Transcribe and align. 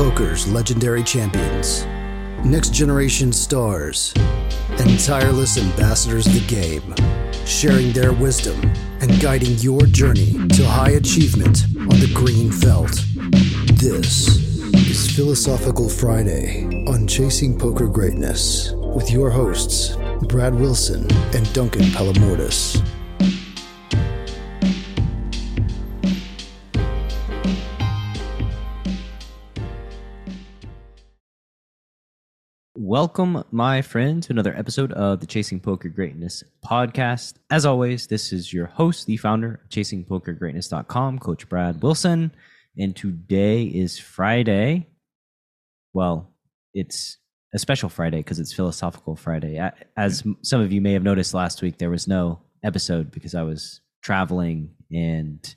poker's 0.00 0.50
legendary 0.50 1.02
champions, 1.02 1.84
next 2.42 2.72
generation 2.72 3.30
stars, 3.30 4.14
and 4.78 4.98
tireless 4.98 5.58
ambassadors 5.58 6.26
of 6.26 6.32
the 6.32 6.46
game, 6.46 6.94
sharing 7.44 7.92
their 7.92 8.14
wisdom 8.14 8.58
and 9.02 9.20
guiding 9.20 9.58
your 9.58 9.82
journey 9.82 10.32
to 10.48 10.66
high 10.66 10.92
achievement 10.92 11.64
on 11.76 12.00
the 12.00 12.10
green 12.14 12.50
felt. 12.50 13.04
This 13.74 14.38
is 14.88 15.14
Philosophical 15.14 15.90
Friday 15.90 16.64
on 16.86 17.06
Chasing 17.06 17.58
Poker 17.58 17.86
Greatness 17.86 18.72
with 18.72 19.10
your 19.10 19.28
hosts, 19.28 19.98
Brad 20.22 20.54
Wilson 20.54 21.06
and 21.34 21.52
Duncan 21.52 21.84
Palamourdas. 21.92 22.82
Welcome, 32.90 33.44
my 33.52 33.82
friend, 33.82 34.20
to 34.24 34.32
another 34.32 34.52
episode 34.56 34.90
of 34.94 35.20
the 35.20 35.26
Chasing 35.26 35.60
Poker 35.60 35.88
Greatness 35.88 36.42
podcast. 36.68 37.34
As 37.48 37.64
always, 37.64 38.08
this 38.08 38.32
is 38.32 38.52
your 38.52 38.66
host, 38.66 39.06
the 39.06 39.16
founder 39.16 39.60
of 39.62 39.70
ChasingPokerGreatness.com, 39.70 41.20
Coach 41.20 41.48
Brad 41.48 41.80
Wilson. 41.84 42.32
And 42.76 42.96
today 42.96 43.62
is 43.62 44.00
Friday. 44.00 44.88
Well, 45.92 46.34
it's 46.74 47.18
a 47.54 47.60
special 47.60 47.88
Friday 47.88 48.16
because 48.16 48.40
it's 48.40 48.52
Philosophical 48.52 49.14
Friday. 49.14 49.64
As 49.96 50.24
some 50.42 50.60
of 50.60 50.72
you 50.72 50.80
may 50.80 50.94
have 50.94 51.04
noticed 51.04 51.32
last 51.32 51.62
week, 51.62 51.78
there 51.78 51.90
was 51.90 52.08
no 52.08 52.40
episode 52.64 53.12
because 53.12 53.36
I 53.36 53.42
was 53.44 53.82
traveling 54.02 54.74
and 54.90 55.54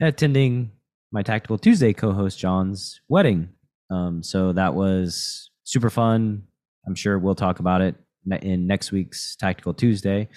attending 0.00 0.72
my 1.12 1.22
Tactical 1.22 1.58
Tuesday 1.58 1.92
co 1.92 2.10
host 2.10 2.40
John's 2.40 3.00
wedding. 3.08 3.50
Um, 3.88 4.24
so 4.24 4.52
that 4.52 4.74
was 4.74 5.49
super 5.70 5.90
fun. 5.90 6.42
I'm 6.86 6.94
sure 6.94 7.18
we'll 7.18 7.34
talk 7.34 7.60
about 7.60 7.80
it 7.80 7.94
in 8.42 8.66
next 8.66 8.90
week's 8.92 9.36
Tactical 9.36 9.72
Tuesday. 9.72 10.28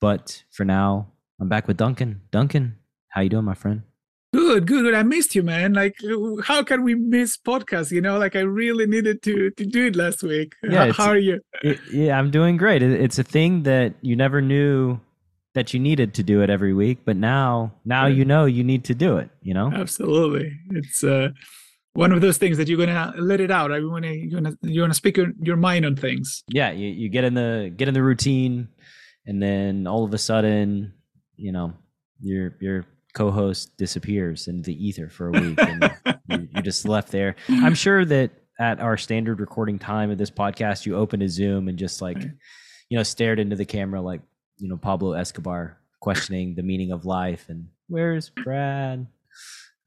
But 0.00 0.42
for 0.50 0.64
now, 0.64 1.12
I'm 1.40 1.48
back 1.48 1.68
with 1.68 1.76
Duncan. 1.76 2.22
Duncan, 2.30 2.76
how 3.08 3.20
you 3.20 3.28
doing, 3.28 3.44
my 3.44 3.54
friend? 3.54 3.82
Good, 4.32 4.66
good, 4.66 4.82
good. 4.84 4.94
I 4.94 5.02
missed 5.02 5.34
you, 5.34 5.42
man. 5.42 5.74
Like, 5.74 5.94
how 6.44 6.62
can 6.62 6.82
we 6.82 6.94
miss 6.94 7.36
podcasts? 7.36 7.90
You 7.92 8.00
know, 8.00 8.18
like 8.18 8.34
I 8.34 8.40
really 8.40 8.86
needed 8.86 9.22
to 9.24 9.50
to 9.50 9.66
do 9.66 9.86
it 9.86 9.96
last 9.96 10.22
week. 10.22 10.54
Yeah, 10.62 10.86
how, 10.86 10.92
how 10.92 11.08
are 11.10 11.18
you? 11.18 11.40
It, 11.62 11.78
yeah, 11.92 12.18
I'm 12.18 12.30
doing 12.30 12.56
great. 12.56 12.82
It, 12.82 12.92
it's 12.92 13.18
a 13.18 13.22
thing 13.22 13.64
that 13.64 13.94
you 14.00 14.16
never 14.16 14.40
knew 14.40 14.98
that 15.54 15.74
you 15.74 15.80
needed 15.80 16.14
to 16.14 16.22
do 16.22 16.40
it 16.40 16.48
every 16.48 16.72
week, 16.72 17.00
but 17.04 17.14
now, 17.14 17.74
now 17.84 18.04
right. 18.04 18.16
you 18.16 18.24
know 18.24 18.46
you 18.46 18.64
need 18.64 18.84
to 18.84 18.94
do 18.94 19.18
it. 19.18 19.28
You 19.42 19.52
know, 19.52 19.70
absolutely. 19.70 20.58
It's 20.70 21.04
uh 21.04 21.28
one 21.94 22.12
of 22.12 22.20
those 22.20 22.38
things 22.38 22.56
that 22.56 22.68
you're 22.68 22.78
gonna 22.78 23.14
let 23.18 23.40
it 23.40 23.50
out. 23.50 23.72
I 23.72 23.80
want 23.80 24.04
to 24.04 24.14
you're 24.14 24.40
gonna 24.40 24.56
you're 24.62 24.84
gonna 24.84 24.94
speak 24.94 25.16
your, 25.16 25.32
your 25.40 25.56
mind 25.56 25.84
on 25.84 25.96
things. 25.96 26.42
Yeah, 26.48 26.70
you, 26.70 26.88
you 26.88 27.08
get 27.08 27.24
in 27.24 27.34
the 27.34 27.72
get 27.76 27.88
in 27.88 27.94
the 27.94 28.02
routine, 28.02 28.68
and 29.26 29.42
then 29.42 29.86
all 29.86 30.04
of 30.04 30.12
a 30.14 30.18
sudden, 30.18 30.94
you 31.36 31.52
know, 31.52 31.74
your 32.20 32.56
your 32.60 32.84
co-host 33.14 33.76
disappears 33.76 34.48
into 34.48 34.62
the 34.62 34.86
ether 34.86 35.08
for 35.08 35.28
a 35.28 35.32
week, 35.32 35.58
and 35.60 35.92
you, 36.28 36.48
you're 36.52 36.62
just 36.62 36.86
left 36.86 37.10
there. 37.10 37.36
I'm 37.48 37.74
sure 37.74 38.04
that 38.04 38.30
at 38.58 38.80
our 38.80 38.96
standard 38.96 39.40
recording 39.40 39.78
time 39.78 40.10
of 40.10 40.18
this 40.18 40.30
podcast, 40.30 40.86
you 40.86 40.96
opened 40.96 41.22
a 41.22 41.28
Zoom 41.28 41.68
and 41.68 41.78
just 41.78 42.00
like, 42.00 42.16
right. 42.16 42.30
you 42.88 42.96
know, 42.96 43.02
stared 43.02 43.38
into 43.38 43.56
the 43.56 43.64
camera 43.64 44.00
like 44.00 44.22
you 44.58 44.68
know 44.68 44.76
Pablo 44.76 45.12
Escobar 45.12 45.78
questioning 46.00 46.54
the 46.54 46.62
meaning 46.62 46.90
of 46.90 47.04
life 47.04 47.46
and 47.48 47.68
where's 47.88 48.30
Brad? 48.30 49.06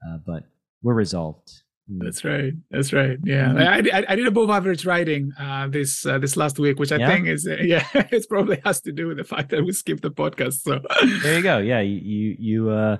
Uh, 0.06 0.18
but 0.24 0.44
we're 0.82 0.94
resolved. 0.94 1.62
That's 1.88 2.24
right. 2.24 2.52
That's 2.70 2.92
right. 2.92 3.16
Yeah, 3.24 3.46
mm-hmm. 3.46 3.96
I, 3.96 3.98
I, 3.98 4.04
I, 4.08 4.16
did 4.16 4.26
above 4.26 4.50
average 4.50 4.84
writing 4.84 5.32
uh, 5.38 5.68
this 5.68 6.04
uh, 6.04 6.18
this 6.18 6.36
last 6.36 6.58
week, 6.58 6.80
which 6.80 6.90
I 6.90 6.96
yeah. 6.96 7.08
think 7.08 7.28
is 7.28 7.46
uh, 7.46 7.56
yeah, 7.62 7.86
it 7.94 8.26
probably 8.28 8.60
has 8.64 8.80
to 8.82 8.92
do 8.92 9.06
with 9.06 9.18
the 9.18 9.24
fact 9.24 9.50
that 9.50 9.64
we 9.64 9.72
skipped 9.72 10.02
the 10.02 10.10
podcast. 10.10 10.62
So 10.62 10.80
there 11.22 11.36
you 11.36 11.42
go. 11.42 11.58
Yeah, 11.66 11.80
you 11.80 12.00
you, 12.02 12.36
you 12.38 12.70
uh, 12.70 12.96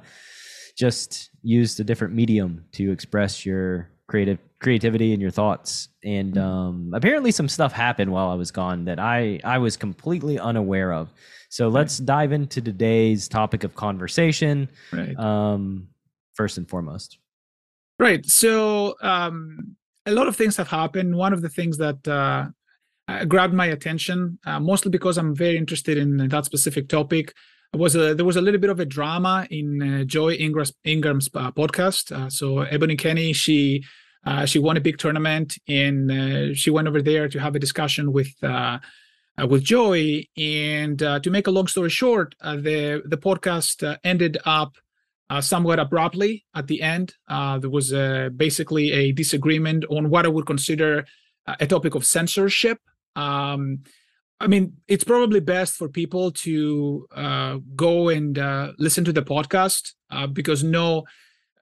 just 0.76 1.30
used 1.42 1.80
a 1.80 1.84
different 1.84 2.14
medium 2.14 2.64
to 2.72 2.92
express 2.92 3.44
your 3.44 3.90
creative 4.06 4.38
creativity 4.60 5.12
and 5.12 5.20
your 5.20 5.32
thoughts. 5.32 5.88
And 6.04 6.34
mm-hmm. 6.34 6.48
um, 6.48 6.90
apparently, 6.94 7.32
some 7.32 7.48
stuff 7.48 7.72
happened 7.72 8.12
while 8.12 8.28
I 8.28 8.34
was 8.34 8.52
gone 8.52 8.84
that 8.84 9.00
I 9.00 9.40
I 9.42 9.58
was 9.58 9.76
completely 9.76 10.38
unaware 10.38 10.92
of. 10.92 11.12
So 11.48 11.68
let's 11.68 11.98
right. 11.98 12.06
dive 12.06 12.32
into 12.32 12.60
today's 12.60 13.26
topic 13.28 13.64
of 13.64 13.74
conversation. 13.74 14.68
Right. 14.92 15.16
Um, 15.18 15.88
first 16.34 16.58
and 16.58 16.68
foremost. 16.68 17.18
Right. 17.98 18.24
So 18.26 18.94
um, 19.00 19.76
a 20.04 20.12
lot 20.12 20.28
of 20.28 20.36
things 20.36 20.56
have 20.56 20.68
happened. 20.68 21.16
One 21.16 21.32
of 21.32 21.40
the 21.40 21.48
things 21.48 21.78
that 21.78 22.06
uh, 22.06 22.46
uh, 23.08 23.24
grabbed 23.24 23.54
my 23.54 23.66
attention, 23.66 24.38
uh, 24.44 24.60
mostly 24.60 24.90
because 24.90 25.16
I'm 25.16 25.34
very 25.34 25.56
interested 25.56 25.96
in 25.96 26.28
that 26.28 26.44
specific 26.44 26.88
topic, 26.88 27.32
was 27.72 27.96
a, 27.96 28.14
there 28.14 28.24
was 28.24 28.36
a 28.36 28.40
little 28.40 28.60
bit 28.60 28.70
of 28.70 28.80
a 28.80 28.84
drama 28.84 29.46
in 29.50 29.82
uh, 29.82 30.04
Joey 30.04 30.36
Ingram's, 30.36 30.72
Ingram's 30.84 31.28
uh, 31.34 31.50
podcast. 31.52 32.12
Uh, 32.12 32.28
so 32.30 32.60
Ebony 32.60 32.96
Kenney, 32.96 33.32
she 33.32 33.84
she 34.44 34.58
won 34.58 34.76
a 34.76 34.80
big 34.80 34.98
tournament, 34.98 35.56
and 35.68 36.56
she 36.56 36.68
went 36.68 36.88
over 36.88 37.00
there 37.00 37.28
to 37.28 37.38
have 37.38 37.54
a 37.54 37.60
discussion 37.60 38.12
with. 38.12 38.32
with 39.50 39.62
Joy, 39.62 40.24
and 40.36 40.98
to 40.98 41.30
make 41.30 41.46
a 41.46 41.50
long 41.50 41.68
story 41.68 41.90
short, 41.90 42.34
the 42.40 43.02
the 43.04 43.18
podcast 43.18 43.98
ended 44.02 44.38
up 44.44 44.76
uh, 45.30 45.40
somewhat 45.40 45.78
abruptly 45.78 46.44
at 46.54 46.66
the 46.66 46.82
end. 46.82 47.14
Uh, 47.28 47.58
there 47.58 47.70
was 47.70 47.92
uh, 47.92 48.28
basically 48.36 48.92
a 48.92 49.12
disagreement 49.12 49.84
on 49.90 50.10
what 50.10 50.24
I 50.24 50.28
would 50.28 50.46
consider 50.46 51.04
a 51.46 51.66
topic 51.66 51.94
of 51.94 52.04
censorship. 52.04 52.78
Um, 53.14 53.80
I 54.40 54.48
mean, 54.48 54.74
it's 54.88 55.04
probably 55.04 55.40
best 55.40 55.74
for 55.74 55.88
people 55.88 56.30
to 56.32 57.06
uh, 57.14 57.58
go 57.74 58.08
and 58.08 58.38
uh, 58.38 58.72
listen 58.78 59.04
to 59.04 59.12
the 59.12 59.22
podcast 59.22 59.92
uh, 60.10 60.26
because 60.26 60.62
know 60.62 61.04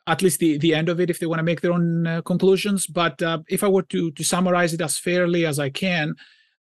at 0.07 0.23
least 0.23 0.41
the, 0.41 0.59
the 0.59 0.75
end 0.75 0.89
of 0.89 1.01
it 1.01 1.09
if 1.09 1.19
they 1.19 1.27
want 1.27 1.39
to 1.39 1.45
make 1.45 1.61
their 1.61 1.73
own 1.73 2.23
conclusions. 2.25 2.87
But 2.87 3.23
if 3.49 3.63
I 3.63 3.69
were 3.69 3.83
to 3.83 4.11
to 4.11 4.25
summarize 4.25 4.75
it 4.75 4.81
as 4.81 4.99
fairly 4.99 5.47
as 5.47 5.59
I 5.59 5.71
can, 5.71 6.15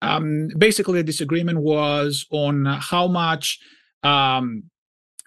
um, 0.03 0.49
basically 0.56 0.99
the 0.99 1.05
disagreement 1.05 1.60
was 1.60 2.27
on 2.31 2.65
how 2.66 3.06
much 3.06 3.59
um, 4.03 4.65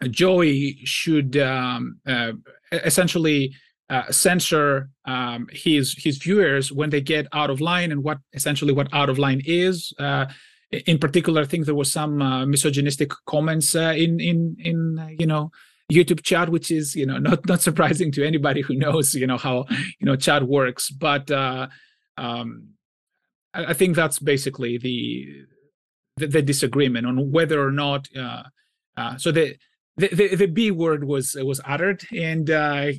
Joey 0.08 0.80
should 0.84 1.38
um, 1.38 2.00
uh, 2.08 2.34
essentially 2.72 3.54
uh, 3.90 4.12
censor 4.12 4.90
um, 5.06 5.48
his 5.52 5.96
his 5.98 6.18
viewers 6.18 6.72
when 6.72 6.90
they 6.90 7.02
get 7.02 7.28
out 7.34 7.50
of 7.50 7.62
line 7.62 7.92
and 7.92 8.04
what 8.04 8.18
essentially 8.34 8.74
what 8.74 8.92
out 8.94 9.10
of 9.10 9.20
line 9.20 9.42
is. 9.46 9.94
Uh, 10.00 10.26
in 10.72 10.98
particular, 10.98 11.42
I 11.42 11.46
think 11.46 11.66
there 11.66 11.76
was 11.76 11.92
some 11.92 12.22
uh, 12.22 12.46
misogynistic 12.46 13.12
comments 13.28 13.76
uh, 13.76 13.94
in 13.96 14.20
in 14.20 14.56
in 14.60 15.00
uh, 15.00 15.10
you 15.20 15.28
know 15.28 15.52
YouTube 15.92 16.24
chat, 16.24 16.50
which 16.50 16.72
is 16.72 16.96
you 16.96 17.06
know 17.06 17.18
not 17.30 17.46
not 17.48 17.62
surprising 17.62 18.12
to 18.14 18.26
anybody 18.26 18.62
who 18.62 18.74
knows 18.74 19.14
you 19.14 19.28
know 19.28 19.38
how 19.38 19.66
you 20.00 20.06
know 20.06 20.16
chat 20.16 20.44
works. 20.48 20.90
But 20.90 21.30
um, 21.30 22.70
I, 23.54 23.66
I, 23.66 23.74
think 23.74 23.96
that's 23.96 24.20
basically 24.20 24.78
the, 24.78 25.46
the, 26.18 26.28
the 26.28 26.42
disagreement 26.42 27.06
on 27.06 27.32
whether 27.32 27.62
or 27.62 27.72
not. 27.72 28.08
so 29.18 29.32
the 29.32 29.56
the, 29.98 30.08
the, 30.10 30.36
the 30.36 30.48
B 30.48 30.72
word 30.72 31.04
was 31.04 31.36
was 31.36 31.62
uttered, 31.66 32.04
and 32.16 32.50
uh, 32.50 32.92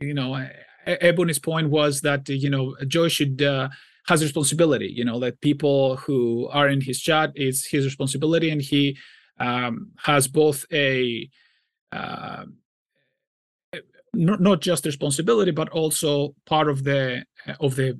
you 0.00 0.14
know, 0.14 0.46
Ebony's 0.86 1.38
point 1.38 1.70
was 1.70 2.00
that 2.02 2.28
you 2.28 2.50
know 2.50 2.74
Joey 2.86 3.10
should 3.10 3.42
uh, 3.42 3.68
has 4.06 4.22
responsibility. 4.22 4.86
You 4.86 5.04
know, 5.04 5.18
that 5.20 5.40
people 5.40 5.96
who 5.96 6.48
are 6.48 6.68
in 6.68 6.80
his 6.80 7.00
chat 7.00 7.32
is 7.34 7.66
his 7.66 7.84
responsibility, 7.84 8.50
and 8.50 8.62
he 8.62 8.96
um, 9.38 9.90
has 9.98 10.26
both 10.26 10.64
a 10.72 11.28
uh, 11.92 12.44
not 14.14 14.40
not 14.40 14.60
just 14.60 14.86
responsibility, 14.86 15.50
but 15.50 15.68
also 15.68 16.34
part 16.46 16.68
of 16.68 16.84
the 16.84 17.24
of 17.60 17.76
the 17.76 17.98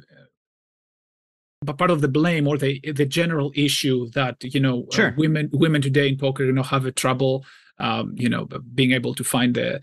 but 1.61 1.77
part 1.77 1.91
of 1.91 2.01
the 2.01 2.09
blame 2.09 2.47
or 2.47 2.57
the 2.57 2.81
the 2.93 3.07
general 3.07 3.53
issue 3.55 4.09
that 4.11 4.37
you 4.43 4.61
know 4.61 4.87
sure. 4.93 5.09
uh, 5.09 5.13
women 5.17 5.51
women 5.53 5.83
today 5.83 6.09
in 6.09 6.17
poker 6.17 6.45
you 6.45 6.53
know 6.53 6.63
have 6.63 6.87
a 6.87 6.93
trouble 6.93 7.45
um, 7.79 8.15
you 8.17 8.29
know, 8.29 8.47
being 8.75 8.93
able 8.93 9.15
to 9.15 9.25
find 9.25 9.55
the 9.55 9.81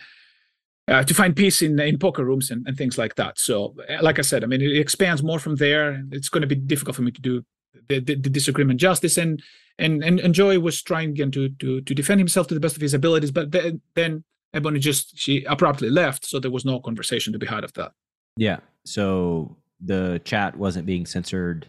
uh, 0.88 1.04
to 1.04 1.14
find 1.14 1.36
peace 1.36 1.62
in 1.62 1.80
in 1.80 1.98
poker 1.98 2.24
rooms 2.24 2.52
and, 2.52 2.68
and 2.68 2.78
things 2.78 2.98
like 2.98 3.16
that. 3.16 3.40
So, 3.40 3.76
uh, 3.90 4.02
like 4.02 4.20
I 4.20 4.22
said, 4.22 4.44
I 4.44 4.48
mean, 4.48 4.62
it 4.62 4.78
expands 4.78 5.24
more 5.24 5.40
from 5.40 5.56
there. 5.56 6.04
It's 6.12 6.30
going 6.30 6.42
to 6.42 6.48
be 6.48 6.56
difficult 6.56 6.96
for 6.96 7.02
me 7.02 7.12
to 7.12 7.22
do 7.22 7.44
the, 7.90 8.00
the, 8.00 8.16
the 8.16 8.30
disagreement 8.30 8.80
justice. 8.80 9.18
And 9.18 9.42
and 9.80 10.04
and, 10.04 10.20
and 10.20 10.34
Joey 10.34 10.58
was 10.58 10.82
trying 10.82 11.10
again 11.10 11.32
to 11.32 11.50
to 11.50 11.82
to 11.82 11.96
defend 11.96 12.20
himself 12.20 12.48
to 12.48 12.54
the 12.54 12.60
best 12.60 12.76
of 12.76 12.82
his 12.82 12.94
abilities, 12.94 13.32
but 13.32 13.52
then 13.52 13.82
then 13.96 14.24
Ebony 14.54 14.80
just 14.80 15.18
she 15.18 15.44
abruptly 15.46 15.90
left, 15.90 16.26
so 16.26 16.40
there 16.40 16.52
was 16.52 16.66
no 16.66 16.80
conversation 16.80 17.34
to 17.34 17.40
be 17.40 17.46
had 17.46 17.64
of 17.64 17.74
that. 17.74 17.92
Yeah. 18.38 18.60
So 18.86 19.58
the 19.84 20.22
chat 20.24 20.56
wasn't 20.56 20.86
being 20.86 21.06
censored 21.06 21.68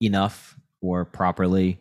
enough 0.00 0.56
or 0.80 1.04
properly 1.04 1.80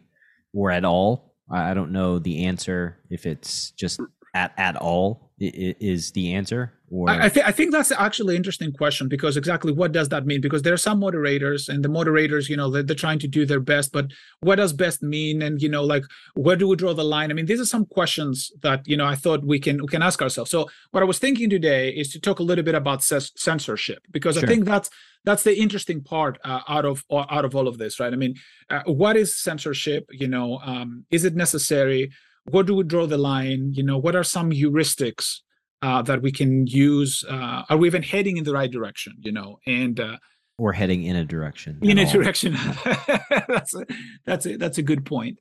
or 0.53 0.71
at 0.71 0.85
all 0.85 1.30
I 1.51 1.73
don't 1.73 1.91
know 1.91 2.19
the 2.19 2.45
answer 2.45 2.97
if 3.09 3.25
it's 3.25 3.71
just 3.71 3.99
at 4.33 4.53
at 4.57 4.75
all 4.77 5.30
is 5.41 6.11
the 6.11 6.33
answer 6.33 6.71
or? 6.91 7.09
I, 7.09 7.25
I, 7.25 7.29
th- 7.29 7.45
I 7.45 7.51
think 7.51 7.71
that's 7.71 7.91
actually 7.91 8.35
an 8.35 8.37
interesting 8.37 8.71
question 8.71 9.07
because 9.07 9.37
exactly 9.37 9.71
what 9.71 9.91
does 9.91 10.09
that 10.09 10.25
mean? 10.25 10.39
Because 10.39 10.61
there 10.61 10.73
are 10.73 10.77
some 10.77 10.99
moderators 10.99 11.67
and 11.67 11.83
the 11.83 11.89
moderators 11.89 12.47
you 12.49 12.55
know 12.55 12.69
they're, 12.69 12.83
they're, 12.83 12.95
trying 12.95 13.19
to 13.19 13.27
do 13.27 13.45
their 13.45 13.59
best 13.59 13.91
but 13.91 14.11
what 14.41 14.57
does 14.57 14.73
best 14.73 15.01
mean? 15.01 15.41
And 15.41 15.61
you 15.61 15.69
know 15.69 15.83
like 15.83 16.03
where 16.35 16.55
do 16.55 16.67
we 16.67 16.75
draw 16.75 16.93
the 16.93 17.03
line? 17.03 17.31
I 17.31 17.33
mean 17.33 17.47
these 17.47 17.59
are 17.59 17.65
some 17.65 17.85
questions 17.85 18.51
that 18.61 18.87
you 18.87 18.95
know 18.95 19.05
i 19.05 19.15
thought 19.15 19.43
we 19.43 19.59
can 19.59 19.81
we 19.81 19.87
can 19.87 20.03
ask 20.03 20.21
ourselves. 20.21 20.51
So 20.51 20.69
what 20.91 21.01
i 21.01 21.05
was 21.05 21.17
thinking 21.17 21.49
today 21.49 21.89
is 21.89 22.11
to 22.11 22.19
talk 22.19 22.39
a 22.39 22.43
little 22.43 22.63
bit 22.63 22.75
about 22.75 23.03
censorship 23.03 24.03
because 24.11 24.35
sure. 24.35 24.45
i 24.45 24.47
think 24.47 24.65
that's 24.65 24.89
that's 25.23 25.43
the 25.43 25.57
interesting 25.57 26.01
part 26.01 26.39
uh, 26.43 26.61
out 26.67 26.85
of 26.85 27.03
out 27.11 27.45
of 27.45 27.55
all 27.55 27.67
of 27.67 27.77
this 27.77 27.99
right? 27.99 28.13
I 28.13 28.15
mean 28.15 28.35
uh, 28.69 28.83
what 28.85 29.17
is 29.17 29.41
censorship? 29.41 30.07
You 30.11 30.27
know 30.27 30.59
um, 30.63 31.05
is 31.09 31.25
it 31.25 31.35
necessary 31.35 32.11
where 32.49 32.63
do 32.63 32.75
we 32.75 32.83
draw 32.83 33.05
the 33.05 33.17
line? 33.17 33.71
You 33.73 33.83
know 33.83 33.97
what 33.97 34.15
are 34.15 34.23
some 34.23 34.51
heuristics 34.51 35.37
uh, 35.81 36.01
that 36.03 36.21
we 36.21 36.31
can 36.31 36.67
use 36.67 37.23
uh, 37.29 37.63
are 37.69 37.77
we 37.77 37.87
even 37.87 38.03
heading 38.03 38.37
in 38.37 38.43
the 38.43 38.53
right 38.53 38.71
direction 38.71 39.13
you 39.21 39.31
know? 39.31 39.59
And 39.65 39.99
uh, 39.99 40.17
or 40.57 40.73
heading 40.73 41.03
in 41.03 41.15
a 41.15 41.25
direction 41.25 41.79
in 41.81 41.97
a 41.97 42.05
all. 42.05 42.11
direction. 42.11 42.53
That's 43.47 43.73
a, 43.73 43.85
that's 44.25 44.45
a 44.45 44.57
that's 44.57 44.77
a 44.77 44.83
good 44.83 45.05
point. 45.05 45.39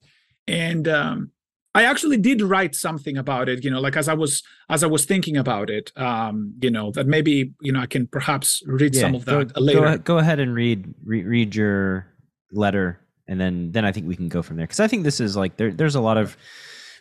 And 0.49 0.89
um, 0.89 1.33
i 1.75 1.85
actually 1.85 2.17
did 2.17 2.43
write 2.43 2.75
something 2.75 3.17
about 3.17 3.49
it 3.49 3.65
you 3.65 3.71
know 3.71 3.81
like 3.81 3.97
as 3.97 4.09
i 4.09 4.15
was 4.15 4.43
as 4.69 4.83
i 4.83 4.87
was 4.87 5.05
thinking 5.05 5.37
about 5.37 5.71
it 5.71 5.93
um 5.97 6.53
you 6.61 6.71
know 6.71 6.91
that 6.91 7.07
maybe 7.07 7.53
you 7.61 7.73
know 7.73 7.81
i 7.81 7.87
can 7.87 8.07
perhaps 8.07 8.63
read 8.67 8.95
yeah, 8.95 9.03
some 9.03 9.15
of 9.15 9.25
that 9.25 9.53
go, 9.53 9.61
later. 9.61 9.81
go, 9.81 9.99
go 9.99 10.19
ahead 10.19 10.41
and 10.41 10.55
read 10.55 10.93
re- 11.05 11.23
read 11.23 11.55
your 11.55 12.07
letter 12.53 13.01
and 13.29 13.41
then 13.41 13.71
then 13.73 13.85
i 13.85 13.93
think 13.93 14.07
we 14.07 14.17
can 14.17 14.29
go 14.29 14.43
from 14.43 14.57
there. 14.57 14.67
Because 14.67 14.81
i 14.81 14.89
think 14.89 15.05
this 15.05 15.21
is 15.21 15.37
like 15.37 15.57
there, 15.57 15.73
there's 15.73 15.95
a 15.95 16.01
lot 16.01 16.17
of 16.17 16.37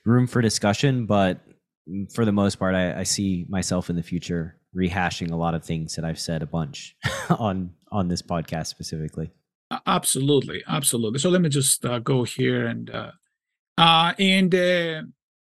room 0.09 0.27
for 0.27 0.41
discussion, 0.41 1.05
but 1.05 1.39
for 2.13 2.25
the 2.25 2.31
most 2.31 2.55
part, 2.55 2.75
I, 2.75 2.99
I, 2.99 3.03
see 3.03 3.45
myself 3.49 3.89
in 3.89 3.95
the 3.95 4.03
future 4.03 4.55
rehashing 4.75 5.31
a 5.31 5.35
lot 5.35 5.55
of 5.55 5.63
things 5.63 5.95
that 5.95 6.05
I've 6.05 6.19
said 6.19 6.43
a 6.43 6.45
bunch 6.45 6.95
on 7.29 7.71
on 7.91 8.07
this 8.07 8.21
podcast 8.21 8.67
specifically. 8.67 9.31
Absolutely, 9.85 10.63
absolutely. 10.67 11.19
So 11.19 11.29
let 11.29 11.41
me 11.41 11.49
just 11.49 11.85
uh, 11.85 11.99
go 11.99 12.23
here 12.23 12.67
and 12.67 12.89
uh, 12.89 13.11
uh, 13.77 14.13
and 14.19 14.53
uh, 14.53 15.03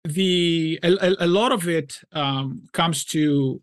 the 0.03 0.79
a, 0.83 1.15
a, 1.19 1.27
lot 1.27 1.51
of 1.51 1.67
it 1.67 1.99
um, 2.11 2.67
comes 2.73 3.05
to 3.05 3.61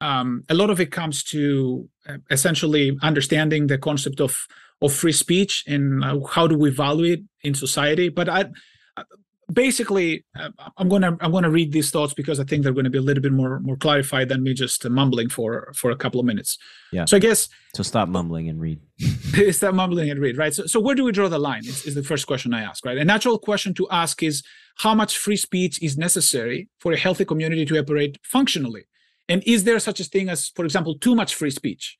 um, 0.00 0.44
a 0.48 0.54
lot 0.54 0.70
of 0.70 0.80
it 0.80 0.92
comes 0.92 1.24
to 1.24 1.88
uh, 2.08 2.18
essentially 2.30 2.96
understanding 3.02 3.66
the 3.66 3.78
concept 3.78 4.20
of 4.20 4.46
of 4.80 4.92
free 4.92 5.12
speech 5.12 5.64
and 5.66 6.04
uh, 6.04 6.20
how 6.24 6.46
do 6.46 6.56
we 6.56 6.70
value 6.70 7.14
it 7.14 7.20
in 7.42 7.54
society. 7.54 8.08
But 8.08 8.28
I 8.28 8.46
basically 9.52 10.24
uh, 10.38 10.50
i'm 10.76 10.88
going 10.88 11.02
to 11.02 11.16
i'm 11.20 11.30
going 11.30 11.44
to 11.44 11.50
read 11.50 11.72
these 11.72 11.90
thoughts 11.90 12.12
because 12.12 12.38
i 12.38 12.44
think 12.44 12.62
they're 12.62 12.72
going 12.72 12.84
to 12.84 12.90
be 12.90 12.98
a 12.98 13.02
little 13.02 13.22
bit 13.22 13.32
more 13.32 13.60
more 13.60 13.76
clarified 13.76 14.28
than 14.28 14.42
me 14.42 14.52
just 14.52 14.88
mumbling 14.88 15.28
for 15.28 15.72
for 15.74 15.90
a 15.90 15.96
couple 15.96 16.20
of 16.20 16.26
minutes. 16.26 16.58
Yeah. 16.92 17.04
So 17.06 17.16
i 17.16 17.20
guess 17.20 17.48
so 17.74 17.82
stop 17.82 18.08
mumbling 18.08 18.48
and 18.48 18.60
read. 18.60 18.80
Stop 19.52 19.74
mumbling 19.74 20.10
and 20.10 20.20
read 20.20 20.36
right? 20.36 20.52
So, 20.52 20.66
so 20.66 20.80
where 20.80 20.94
do 20.94 21.04
we 21.04 21.12
draw 21.12 21.28
the 21.28 21.38
line 21.38 21.64
is, 21.64 21.84
is 21.84 21.94
the 21.94 22.02
first 22.02 22.26
question 22.26 22.52
i 22.52 22.62
ask 22.62 22.84
right? 22.84 22.98
A 22.98 23.04
natural 23.04 23.38
question 23.38 23.72
to 23.74 23.88
ask 23.90 24.22
is 24.22 24.42
how 24.78 24.94
much 24.94 25.16
free 25.16 25.36
speech 25.36 25.80
is 25.82 25.96
necessary 25.96 26.68
for 26.80 26.92
a 26.92 26.96
healthy 26.96 27.24
community 27.24 27.64
to 27.66 27.78
operate 27.78 28.18
functionally? 28.22 28.84
And 29.28 29.42
is 29.46 29.64
there 29.64 29.78
such 29.78 30.00
a 30.00 30.04
thing 30.04 30.28
as 30.28 30.48
for 30.48 30.64
example 30.64 30.98
too 30.98 31.14
much 31.14 31.34
free 31.34 31.50
speech? 31.50 31.96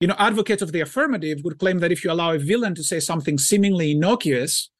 You 0.00 0.08
know 0.08 0.16
advocates 0.18 0.62
of 0.62 0.72
the 0.72 0.80
affirmative 0.80 1.38
would 1.44 1.58
claim 1.58 1.78
that 1.78 1.92
if 1.92 2.02
you 2.04 2.10
allow 2.10 2.32
a 2.32 2.38
villain 2.38 2.74
to 2.74 2.82
say 2.82 3.00
something 3.00 3.38
seemingly 3.38 3.92
innocuous 3.92 4.70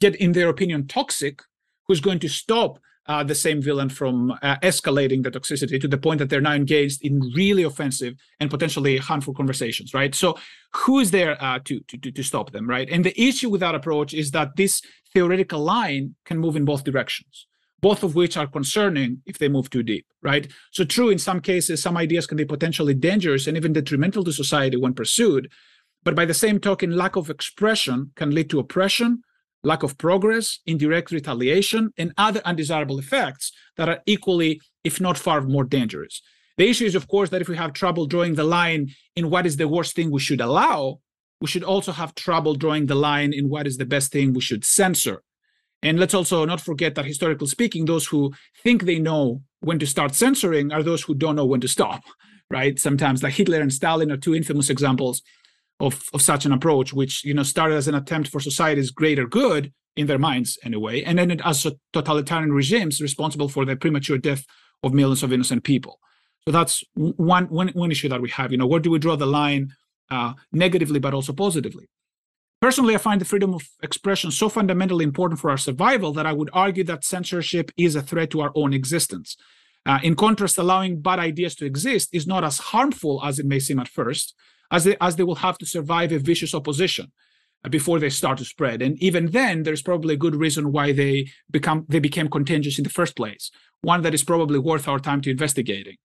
yet 0.00 0.14
in 0.16 0.32
their 0.32 0.48
opinion 0.48 0.86
toxic 0.86 1.42
who's 1.88 2.00
going 2.00 2.18
to 2.20 2.28
stop 2.28 2.78
uh, 3.08 3.22
the 3.22 3.34
same 3.34 3.62
villain 3.62 3.88
from 3.88 4.32
uh, 4.42 4.56
escalating 4.62 5.22
the 5.22 5.30
toxicity 5.30 5.80
to 5.80 5.88
the 5.88 5.98
point 5.98 6.18
that 6.18 6.28
they're 6.28 6.40
now 6.40 6.52
engaged 6.52 7.04
in 7.04 7.20
really 7.36 7.62
offensive 7.62 8.14
and 8.40 8.50
potentially 8.50 8.96
harmful 8.96 9.34
conversations, 9.34 9.94
right? 9.94 10.14
So, 10.14 10.36
who 10.74 10.98
is 10.98 11.10
there 11.10 11.42
uh, 11.42 11.60
to, 11.64 11.80
to 11.80 12.10
to 12.10 12.22
stop 12.22 12.52
them, 12.52 12.68
right? 12.68 12.88
And 12.90 13.04
the 13.04 13.18
issue 13.20 13.48
with 13.48 13.60
that 13.60 13.74
approach 13.74 14.12
is 14.12 14.32
that 14.32 14.56
this 14.56 14.82
theoretical 15.14 15.60
line 15.60 16.14
can 16.24 16.38
move 16.38 16.56
in 16.56 16.64
both 16.64 16.84
directions, 16.84 17.46
both 17.80 18.02
of 18.02 18.14
which 18.14 18.36
are 18.36 18.46
concerning 18.46 19.22
if 19.24 19.38
they 19.38 19.48
move 19.48 19.70
too 19.70 19.82
deep, 19.82 20.06
right? 20.22 20.50
So, 20.72 20.84
true 20.84 21.10
in 21.10 21.18
some 21.18 21.40
cases, 21.40 21.82
some 21.82 21.96
ideas 21.96 22.26
can 22.26 22.36
be 22.36 22.44
potentially 22.44 22.94
dangerous 22.94 23.46
and 23.46 23.56
even 23.56 23.72
detrimental 23.72 24.24
to 24.24 24.32
society 24.32 24.76
when 24.76 24.94
pursued. 24.94 25.50
But 26.02 26.14
by 26.14 26.24
the 26.24 26.34
same 26.34 26.60
token, 26.60 26.96
lack 26.96 27.16
of 27.16 27.30
expression 27.30 28.12
can 28.14 28.32
lead 28.32 28.50
to 28.50 28.60
oppression, 28.60 29.22
lack 29.62 29.82
of 29.82 29.98
progress, 29.98 30.60
indirect 30.66 31.10
retaliation, 31.10 31.92
and 31.98 32.12
other 32.16 32.40
undesirable 32.44 32.98
effects 32.98 33.52
that 33.76 33.88
are 33.88 34.00
equally, 34.06 34.60
if 34.84 35.00
not 35.00 35.18
far 35.18 35.40
more 35.40 35.64
dangerous. 35.64 36.22
The 36.56 36.68
issue 36.68 36.86
is, 36.86 36.94
of 36.94 37.08
course, 37.08 37.30
that 37.30 37.42
if 37.42 37.48
we 37.48 37.56
have 37.56 37.72
trouble 37.72 38.06
drawing 38.06 38.34
the 38.34 38.44
line 38.44 38.90
in 39.14 39.28
what 39.28 39.46
is 39.46 39.56
the 39.56 39.68
worst 39.68 39.94
thing 39.94 40.10
we 40.10 40.20
should 40.20 40.40
allow, 40.40 41.00
we 41.40 41.46
should 41.46 41.64
also 41.64 41.92
have 41.92 42.14
trouble 42.14 42.54
drawing 42.54 42.86
the 42.86 42.94
line 42.94 43.32
in 43.32 43.48
what 43.48 43.66
is 43.66 43.76
the 43.76 43.84
best 43.84 44.10
thing 44.10 44.32
we 44.32 44.40
should 44.40 44.64
censor. 44.64 45.22
And 45.82 46.00
let's 46.00 46.14
also 46.14 46.44
not 46.46 46.60
forget 46.60 46.94
that, 46.94 47.04
historically 47.04 47.48
speaking, 47.48 47.84
those 47.84 48.06
who 48.06 48.32
think 48.62 48.82
they 48.84 48.98
know 48.98 49.42
when 49.60 49.78
to 49.78 49.86
start 49.86 50.14
censoring 50.14 50.72
are 50.72 50.82
those 50.82 51.02
who 51.02 51.14
don't 51.14 51.36
know 51.36 51.44
when 51.44 51.60
to 51.60 51.68
stop, 51.68 52.02
right? 52.50 52.78
Sometimes, 52.78 53.22
like 53.22 53.34
Hitler 53.34 53.60
and 53.60 53.72
Stalin 53.72 54.10
are 54.10 54.16
two 54.16 54.34
infamous 54.34 54.70
examples 54.70 55.22
of, 55.80 56.02
of 56.14 56.22
such 56.22 56.46
an 56.46 56.52
approach, 56.52 56.92
which 56.92 57.24
you 57.24 57.34
know 57.34 57.42
started 57.42 57.76
as 57.76 57.88
an 57.88 57.94
attempt 57.94 58.28
for 58.28 58.40
society's 58.40 58.90
greater 58.90 59.26
good 59.26 59.72
in 59.96 60.06
their 60.06 60.18
minds 60.18 60.58
anyway, 60.62 61.02
and 61.02 61.18
then 61.18 61.40
as 61.44 61.66
totalitarian 61.92 62.52
regimes 62.52 63.00
responsible 63.00 63.48
for 63.48 63.64
the 63.64 63.76
premature 63.76 64.18
death 64.18 64.44
of 64.82 64.92
millions 64.92 65.22
of 65.22 65.32
innocent 65.32 65.64
people. 65.64 65.98
So 66.46 66.52
that's 66.52 66.84
one, 66.94 67.46
one, 67.46 67.68
one 67.68 67.90
issue 67.90 68.08
that 68.08 68.20
we 68.20 68.30
have. 68.30 68.52
You 68.52 68.58
know, 68.58 68.66
where 68.66 68.80
do 68.80 68.90
we 68.90 68.98
draw 68.98 69.16
the 69.16 69.26
line 69.26 69.72
uh, 70.10 70.34
negatively 70.52 71.00
but 71.00 71.14
also 71.14 71.32
positively? 71.32 71.88
Personally, 72.60 72.94
I 72.94 72.98
find 72.98 73.20
the 73.20 73.24
freedom 73.24 73.52
of 73.52 73.62
expression 73.82 74.30
so 74.30 74.48
fundamentally 74.48 75.04
important 75.04 75.40
for 75.40 75.50
our 75.50 75.58
survival 75.58 76.12
that 76.12 76.26
I 76.26 76.32
would 76.32 76.50
argue 76.52 76.84
that 76.84 77.04
censorship 77.04 77.70
is 77.76 77.96
a 77.96 78.02
threat 78.02 78.30
to 78.30 78.40
our 78.40 78.52
own 78.54 78.72
existence. 78.72 79.36
Uh, 79.84 79.98
in 80.02 80.14
contrast, 80.14 80.56
allowing 80.58 81.00
bad 81.00 81.18
ideas 81.18 81.54
to 81.56 81.66
exist 81.66 82.08
is 82.12 82.26
not 82.26 82.44
as 82.44 82.58
harmful 82.58 83.22
as 83.24 83.38
it 83.38 83.46
may 83.46 83.58
seem 83.58 83.78
at 83.78 83.88
first, 83.88 84.34
as 84.70 84.84
they, 84.84 84.96
as 85.00 85.16
they 85.16 85.22
will 85.22 85.36
have 85.36 85.58
to 85.58 85.66
survive 85.66 86.12
a 86.12 86.18
vicious 86.18 86.54
opposition 86.54 87.12
before 87.70 87.98
they 87.98 88.10
start 88.10 88.38
to 88.38 88.44
spread. 88.44 88.82
And 88.82 88.96
even 89.02 89.30
then, 89.30 89.62
there's 89.62 89.82
probably 89.82 90.14
a 90.14 90.18
good 90.18 90.36
reason 90.36 90.72
why 90.72 90.92
they 90.92 91.28
become 91.50 91.84
they 91.88 91.98
became 91.98 92.28
contagious 92.28 92.78
in 92.78 92.84
the 92.84 92.90
first 92.90 93.16
place. 93.16 93.50
One 93.82 94.02
that 94.02 94.14
is 94.14 94.24
probably 94.24 94.58
worth 94.58 94.88
our 94.88 94.98
time 94.98 95.20
to 95.22 95.30
investigating. 95.30 95.96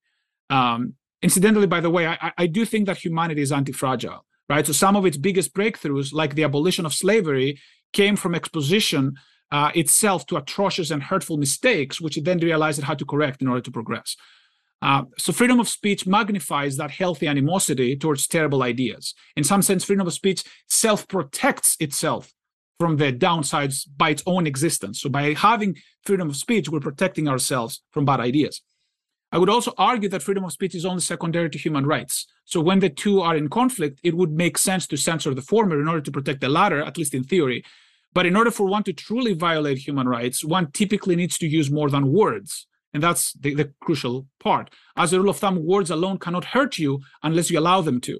Um, 0.49 0.95
incidentally, 1.21 1.67
by 1.67 1.79
the 1.79 1.89
way, 1.89 2.07
I, 2.07 2.31
I 2.37 2.47
do 2.47 2.65
think 2.65 2.87
that 2.87 2.97
humanity 2.97 3.41
is 3.41 3.51
anti-fragile, 3.51 4.25
right? 4.49 4.65
So 4.65 4.73
some 4.73 4.95
of 4.95 5.05
its 5.05 5.17
biggest 5.17 5.53
breakthroughs, 5.53 6.13
like 6.13 6.35
the 6.35 6.43
abolition 6.43 6.85
of 6.85 6.93
slavery, 6.93 7.59
came 7.93 8.15
from 8.15 8.35
exposition 8.35 9.15
uh, 9.51 9.71
itself 9.75 10.25
to 10.27 10.37
atrocious 10.37 10.91
and 10.91 11.03
hurtful 11.03 11.37
mistakes, 11.37 11.99
which 12.01 12.17
it 12.17 12.25
then 12.25 12.39
realized 12.39 12.79
it 12.79 12.85
had 12.85 12.99
to 12.99 13.05
correct 13.05 13.41
in 13.41 13.47
order 13.47 13.61
to 13.61 13.71
progress. 13.71 14.15
Uh, 14.81 15.03
so 15.17 15.31
freedom 15.31 15.59
of 15.59 15.69
speech 15.69 16.07
magnifies 16.07 16.77
that 16.77 16.91
healthy 16.91 17.27
animosity 17.27 17.95
towards 17.95 18.27
terrible 18.27 18.63
ideas. 18.63 19.13
In 19.35 19.43
some 19.43 19.61
sense, 19.61 19.83
freedom 19.83 20.07
of 20.07 20.13
speech 20.13 20.43
self-protects 20.67 21.77
itself 21.79 22.33
from 22.79 22.97
the 22.97 23.13
downsides 23.13 23.87
by 23.95 24.09
its 24.09 24.23
own 24.25 24.47
existence. 24.47 25.01
So 25.01 25.09
by 25.09 25.33
having 25.33 25.77
freedom 26.03 26.29
of 26.29 26.35
speech, 26.35 26.67
we're 26.67 26.79
protecting 26.79 27.27
ourselves 27.27 27.83
from 27.91 28.05
bad 28.05 28.19
ideas. 28.19 28.61
I 29.31 29.37
would 29.37 29.49
also 29.49 29.73
argue 29.77 30.09
that 30.09 30.23
freedom 30.23 30.43
of 30.43 30.51
speech 30.51 30.75
is 30.75 30.83
only 30.83 31.01
secondary 31.01 31.49
to 31.51 31.57
human 31.59 31.85
rights. 31.85 32.25
So 32.45 32.59
when 32.59 32.79
the 32.79 32.89
two 32.89 33.21
are 33.21 33.35
in 33.35 33.49
conflict, 33.49 33.99
it 34.03 34.17
would 34.17 34.31
make 34.31 34.57
sense 34.57 34.87
to 34.87 34.97
censor 34.97 35.33
the 35.33 35.41
former 35.43 35.79
in 35.79 35.87
order 35.87 36.01
to 36.01 36.11
protect 36.11 36.41
the 36.41 36.49
latter, 36.49 36.81
at 36.81 36.97
least 36.97 37.13
in 37.13 37.23
theory. 37.23 37.63
But 38.13 38.25
in 38.25 38.35
order 38.35 38.51
for 38.51 38.65
one 38.65 38.83
to 38.83 38.93
truly 38.93 39.33
violate 39.33 39.77
human 39.77 40.07
rights, 40.07 40.43
one 40.43 40.71
typically 40.71 41.15
needs 41.15 41.37
to 41.37 41.47
use 41.47 41.71
more 41.71 41.89
than 41.89 42.11
words. 42.11 42.67
And 42.93 43.01
that's 43.01 43.33
the, 43.33 43.53
the 43.53 43.71
crucial 43.81 44.27
part. 44.39 44.69
As 44.97 45.13
a 45.13 45.19
rule 45.19 45.29
of 45.29 45.37
thumb, 45.37 45.65
words 45.65 45.89
alone 45.89 46.17
cannot 46.17 46.45
hurt 46.45 46.77
you 46.77 47.01
unless 47.23 47.49
you 47.49 47.59
allow 47.59 47.81
them 47.81 48.01
to. 48.01 48.19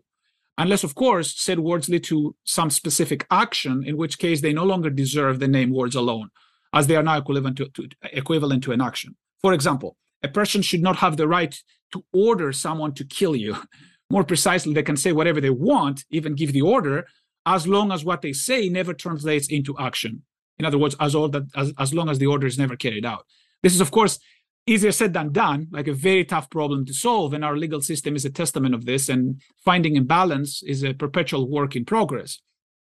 Unless, 0.57 0.83
of 0.83 0.95
course, 0.95 1.33
said 1.39 1.59
words 1.59 1.89
lead 1.89 2.03
to 2.05 2.35
some 2.43 2.69
specific 2.69 3.25
action, 3.31 3.83
in 3.85 3.97
which 3.97 4.19
case 4.19 4.41
they 4.41 4.53
no 4.53 4.63
longer 4.63 4.89
deserve 4.89 5.39
the 5.39 5.47
name 5.47 5.71
words 5.71 5.95
alone, 5.95 6.29
as 6.73 6.87
they 6.87 6.95
are 6.95 7.03
now 7.03 7.17
equivalent 7.17 7.57
to, 7.57 7.69
to, 7.69 7.89
equivalent 8.13 8.63
to 8.63 8.71
an 8.71 8.81
action. 8.81 9.15
For 9.41 9.53
example, 9.53 9.97
a 10.23 10.27
person 10.27 10.61
should 10.61 10.81
not 10.81 10.97
have 10.97 11.17
the 11.17 11.27
right 11.27 11.57
to 11.93 12.05
order 12.13 12.53
someone 12.53 12.93
to 12.93 13.03
kill 13.03 13.35
you. 13.35 13.57
More 14.09 14.23
precisely, 14.23 14.73
they 14.73 14.83
can 14.83 14.97
say 14.97 15.13
whatever 15.13 15.41
they 15.41 15.49
want, 15.49 16.05
even 16.09 16.35
give 16.35 16.53
the 16.53 16.61
order, 16.61 17.07
as 17.45 17.65
long 17.67 17.91
as 17.91 18.05
what 18.05 18.21
they 18.21 18.33
say 18.33 18.69
never 18.69 18.93
translates 18.93 19.47
into 19.47 19.77
action. 19.79 20.23
In 20.59 20.65
other 20.65 20.77
words, 20.77 20.95
as, 20.99 21.15
all 21.15 21.29
that, 21.29 21.43
as, 21.55 21.73
as 21.79 21.93
long 21.93 22.09
as 22.09 22.19
the 22.19 22.27
order 22.27 22.45
is 22.45 22.59
never 22.59 22.75
carried 22.75 23.05
out. 23.05 23.25
This 23.63 23.73
is, 23.73 23.81
of 23.81 23.89
course, 23.89 24.19
easier 24.67 24.91
said 24.91 25.13
than 25.13 25.31
done, 25.31 25.67
like 25.71 25.87
a 25.87 25.93
very 25.93 26.23
tough 26.23 26.49
problem 26.49 26.85
to 26.85 26.93
solve. 26.93 27.33
And 27.33 27.43
our 27.43 27.57
legal 27.57 27.81
system 27.81 28.15
is 28.15 28.25
a 28.25 28.29
testament 28.29 28.75
of 28.75 28.85
this. 28.85 29.09
And 29.09 29.41
finding 29.65 29.97
a 29.97 30.01
balance 30.01 30.61
is 30.63 30.83
a 30.83 30.93
perpetual 30.93 31.49
work 31.49 31.75
in 31.75 31.85
progress. 31.85 32.39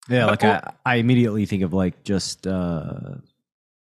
Yeah, 0.09 0.27
like 0.27 0.43
I, 0.43 0.73
I 0.85 0.97
immediately 0.97 1.47
think 1.47 1.63
of 1.63 1.73
like 1.73 2.03
just 2.03 2.47
uh 2.47 3.17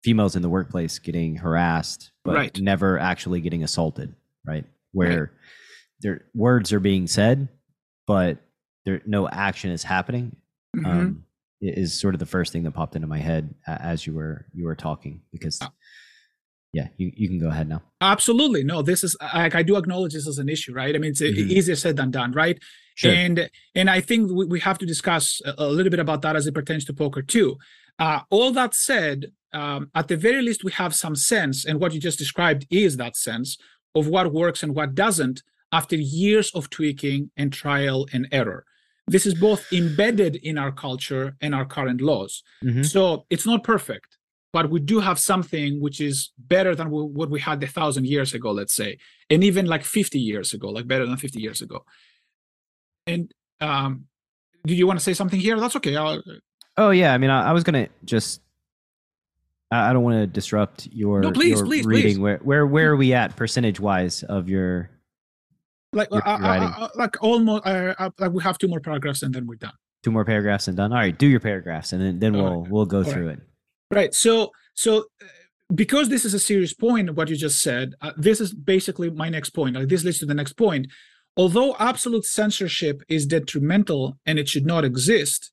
females 0.04 0.36
in 0.36 0.42
the 0.42 0.50
workplace 0.50 1.00
getting 1.00 1.36
harassed, 1.38 2.12
but 2.24 2.36
Right. 2.36 2.60
never 2.62 3.00
actually 3.00 3.42
getting 3.42 3.64
assaulted, 3.64 4.14
right? 4.46 4.66
Where 4.92 5.32
their 6.02 6.26
words 6.36 6.72
are 6.74 6.80
being 6.82 7.08
said, 7.08 7.48
but 8.06 8.38
there 8.86 9.02
no 9.06 9.28
action 9.30 9.72
is 9.72 9.82
happening. 9.84 10.36
Mhm. 10.76 10.86
Um, 10.86 11.26
is 11.62 11.98
sort 11.98 12.14
of 12.14 12.20
the 12.20 12.26
first 12.26 12.52
thing 12.52 12.64
that 12.64 12.72
popped 12.72 12.96
into 12.98 13.08
my 13.08 13.20
head 13.20 13.56
as 13.66 14.06
you 14.06 14.14
were 14.14 14.46
you 14.54 14.66
were 14.66 14.76
talking 14.76 15.22
because, 15.32 15.60
yeah, 16.74 16.88
you 16.98 17.12
you 17.16 17.28
can 17.30 17.40
go 17.40 17.48
ahead 17.50 17.70
now. 17.70 17.82
Absolutely. 18.02 18.64
No, 18.64 18.82
this 18.82 19.04
is 19.04 19.16
like 19.34 19.56
I 19.56 19.64
do 19.64 19.76
acknowledge 19.78 20.14
this 20.14 20.28
as 20.28 20.40
an 20.40 20.50
issue, 20.50 20.74
right? 20.74 20.94
I 20.96 21.00
mean, 21.00 21.12
it's 21.12 21.22
Mhm. 21.22 21.50
easier 21.58 21.76
said 21.76 21.96
than 21.96 22.12
done, 22.12 22.32
right? 22.34 22.58
Sure. 22.96 23.12
And 23.14 23.50
and 23.76 23.90
I 23.90 24.02
think 24.02 24.32
we, 24.32 24.46
we 24.46 24.60
have 24.60 24.78
to 24.80 24.86
discuss 24.86 25.42
a, 25.58 25.68
little 25.68 25.90
bit 25.92 26.00
about 26.08 26.22
that 26.24 26.36
as 26.36 26.46
it 26.48 26.54
pertains 26.54 26.84
to 26.86 26.94
poker 26.94 27.22
too. 27.22 27.58
Uh, 28.00 28.20
all 28.32 28.52
that 28.52 28.74
said, 28.74 29.18
um, 29.54 29.82
at 29.94 30.08
the 30.08 30.18
very 30.18 30.42
least, 30.42 30.64
we 30.64 30.72
have 30.74 30.94
some 30.96 31.16
sense, 31.16 31.64
and 31.66 31.80
what 31.80 31.94
you 31.94 32.00
just 32.00 32.18
described 32.20 32.66
is 32.72 32.98
that 32.98 33.16
sense 33.16 33.58
of 33.96 34.08
what 34.08 34.34
works 34.34 34.64
and 34.64 34.74
what 34.76 34.96
doesn't 34.96 35.44
after 35.72 35.96
years 35.96 36.52
of 36.56 36.70
tweaking 36.72 37.30
and 37.38 37.54
trial 37.54 38.08
and 38.14 38.28
error. 38.32 38.66
This 39.08 39.26
is 39.26 39.36
both 39.36 39.62
embedded 39.72 40.36
in 40.38 40.58
our 40.58 40.72
culture 40.72 41.36
and 41.42 41.54
our 41.54 41.66
current 41.66 42.00
laws. 42.02 42.42
Mhm. 42.64 42.86
So 42.86 43.26
it's 43.30 43.46
not 43.46 43.64
perfect, 43.64 44.18
but 44.54 44.70
we 44.70 44.80
do 44.80 45.00
have 45.00 45.18
something 45.20 45.82
which 45.82 46.00
is 46.00 46.32
better 46.38 46.76
than 46.76 46.90
what 46.92 47.30
we 47.30 47.40
had 47.40 47.62
a 47.64 47.68
thousand 47.68 48.06
years 48.08 48.34
ago, 48.34 48.52
let's 48.52 48.74
say, 48.76 48.98
and 49.30 49.44
even 49.44 49.66
like 49.66 49.84
50 49.84 50.20
years 50.20 50.54
ago, 50.54 50.70
like 50.70 50.88
better 50.88 51.06
than 51.06 51.18
50 51.18 51.40
years 51.42 51.62
ago. 51.62 51.84
And 53.08 53.34
um, 53.60 54.06
do 54.66 54.74
you 54.76 54.86
want 54.88 55.00
to 55.00 55.04
say 55.04 55.14
something 55.14 55.40
here? 55.40 55.60
That's 55.60 55.76
okay. 55.78 55.96
I'll, 55.96 56.22
Oh 56.78 56.92
yeah, 56.92 57.14
I 57.14 57.18
mean, 57.18 57.30
I, 57.30 57.50
I 57.50 57.52
was 57.52 57.64
gonna 57.64 57.88
just. 58.06 58.42
I 59.72 59.92
don't 59.92 60.04
want 60.04 60.18
to 60.18 60.28
disrupt 60.28 60.88
your, 60.92 61.22
No, 61.22 61.32
please, 61.32 61.58
your 61.58 61.66
please, 61.66 61.86
reading. 61.86 62.04
please. 62.14 62.20
Where 62.20 62.38
where 62.38 62.66
where 62.68 62.92
are 62.92 62.96
we 62.96 63.14
at 63.14 63.36
percentage 63.36 63.80
wise 63.80 64.22
of 64.24 64.48
your 64.48 64.90
like, 65.94 66.10
You're 66.12 66.28
uh, 66.28 66.38
uh, 66.40 66.74
uh, 66.78 66.88
like 66.96 67.22
almost, 67.24 67.66
uh, 67.66 67.94
uh, 67.98 68.10
like 68.20 68.32
we 68.32 68.44
have 68.44 68.58
two 68.60 68.68
more 68.68 68.80
paragraphs 68.80 69.24
and 69.24 69.34
then 69.34 69.46
we're 69.48 69.56
done. 69.56 69.74
two 70.04 70.12
more 70.12 70.26
paragraphs 70.26 70.68
and 70.68 70.78
done? 70.78 70.92
All 70.92 71.00
right, 71.00 71.18
do 71.18 71.26
your 71.28 71.40
paragraphs 71.40 71.92
and 71.94 72.02
then 72.04 72.20
then 72.20 72.36
All 72.36 72.44
we'll 72.44 72.62
right. 72.62 72.72
we'll 72.72 72.86
go 72.86 72.98
All 73.00 73.04
through 73.04 73.30
it. 73.30 73.40
Right. 73.94 74.14
So, 74.14 74.52
so 74.74 75.06
uh, 75.22 75.26
because 75.74 76.10
this 76.10 76.26
is 76.26 76.34
a 76.34 76.40
serious 76.40 76.74
point, 76.74 77.14
what 77.16 77.30
you 77.30 77.36
just 77.36 77.62
said, 77.62 77.94
uh, 78.02 78.12
this 78.18 78.42
is 78.42 78.54
basically 78.54 79.10
my 79.10 79.30
next 79.30 79.52
point. 79.52 79.76
Like 79.76 79.88
this 79.88 80.04
leads 80.04 80.20
to 80.20 80.26
the 80.26 80.34
next 80.34 80.54
point. 80.54 80.88
Although 81.36 81.76
absolute 81.80 82.26
censorship 82.26 83.02
is 83.08 83.26
detrimental 83.26 84.18
and 84.26 84.38
it 84.38 84.50
should 84.50 84.66
not 84.66 84.86
exist, 84.86 85.52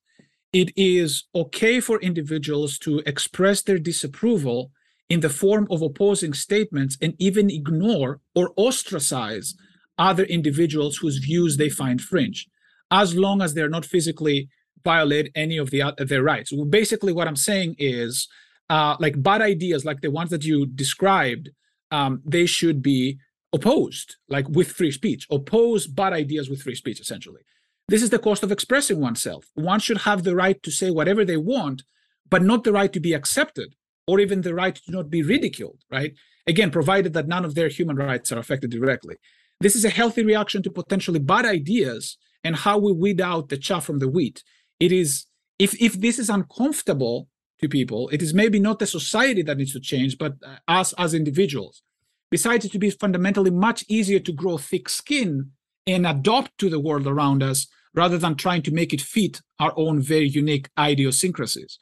it 0.53 0.71
is 0.75 1.25
okay 1.33 1.79
for 1.79 1.99
individuals 2.01 2.77
to 2.79 2.99
express 3.05 3.61
their 3.61 3.79
disapproval 3.79 4.71
in 5.09 5.21
the 5.21 5.29
form 5.29 5.67
of 5.69 5.81
opposing 5.81 6.33
statements 6.33 6.97
and 7.01 7.13
even 7.19 7.49
ignore 7.49 8.19
or 8.35 8.53
ostracize 8.57 9.55
other 9.97 10.23
individuals 10.23 10.97
whose 10.97 11.17
views 11.17 11.57
they 11.57 11.69
find 11.69 12.01
fringe, 12.01 12.47
as 12.89 13.15
long 13.15 13.41
as 13.41 13.53
they're 13.53 13.69
not 13.69 13.85
physically 13.85 14.49
violate 14.83 15.31
any 15.35 15.57
of 15.57 15.69
the 15.69 15.93
their 15.97 16.23
rights. 16.23 16.51
Basically, 16.69 17.13
what 17.13 17.27
I'm 17.27 17.35
saying 17.35 17.75
is, 17.77 18.27
uh, 18.69 18.95
like 18.99 19.21
bad 19.21 19.41
ideas, 19.41 19.85
like 19.85 20.01
the 20.01 20.11
ones 20.11 20.29
that 20.29 20.43
you 20.43 20.65
described, 20.65 21.49
um, 21.91 22.21
they 22.25 22.45
should 22.45 22.81
be 22.81 23.19
opposed, 23.53 24.15
like 24.29 24.47
with 24.49 24.71
free 24.71 24.91
speech. 24.91 25.27
Oppose 25.29 25.87
bad 25.87 26.13
ideas 26.13 26.49
with 26.49 26.61
free 26.61 26.75
speech, 26.75 26.99
essentially. 26.99 27.41
This 27.87 28.01
is 28.01 28.09
the 28.09 28.19
cost 28.19 28.43
of 28.43 28.51
expressing 28.51 28.99
oneself. 29.01 29.45
One 29.53 29.79
should 29.79 29.99
have 29.99 30.23
the 30.23 30.35
right 30.35 30.61
to 30.63 30.71
say 30.71 30.89
whatever 30.89 31.25
they 31.25 31.37
want, 31.37 31.83
but 32.29 32.41
not 32.41 32.63
the 32.63 32.71
right 32.71 32.93
to 32.93 32.99
be 32.99 33.13
accepted 33.13 33.75
or 34.07 34.19
even 34.19 34.41
the 34.41 34.53
right 34.53 34.75
to 34.75 34.91
not 34.91 35.09
be 35.09 35.21
ridiculed, 35.21 35.79
right? 35.91 36.13
Again, 36.47 36.71
provided 36.71 37.13
that 37.13 37.27
none 37.27 37.45
of 37.45 37.55
their 37.55 37.67
human 37.67 37.97
rights 37.97 38.31
are 38.31 38.39
affected 38.39 38.71
directly. 38.71 39.17
This 39.59 39.75
is 39.75 39.85
a 39.85 39.89
healthy 39.89 40.23
reaction 40.23 40.63
to 40.63 40.71
potentially 40.71 41.19
bad 41.19 41.45
ideas 41.45 42.17
and 42.43 42.55
how 42.55 42.77
we 42.77 42.91
weed 42.91 43.21
out 43.21 43.49
the 43.49 43.57
chaff 43.57 43.85
from 43.85 43.99
the 43.99 44.09
wheat. 44.09 44.43
It 44.81 44.91
is, 44.91 45.27
if, 45.59 45.79
if 45.79 45.93
this 45.93 46.17
is 46.17 46.29
uncomfortable 46.29 47.29
to 47.59 47.69
people, 47.69 48.09
it 48.09 48.23
is 48.23 48.33
maybe 48.33 48.59
not 48.59 48.79
the 48.79 48.87
society 48.87 49.43
that 49.43 49.57
needs 49.57 49.73
to 49.73 49.79
change, 49.79 50.17
but 50.17 50.33
uh, 50.43 50.55
us 50.67 50.91
as 50.97 51.13
individuals. 51.13 51.83
Besides, 52.31 52.65
it 52.65 52.71
to 52.71 52.79
be 52.79 52.89
fundamentally 52.89 53.51
much 53.51 53.85
easier 53.87 54.19
to 54.19 54.31
grow 54.31 54.57
thick 54.57 54.89
skin 54.89 55.51
and 55.85 56.07
adopt 56.07 56.57
to 56.57 56.69
the 56.69 56.79
world 56.79 57.05
around 57.05 57.43
us 57.43 57.67
rather 57.93 58.17
than 58.17 58.35
trying 58.35 58.63
to 58.63 58.71
make 58.71 58.91
it 58.91 59.01
fit 59.01 59.41
our 59.59 59.73
own 59.75 60.01
very 60.01 60.27
unique 60.27 60.69
idiosyncrasies. 60.79 61.77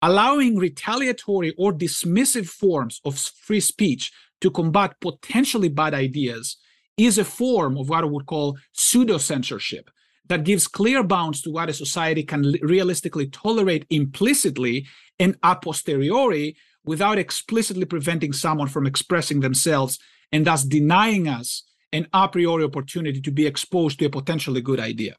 Allowing 0.00 0.56
retaliatory 0.56 1.54
or 1.58 1.72
dismissive 1.72 2.46
forms 2.46 3.00
of 3.04 3.18
free 3.18 3.60
speech 3.60 4.10
to 4.40 4.50
combat 4.50 4.94
potentially 5.00 5.68
bad 5.68 5.92
ideas 5.92 6.56
is 6.96 7.18
a 7.18 7.24
form 7.24 7.76
of 7.76 7.90
what 7.90 8.04
I 8.04 8.06
would 8.06 8.26
call 8.26 8.56
pseudo 8.72 9.18
censorship 9.18 9.90
that 10.26 10.44
gives 10.44 10.68
clear 10.68 11.02
bounds 11.02 11.42
to 11.42 11.50
what 11.50 11.68
a 11.68 11.72
society 11.72 12.22
can 12.22 12.54
realistically 12.62 13.26
tolerate 13.26 13.86
implicitly 13.90 14.86
and 15.18 15.36
a 15.42 15.56
posteriori 15.56 16.56
without 16.84 17.18
explicitly 17.18 17.84
preventing 17.84 18.32
someone 18.32 18.68
from 18.68 18.86
expressing 18.86 19.40
themselves 19.40 19.98
and 20.32 20.46
thus 20.46 20.64
denying 20.64 21.28
us 21.28 21.64
an 21.92 22.06
a 22.12 22.28
priori 22.28 22.64
opportunity 22.64 23.20
to 23.20 23.30
be 23.30 23.46
exposed 23.46 23.98
to 23.98 24.06
a 24.06 24.10
potentially 24.10 24.60
good 24.60 24.80
idea. 24.80 25.14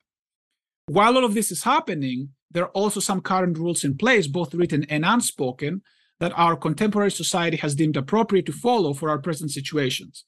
While 0.88 1.18
all 1.18 1.26
of 1.26 1.34
this 1.34 1.52
is 1.52 1.64
happening, 1.64 2.30
there 2.52 2.64
are 2.64 2.72
also 2.72 3.00
some 3.00 3.22
current 3.22 3.58
rules 3.58 3.84
in 3.84 3.98
place, 3.98 4.28
both 4.28 4.54
written 4.54 4.84
and 4.90 5.06
unspoken, 5.06 5.82
that 6.20 6.38
our 6.38 6.56
contemporary 6.56 7.12
society 7.12 7.58
has 7.58 7.76
deemed 7.76 7.98
appropriate 7.98 8.46
to 8.46 8.52
follow 8.52 8.94
for 8.94 9.10
our 9.10 9.20
present 9.20 9.52
situations. 9.52 10.26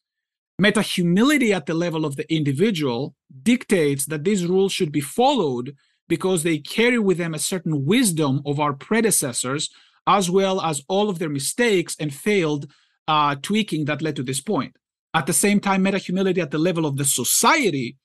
Meta 0.58 0.82
humility 0.82 1.52
at 1.52 1.66
the 1.66 1.74
level 1.74 2.06
of 2.06 2.16
the 2.16 2.34
individual 2.34 3.14
dictates 3.44 4.06
that 4.06 4.24
these 4.24 4.46
rules 4.46 4.72
should 4.72 4.92
be 4.92 5.02
followed 5.02 5.76
because 6.08 6.44
they 6.44 6.58
carry 6.58 7.00
with 7.00 7.18
them 7.18 7.34
a 7.34 7.40
certain 7.40 7.86
wisdom 7.86 8.42
of 8.46 8.60
our 8.60 8.74
predecessors, 8.74 9.70
as 10.08 10.30
well 10.30 10.62
as 10.62 10.82
all 10.88 11.10
of 11.10 11.20
their 11.20 11.30
mistakes 11.30 11.96
and 12.00 12.14
failed 12.14 12.72
uh, 13.08 13.36
tweaking 13.42 13.86
that 13.86 14.02
led 14.02 14.16
to 14.16 14.24
this 14.24 14.40
point. 14.40 14.78
At 15.14 15.26
the 15.26 15.34
same 15.34 15.60
time, 15.60 15.84
meta 15.84 15.98
humility 15.98 16.40
at 16.40 16.52
the 16.52 16.58
level 16.58 16.86
of 16.86 16.96
the 16.96 17.06
society 17.06 17.98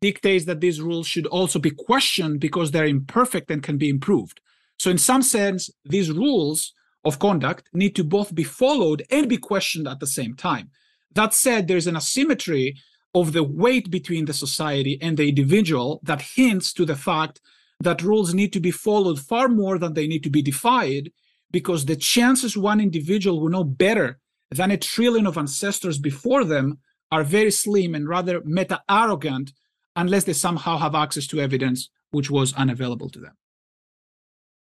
dictates 0.00 0.46
that 0.46 0.60
these 0.60 0.80
rules 0.80 1.06
should 1.06 1.26
also 1.26 1.58
be 1.58 1.70
questioned 1.70 2.40
because 2.40 2.70
they're 2.70 2.86
imperfect 2.86 3.50
and 3.50 3.62
can 3.62 3.76
be 3.76 3.88
improved. 3.88 4.40
So, 4.78 4.90
in 4.90 4.98
some 4.98 5.22
sense, 5.22 5.70
these 5.84 6.10
rules 6.10 6.72
of 7.04 7.18
conduct 7.18 7.68
need 7.72 7.94
to 7.96 8.04
both 8.04 8.34
be 8.34 8.44
followed 8.44 9.02
and 9.10 9.28
be 9.28 9.36
questioned 9.36 9.86
at 9.86 10.00
the 10.00 10.06
same 10.06 10.34
time. 10.34 10.70
That 11.14 11.34
said, 11.34 11.68
there's 11.68 11.86
an 11.86 11.96
asymmetry 11.96 12.76
of 13.14 13.32
the 13.32 13.44
weight 13.44 13.90
between 13.90 14.24
the 14.24 14.32
society 14.32 14.98
and 15.02 15.16
the 15.16 15.28
individual 15.28 16.00
that 16.02 16.22
hints 16.22 16.72
to 16.74 16.84
the 16.86 16.96
fact 16.96 17.40
that 17.80 18.02
rules 18.02 18.32
need 18.32 18.52
to 18.52 18.60
be 18.60 18.70
followed 18.70 19.18
far 19.18 19.48
more 19.48 19.78
than 19.78 19.94
they 19.94 20.06
need 20.06 20.22
to 20.22 20.30
be 20.30 20.40
defied, 20.40 21.10
because 21.50 21.84
the 21.84 21.96
chances 21.96 22.56
one 22.56 22.80
individual 22.80 23.40
will 23.40 23.50
know 23.50 23.64
better 23.64 24.18
than 24.50 24.70
a 24.70 24.76
trillion 24.76 25.26
of 25.26 25.36
ancestors 25.36 25.98
before 25.98 26.44
them 26.44 26.78
are 27.10 27.24
very 27.24 27.50
slim 27.50 27.94
and 27.94 28.08
rather 28.08 28.40
meta 28.44 28.80
arrogant 28.88 29.52
unless 29.96 30.24
they 30.24 30.32
somehow 30.32 30.78
have 30.78 30.94
access 30.94 31.26
to 31.26 31.40
evidence 31.40 31.90
which 32.10 32.30
was 32.30 32.54
unavailable 32.54 33.10
to 33.10 33.18
them. 33.18 33.34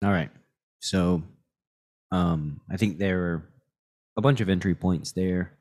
All 0.03 0.11
right. 0.11 0.31
So 0.81 1.23
um 2.13 2.61
I 2.71 2.77
think 2.77 2.99
there 2.99 3.21
are 3.21 3.49
a 4.17 4.23
bunch 4.23 4.41
of 4.41 4.49
entry 4.49 4.75
points 4.75 5.13
there. 5.13 5.59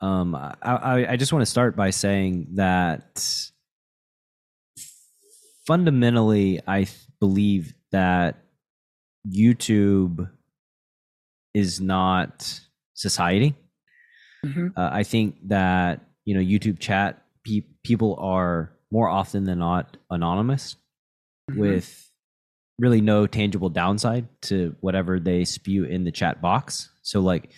Um 0.00 0.34
I 0.34 0.54
I, 0.62 1.12
I 1.12 1.16
just 1.16 1.32
want 1.32 1.42
to 1.42 1.50
start 1.50 1.76
by 1.76 1.90
saying 1.90 2.48
that 2.54 3.24
fundamentally 5.66 6.60
I 6.66 6.84
th- 6.84 6.96
believe 7.20 7.74
that 7.92 8.36
YouTube 9.28 10.30
is 11.54 11.80
not 11.80 12.60
society. 12.94 13.54
Mhm. 14.44 14.72
Uh, 14.76 14.88
I 14.92 15.02
think 15.02 15.36
that 15.48 16.00
you 16.24 16.34
know 16.34 16.40
YouTube 16.40 16.78
chat 16.78 17.22
pe- 17.44 17.66
people 17.84 18.16
are 18.20 18.72
more 18.90 19.08
often 19.08 19.44
than 19.44 19.58
not 19.58 19.96
anonymous 20.10 20.76
Mm-hmm. 21.50 21.60
with 21.60 22.10
really 22.78 23.00
no 23.00 23.26
tangible 23.26 23.70
downside 23.70 24.28
to 24.42 24.76
whatever 24.80 25.18
they 25.18 25.44
spew 25.44 25.82
in 25.84 26.04
the 26.04 26.12
chat 26.12 26.40
box. 26.40 26.88
So 27.02 27.18
like 27.20 27.50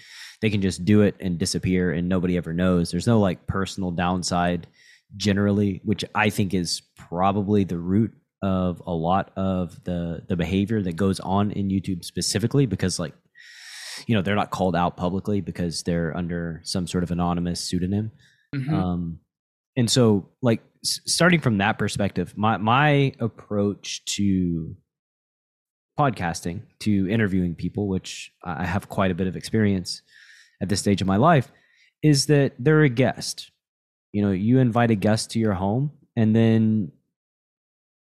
they 0.43 0.51
can 0.51 0.61
just 0.61 0.85
do 0.85 1.01
it 1.01 1.15
and 1.21 1.39
disappear 1.39 1.93
and 1.93 2.09
nobody 2.09 2.37
ever 2.37 2.53
knows. 2.53 2.91
There's 2.91 3.07
no 3.07 3.19
like 3.21 3.47
personal 3.47 3.91
downside 3.93 4.67
generally, 5.17 5.81
which 5.85 6.05
I 6.15 6.29
think 6.31 6.53
is 6.53 6.83
probably 6.97 7.65
the 7.65 7.79
root 7.79 8.13
of 8.43 8.83
a 8.87 8.93
lot 8.93 9.31
of 9.37 9.83
the 9.85 10.23
the 10.29 10.37
behavior 10.37 10.83
that 10.83 10.97
goes 10.97 11.21
on 11.21 11.53
in 11.53 11.69
YouTube 11.69 12.05
specifically 12.05 12.67
because 12.67 12.99
like 12.99 13.15
you 14.09 14.17
know 14.17 14.23
they're 14.23 14.35
not 14.35 14.51
called 14.51 14.75
out 14.75 14.97
publicly 14.97 15.41
because 15.41 15.85
they're 15.85 16.17
under 16.17 16.61
some 16.65 16.87
sort 16.89 17.05
of 17.05 17.11
anonymous 17.13 17.61
pseudonym 17.61 18.11
Mhm. 18.55 18.73
um 18.73 19.19
and 19.77 19.89
so 19.89 20.29
like 20.43 20.61
starting 20.83 21.41
from 21.41 21.59
that 21.59 21.79
perspective 21.79 22.37
my 22.37 22.57
my 22.57 23.13
approach 23.21 24.05
to 24.17 24.75
podcasting 25.99 26.63
to 26.81 27.09
interviewing 27.09 27.55
people, 27.55 27.87
which 27.89 28.33
I 28.43 28.65
have 28.65 28.89
quite 28.89 29.11
a 29.11 29.15
bit 29.15 29.27
of 29.27 29.37
experience 29.37 30.03
at 30.63 30.69
this 30.71 30.81
stage 30.81 31.03
of 31.03 31.07
my 31.07 31.17
life, 31.17 31.51
is 32.03 32.27
that 32.27 32.53
they're 32.59 32.83
a 32.83 32.89
guest. 32.89 33.51
You 34.13 34.23
know, 34.23 34.31
you 34.31 34.59
invite 34.61 34.91
a 34.91 34.95
guest 34.95 35.31
to 35.33 35.39
your 35.39 35.55
home, 35.55 35.91
and 36.17 36.35
then 36.35 36.93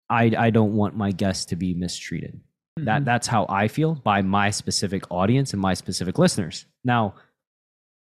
I 0.08 0.32
I 0.36 0.50
don't 0.50 0.74
want 0.74 0.96
my 0.96 1.12
guests 1.12 1.44
to 1.46 1.56
be 1.56 1.74
mistreated. 1.74 2.40
That 2.78 3.02
Mhm. 3.02 3.04
that's 3.06 3.26
how 3.26 3.46
I 3.48 3.68
feel 3.68 3.94
by 3.94 4.22
my 4.22 4.50
specific 4.50 5.10
audience 5.10 5.52
and 5.52 5.60
my 5.62 5.74
specific 5.74 6.18
listeners. 6.18 6.66
Now, 6.84 7.14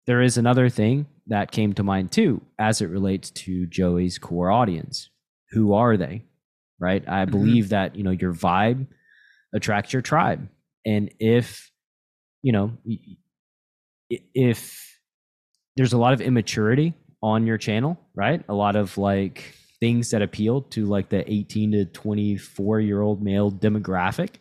there 0.06 0.20
is 0.20 0.36
another 0.36 0.68
thing 0.68 1.06
that 1.28 1.50
came 1.52 1.72
to 1.74 1.82
mind 1.82 2.12
too 2.12 2.42
as 2.58 2.82
it 2.82 2.86
relates 2.90 3.30
to 3.30 3.66
Joey's 3.66 4.18
core 4.18 4.50
audience. 4.50 5.10
Who 5.50 5.72
are 5.72 5.96
they? 5.96 6.24
Right? 6.78 7.08
I 7.08 7.24
Mhm. 7.24 7.30
believe 7.30 7.68
that, 7.70 7.96
you 7.96 8.02
know, 8.02 8.10
your 8.10 8.34
vibe 8.34 8.86
attracts 9.54 9.92
your 9.92 10.02
tribe. 10.02 10.48
And 10.84 11.10
if, 11.20 11.70
you 12.42 12.52
know, 12.52 12.76
if 14.10 14.98
there's 15.76 15.92
a 15.92 15.98
lot 15.98 16.12
of 16.12 16.20
immaturity 16.20 16.94
on 17.22 17.46
your 17.46 17.58
channel, 17.58 17.98
right? 18.14 18.44
A 18.48 18.54
lot 18.54 18.76
of 18.76 18.96
like 18.98 19.54
things 19.80 20.10
that 20.10 20.22
appeal 20.22 20.62
to 20.62 20.86
like 20.86 21.08
the 21.08 21.30
18 21.30 21.72
to 21.72 21.84
24 21.86 22.80
year 22.80 23.02
old 23.02 23.22
male 23.22 23.50
demographic 23.50 24.36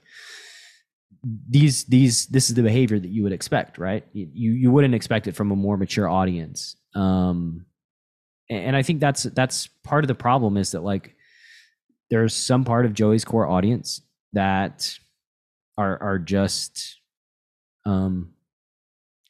these 1.49 1.85
these 1.85 2.27
this 2.27 2.49
is 2.49 2.55
the 2.55 2.61
behavior 2.61 2.99
that 2.99 3.09
you 3.09 3.23
would 3.23 3.31
expect 3.31 3.77
right 3.77 4.05
you 4.13 4.51
you 4.51 4.71
wouldn't 4.71 4.93
expect 4.93 5.27
it 5.27 5.35
from 5.35 5.51
a 5.51 5.55
more 5.55 5.77
mature 5.77 6.09
audience 6.09 6.75
um 6.95 7.65
and, 8.49 8.75
i 8.75 8.81
think 8.83 8.99
that's 8.99 9.23
that's 9.23 9.67
part 9.83 10.03
of 10.03 10.09
the 10.09 10.15
problem 10.15 10.57
is 10.57 10.71
that 10.71 10.83
like 10.83 11.15
there's 12.09 12.33
some 12.33 12.65
part 12.65 12.85
of 12.85 12.93
joey's 12.93 13.23
core 13.23 13.47
audience 13.47 14.01
that 14.33 14.93
are 15.77 16.01
are 16.01 16.19
just 16.19 16.99
um 17.85 18.32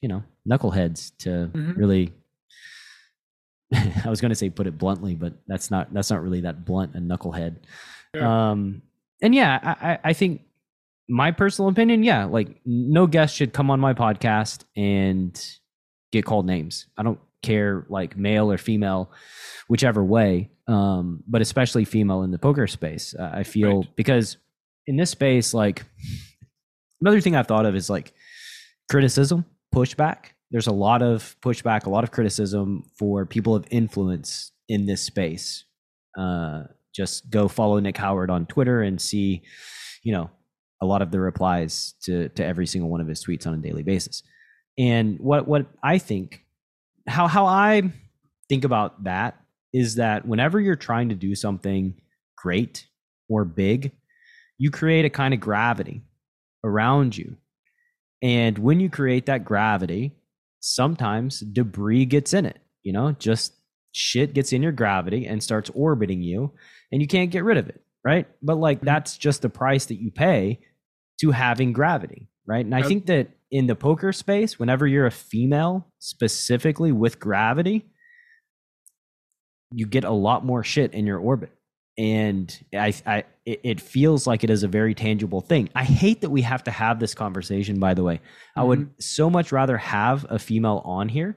you 0.04 0.10
know 0.10 0.22
knuckleheads 0.48 1.12
to 1.18 1.50
Mhm. 1.54 1.78
really 1.78 2.14
i 4.06 4.10
was 4.10 4.22
going 4.22 4.30
to 4.30 4.36
say 4.36 4.50
put 4.50 4.68
it 4.68 4.78
bluntly 4.78 5.16
but 5.16 5.34
that's 5.48 5.72
not 5.72 5.92
that's 5.94 6.12
not 6.12 6.22
really 6.22 6.42
that 6.42 6.66
blunt 6.66 6.94
a 6.96 7.00
knucklehead 7.00 7.56
Yeah. 8.14 8.52
um 8.52 8.82
and 9.22 9.34
yeah 9.34 9.60
I, 9.64 9.92
I 9.94 10.00
i 10.10 10.14
think 10.14 10.42
my 11.10 11.32
personal 11.32 11.70
opinion 11.70 12.04
yeah 12.04 12.26
like 12.26 12.50
no 12.66 13.08
guest 13.08 13.36
should 13.36 13.54
come 13.54 13.72
on 13.72 13.80
my 13.80 13.94
podcast 13.94 14.66
and 14.76 15.34
get 16.12 16.26
called 16.26 16.46
names 16.46 16.86
i 16.98 17.04
don't 17.04 17.20
care 17.42 17.86
like 17.90 18.16
male 18.18 18.52
or 18.52 18.58
female 18.58 19.10
whichever 19.70 20.04
way 20.04 20.50
um 20.68 21.24
but 21.28 21.42
especially 21.42 21.86
female 21.86 22.24
in 22.24 22.32
the 22.32 22.40
poker 22.40 22.68
space 22.68 23.16
uh, 23.18 23.32
i 23.34 23.44
feel 23.44 23.80
Right. 23.82 23.96
because 23.96 24.38
in 24.88 24.98
this 24.98 25.10
space 25.12 25.54
like 25.54 25.84
another 27.02 27.22
thing 27.22 27.36
i've 27.36 27.48
thought 27.48 27.66
of 27.66 27.76
is 27.76 27.90
like 27.90 28.14
criticism 28.90 29.46
pushback. 29.74 30.26
There's 30.52 30.68
a 30.68 30.74
lot 30.74 31.02
of 31.02 31.36
pushback 31.42 31.86
a 31.86 31.90
lot 31.90 32.04
of 32.04 32.12
criticism 32.12 32.84
for 32.98 33.26
people 33.26 33.56
of 33.56 33.66
influence 33.72 34.52
in 34.70 34.86
this 34.86 35.02
space. 35.02 35.66
Uh 36.18 36.64
just 36.94 37.32
go 37.32 37.48
follow 37.48 37.80
nick 37.80 37.98
howard 37.98 38.30
on 38.30 38.46
twitter 38.46 38.84
and 38.84 39.02
see 39.02 39.42
you 40.04 40.14
know 40.14 40.30
a 40.80 40.86
lot 40.86 41.02
of 41.02 41.10
the 41.10 41.20
replies 41.20 41.96
to 42.04 42.30
to 42.30 42.46
every 42.46 42.68
single 42.68 42.90
one 42.90 43.02
of 43.02 43.08
his 43.08 43.24
tweets 43.24 43.48
on 43.48 43.54
a 43.54 43.58
daily 43.58 43.84
basis. 43.84 44.22
And 44.78 45.20
what 45.20 45.48
what 45.48 45.66
i 45.82 45.98
think 45.98 46.46
how 47.08 47.28
how 47.28 47.46
i 47.46 47.82
think 48.50 48.64
about 48.64 49.04
that 49.06 49.40
is 49.74 49.96
that 49.96 50.28
whenever 50.28 50.60
you're 50.60 50.76
trying 50.76 51.10
to 51.10 51.16
do 51.16 51.36
something 51.36 51.96
great 52.38 52.88
or 53.30 53.46
big 53.46 53.92
you 54.58 54.70
create 54.70 55.06
a 55.06 55.10
kind 55.10 55.34
of 55.34 55.40
gravity 55.40 56.02
around 56.64 57.18
you 57.18 57.38
and 58.24 58.58
when 58.58 58.80
you 58.80 58.90
create 58.90 59.28
that 59.28 59.46
gravity 59.46 60.16
sometimes 60.62 61.42
debris 61.42 62.06
gets 62.06 62.34
in 62.34 62.46
it 62.46 62.58
you 62.82 62.92
know 62.92 63.12
just 63.20 63.54
shit 63.92 64.34
gets 64.34 64.52
in 64.52 64.64
your 64.64 64.72
gravity 64.72 65.28
and 65.28 65.44
starts 65.44 65.70
orbiting 65.76 66.22
you 66.22 66.52
and 66.92 67.02
you 67.02 67.08
can't 67.08 67.30
get 67.30 67.44
rid 67.44 67.58
of 67.58 67.70
it 67.70 67.84
right? 68.04 68.28
But 68.42 68.58
like 68.58 68.78
mm-hmm. 68.80 68.88
that's 68.88 69.18
just 69.18 69.42
the 69.42 69.50
price 69.50 69.86
that 69.86 70.02
you 70.02 70.12
pay 70.12 70.60
to 71.22 71.32
having 71.32 71.74
gravity 71.74 72.28
right? 72.46 72.66
And 72.66 72.76
i 72.76 72.82
think 72.82 73.06
that 73.06 73.30
in 73.52 73.68
the 73.68 73.76
poker 73.76 74.12
space 74.12 74.60
whenever 74.60 74.86
you're 74.88 75.06
a 75.06 75.12
female 75.12 75.88
specifically 76.00 76.92
with 76.92 77.20
gravity 77.20 77.86
you 79.72 79.86
get 79.86 80.04
a 80.04 80.12
lot 80.12 80.44
more 80.44 80.64
shit 80.64 80.94
in 80.94 81.06
your 81.06 81.20
orbit 81.20 81.52
and 81.98 82.64
i 82.74 82.94
i 83.06 83.24
it, 83.46 83.82
feels 83.82 84.26
like 84.26 84.44
it 84.44 84.50
is 84.50 84.64
a 84.64 84.68
very 84.68 84.94
tangible 84.96 85.42
thing. 85.42 85.70
I 85.76 85.84
hate 85.84 86.22
that 86.22 86.30
we 86.30 86.42
have 86.44 86.64
to 86.66 86.72
have 86.72 87.00
this 87.00 87.14
conversation 87.14 87.80
by 87.80 87.94
the 87.94 88.04
way. 88.04 88.22
I 88.56 88.64
would 88.64 88.90
so 89.00 89.30
much 89.30 89.52
rather 89.52 89.78
have 89.78 90.26
a 90.30 90.40
female 90.40 90.82
on 90.86 91.10
here 91.10 91.36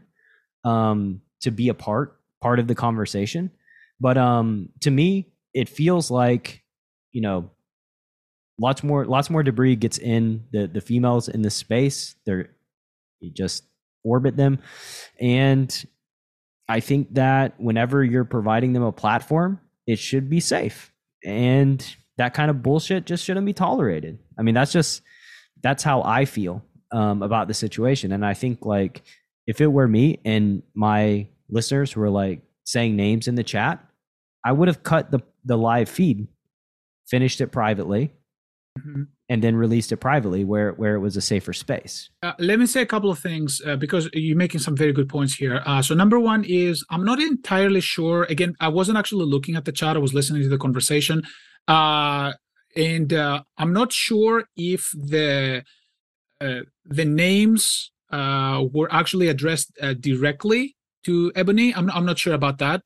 um 0.64 1.21
to 1.40 1.51
be 1.51 1.69
a 1.69 1.75
part 1.75 2.21
part 2.40 2.59
of 2.59 2.69
the 2.69 2.75
conversation. 2.75 3.51
But 4.01 4.16
um 4.19 4.71
to 4.83 4.90
me 4.90 5.33
it 5.53 5.69
feels 5.69 6.11
like 6.11 6.62
you 7.12 7.23
know 7.23 7.51
lots 8.59 8.83
more 8.83 9.05
lots 9.05 9.31
more 9.31 9.42
debris 9.42 9.77
gets 9.77 9.99
in 9.99 10.45
the 10.53 10.66
the 10.66 10.81
females 10.81 11.29
in 11.29 11.42
the 11.42 11.51
space. 11.51 12.14
They're 12.25 12.51
you 13.21 13.33
just 13.33 13.64
orbit 14.05 14.37
them. 14.37 14.61
And 15.21 15.87
i 16.69 16.81
think 16.81 17.14
that 17.14 17.61
whenever 17.61 18.03
you're 18.03 18.25
providing 18.25 18.73
them 18.73 18.83
a 18.83 18.90
platform 18.90 19.61
it 19.87 19.99
should 19.99 20.29
be 20.29 20.40
safe. 20.40 20.92
And 21.25 21.85
that 22.18 22.35
kind 22.35 22.51
of 22.51 22.62
bullshit 22.62 23.07
just 23.07 23.25
shouldn't 23.25 23.46
be 23.46 23.53
tolerated. 23.53 24.18
I 24.38 24.42
mean 24.42 24.55
that's 24.55 24.72
just 24.72 25.03
that's 25.62 25.83
how 25.83 26.03
i 26.03 26.25
feel 26.27 26.62
um, 26.92 27.22
about 27.22 27.49
the 27.49 27.55
situation. 27.55 28.12
And 28.12 28.25
i 28.25 28.35
think 28.35 28.64
like 28.64 29.03
if 29.46 29.61
it 29.61 29.66
were 29.68 29.88
me 29.88 30.18
and 30.25 30.62
my 30.75 31.27
listeners 31.49 31.94
were 31.96 32.11
like 32.11 32.40
saying 32.64 32.96
names 32.96 33.29
in 33.29 33.37
the 33.37 33.44
chat 33.44 33.85
i 34.44 34.51
would 34.53 34.68
have 34.68 34.83
cut 34.83 35.11
the 35.11 35.20
the 35.44 35.57
live 35.57 35.88
feed 35.88 36.27
finished 37.09 37.40
it 37.40 37.49
privately. 37.53 38.12
Mhm. 38.79 39.07
And 39.29 39.43
then 39.43 39.57
released 39.57 39.91
it 39.93 39.97
privately 39.97 40.45
where 40.45 40.73
where 40.73 40.95
it 40.95 41.01
was 41.01 41.17
a 41.17 41.21
safer 41.21 41.53
space 41.53 42.11
Uh, 42.23 42.33
let 42.39 42.59
me 42.59 42.67
say 42.67 42.83
a 42.83 42.87
couple 42.87 43.11
of 43.11 43.19
things 43.19 43.61
uh, 43.67 43.77
because 43.77 44.09
you're 44.12 44.37
making 44.37 44.61
some 44.61 44.77
very 44.77 44.93
good 44.93 45.09
points 45.09 45.35
here. 45.35 45.62
Uh, 45.67 45.83
so 45.83 45.95
number 45.95 46.19
one 46.19 46.45
is 46.45 46.85
I'm 46.91 47.05
not 47.05 47.21
entirely 47.21 47.81
sure. 47.81 48.25
Again, 48.25 48.55
I 48.61 48.69
wasn't 48.69 48.99
actually 48.99 49.27
looking 49.27 49.57
at 49.57 49.65
the 49.65 49.73
chat; 49.73 49.97
I 49.97 50.01
was 50.01 50.15
listening 50.15 50.43
to 50.43 50.49
the 50.49 50.59
conversation, 50.59 51.23
uh, 51.69 52.33
and 52.77 53.12
uh, 53.12 53.43
I'm 53.59 53.73
not 53.73 53.93
sure 53.93 54.45
if 54.57 54.91
the 54.95 55.65
uh, 56.41 56.61
the 56.85 57.05
names 57.05 57.91
were 58.12 58.89
actually 58.91 59.29
addressed 59.29 59.71
directly 60.01 60.77
to 61.05 61.33
Ebony. 61.35 61.75
I'm 61.75 61.91
I'm 61.91 62.07
not 62.07 62.19
sure 62.19 62.35
about 62.35 62.59
that, 62.59 62.83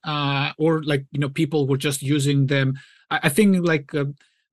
or 0.58 0.82
like 0.82 1.04
you 1.12 1.20
know 1.20 1.28
people 1.28 1.66
were 1.66 1.78
just 1.88 2.02
using 2.02 2.46
them. 2.46 2.74
I, 3.10 3.20
I 3.24 3.28
think 3.28 3.66
like. 3.66 3.90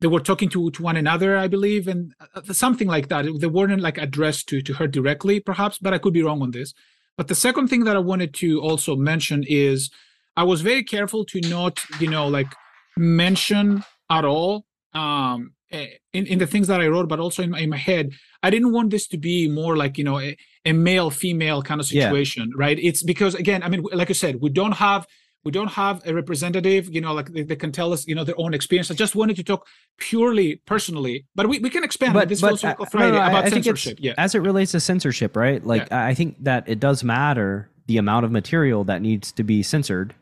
They 0.02 0.08
were 0.08 0.20
talking 0.20 0.50
to 0.50 0.70
to 0.72 0.84
one 0.84 0.96
another, 0.98 1.38
I 1.38 1.48
believe, 1.48 1.88
and 1.88 2.14
uh, 2.36 2.42
something 2.54 2.88
like 2.88 3.08
that. 3.10 3.26
They 3.42 3.48
weren't 3.48 3.82
like 3.82 3.98
addressed 3.98 4.48
to 4.50 4.62
to 4.62 4.74
her 4.74 4.88
directly, 4.88 5.40
perhaps, 5.40 5.78
but 5.80 5.94
I 5.94 5.98
could 5.98 6.14
be 6.14 6.24
wrong 6.24 6.42
on 6.42 6.52
this. 6.52 6.74
But 7.18 7.28
the 7.28 7.36
second 7.36 7.68
thing 7.70 7.84
that 7.86 7.96
I 7.96 8.00
wanted 8.00 8.34
to 8.36 8.62
also 8.62 8.96
mention 8.96 9.44
is 9.48 9.90
I 10.36 10.44
was 10.44 10.62
very 10.62 10.84
careful 10.84 11.26
to 11.26 11.42
not, 11.42 11.80
you 12.00 12.10
know, 12.10 12.28
like 12.28 12.52
mention 12.96 13.84
at 14.10 14.26
all 14.26 14.66
um 14.94 15.54
eh, 15.72 15.88
in, 16.14 16.26
in 16.28 16.40
the 16.40 16.48
things 16.48 16.68
that 16.68 16.82
I 16.82 16.88
wrote, 16.88 17.10
but 17.10 17.20
also 17.20 17.44
in 17.44 17.52
my, 17.52 17.60
in 17.60 17.70
my 17.70 17.78
head. 17.78 18.12
I 18.44 18.50
didn't 18.50 18.72
want 18.72 18.90
this 18.92 19.08
to 19.10 19.18
be 19.18 19.48
more 19.50 19.76
like, 19.76 19.98
you 19.98 20.04
know, 20.04 20.20
a, 20.20 20.38
a 20.66 20.74
male 20.74 21.10
female 21.10 21.62
kind 21.62 21.82
of 21.82 21.92
Yeah. 21.92 22.04
situation, 22.04 22.52
right? 22.56 22.78
It's 22.80 23.04
because 23.04 23.34
again, 23.36 23.64
I 23.64 23.70
mean, 23.70 23.82
like 24.02 24.10
I 24.10 24.14
said, 24.14 24.38
we 24.42 24.50
don't 24.50 24.74
have 24.74 25.08
we 25.48 25.52
don't 25.52 25.72
have 25.84 25.96
a 26.06 26.14
representative, 26.14 26.84
you 26.94 27.00
know, 27.00 27.14
like 27.14 27.30
they, 27.32 27.44
they 27.44 27.56
can 27.56 27.72
tell 27.72 27.94
us, 27.94 28.06
you 28.10 28.16
know, 28.16 28.26
their 28.30 28.40
own 28.44 28.54
experience. 28.54 28.92
I 28.92 28.96
just 28.96 29.16
wanted 29.16 29.38
to 29.38 29.44
talk 29.52 29.66
purely 29.98 30.58
personally, 30.74 31.26
but 31.36 31.48
we, 31.48 31.60
we 31.60 31.70
can 31.70 31.84
expand. 31.86 32.18
on 32.18 32.28
this 32.28 32.40
is 32.40 32.44
also 32.44 32.68
uh, 32.68 32.86
Friday 32.86 33.14
no, 33.14 33.20
I- 33.20 33.30
about 33.30 33.44
I 33.46 33.48
it's- 33.48 33.54
censorship. 33.54 33.98
Yeah. 34.02 34.14
as 34.18 34.36
it 34.36 34.40
relates 34.40 34.72
to 34.74 34.80
censorship 34.82 35.36
right 35.38 35.66
like 35.66 35.90
i 35.92 36.10
I 36.10 36.14
think 36.14 36.44
that 36.44 36.68
it 36.68 36.80
does 36.88 37.00
matter 37.04 37.70
the 37.88 37.98
amount 37.98 38.26
of 38.26 38.32
material 38.32 38.84
that 38.90 39.02
needs 39.02 39.32
to 39.34 39.44
be 39.44 39.64
censored 39.64 40.14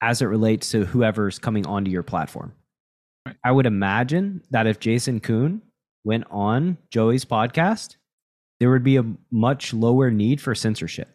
as 0.00 0.22
it 0.22 0.26
relates 0.26 0.70
to 0.70 0.84
whoever's 0.84 1.38
coming 1.40 1.66
onto 1.66 1.90
your 1.90 2.04
platform 2.12 2.52
Right. 3.26 3.36
i 3.42 3.50
would 3.56 3.66
imagine 3.66 4.42
that 4.54 4.66
if 4.68 4.78
jason 4.86 5.18
koon 5.20 5.62
went 6.04 6.24
on 6.30 6.76
joey's 6.90 7.24
podcast 7.24 7.96
there 8.60 8.70
would 8.70 8.84
be 8.84 8.96
a 8.98 9.04
much 9.30 9.74
lower 9.74 10.10
need 10.12 10.40
for 10.40 10.54
censorship 10.54 11.08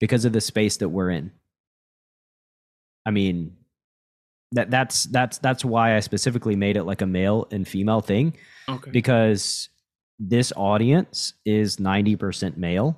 because 0.00 0.24
of 0.24 0.32
the 0.32 0.40
space 0.40 0.76
that 0.78 0.88
we're 0.88 1.10
in 1.10 1.30
i 3.08 3.10
mean 3.10 3.36
that 4.52 4.70
that's 4.70 5.04
that's 5.16 5.38
that's 5.38 5.64
why 5.64 5.96
i 5.96 6.00
specifically 6.00 6.56
made 6.56 6.76
it 6.76 6.84
like 6.84 7.02
a 7.02 7.06
male 7.06 7.46
and 7.50 7.66
female 7.66 8.00
thing 8.00 8.26
Okay. 8.68 8.90
because 8.90 9.70
this 10.18 10.52
audience 10.56 11.32
is 11.46 11.76
90% 11.78 12.56
male 12.56 12.88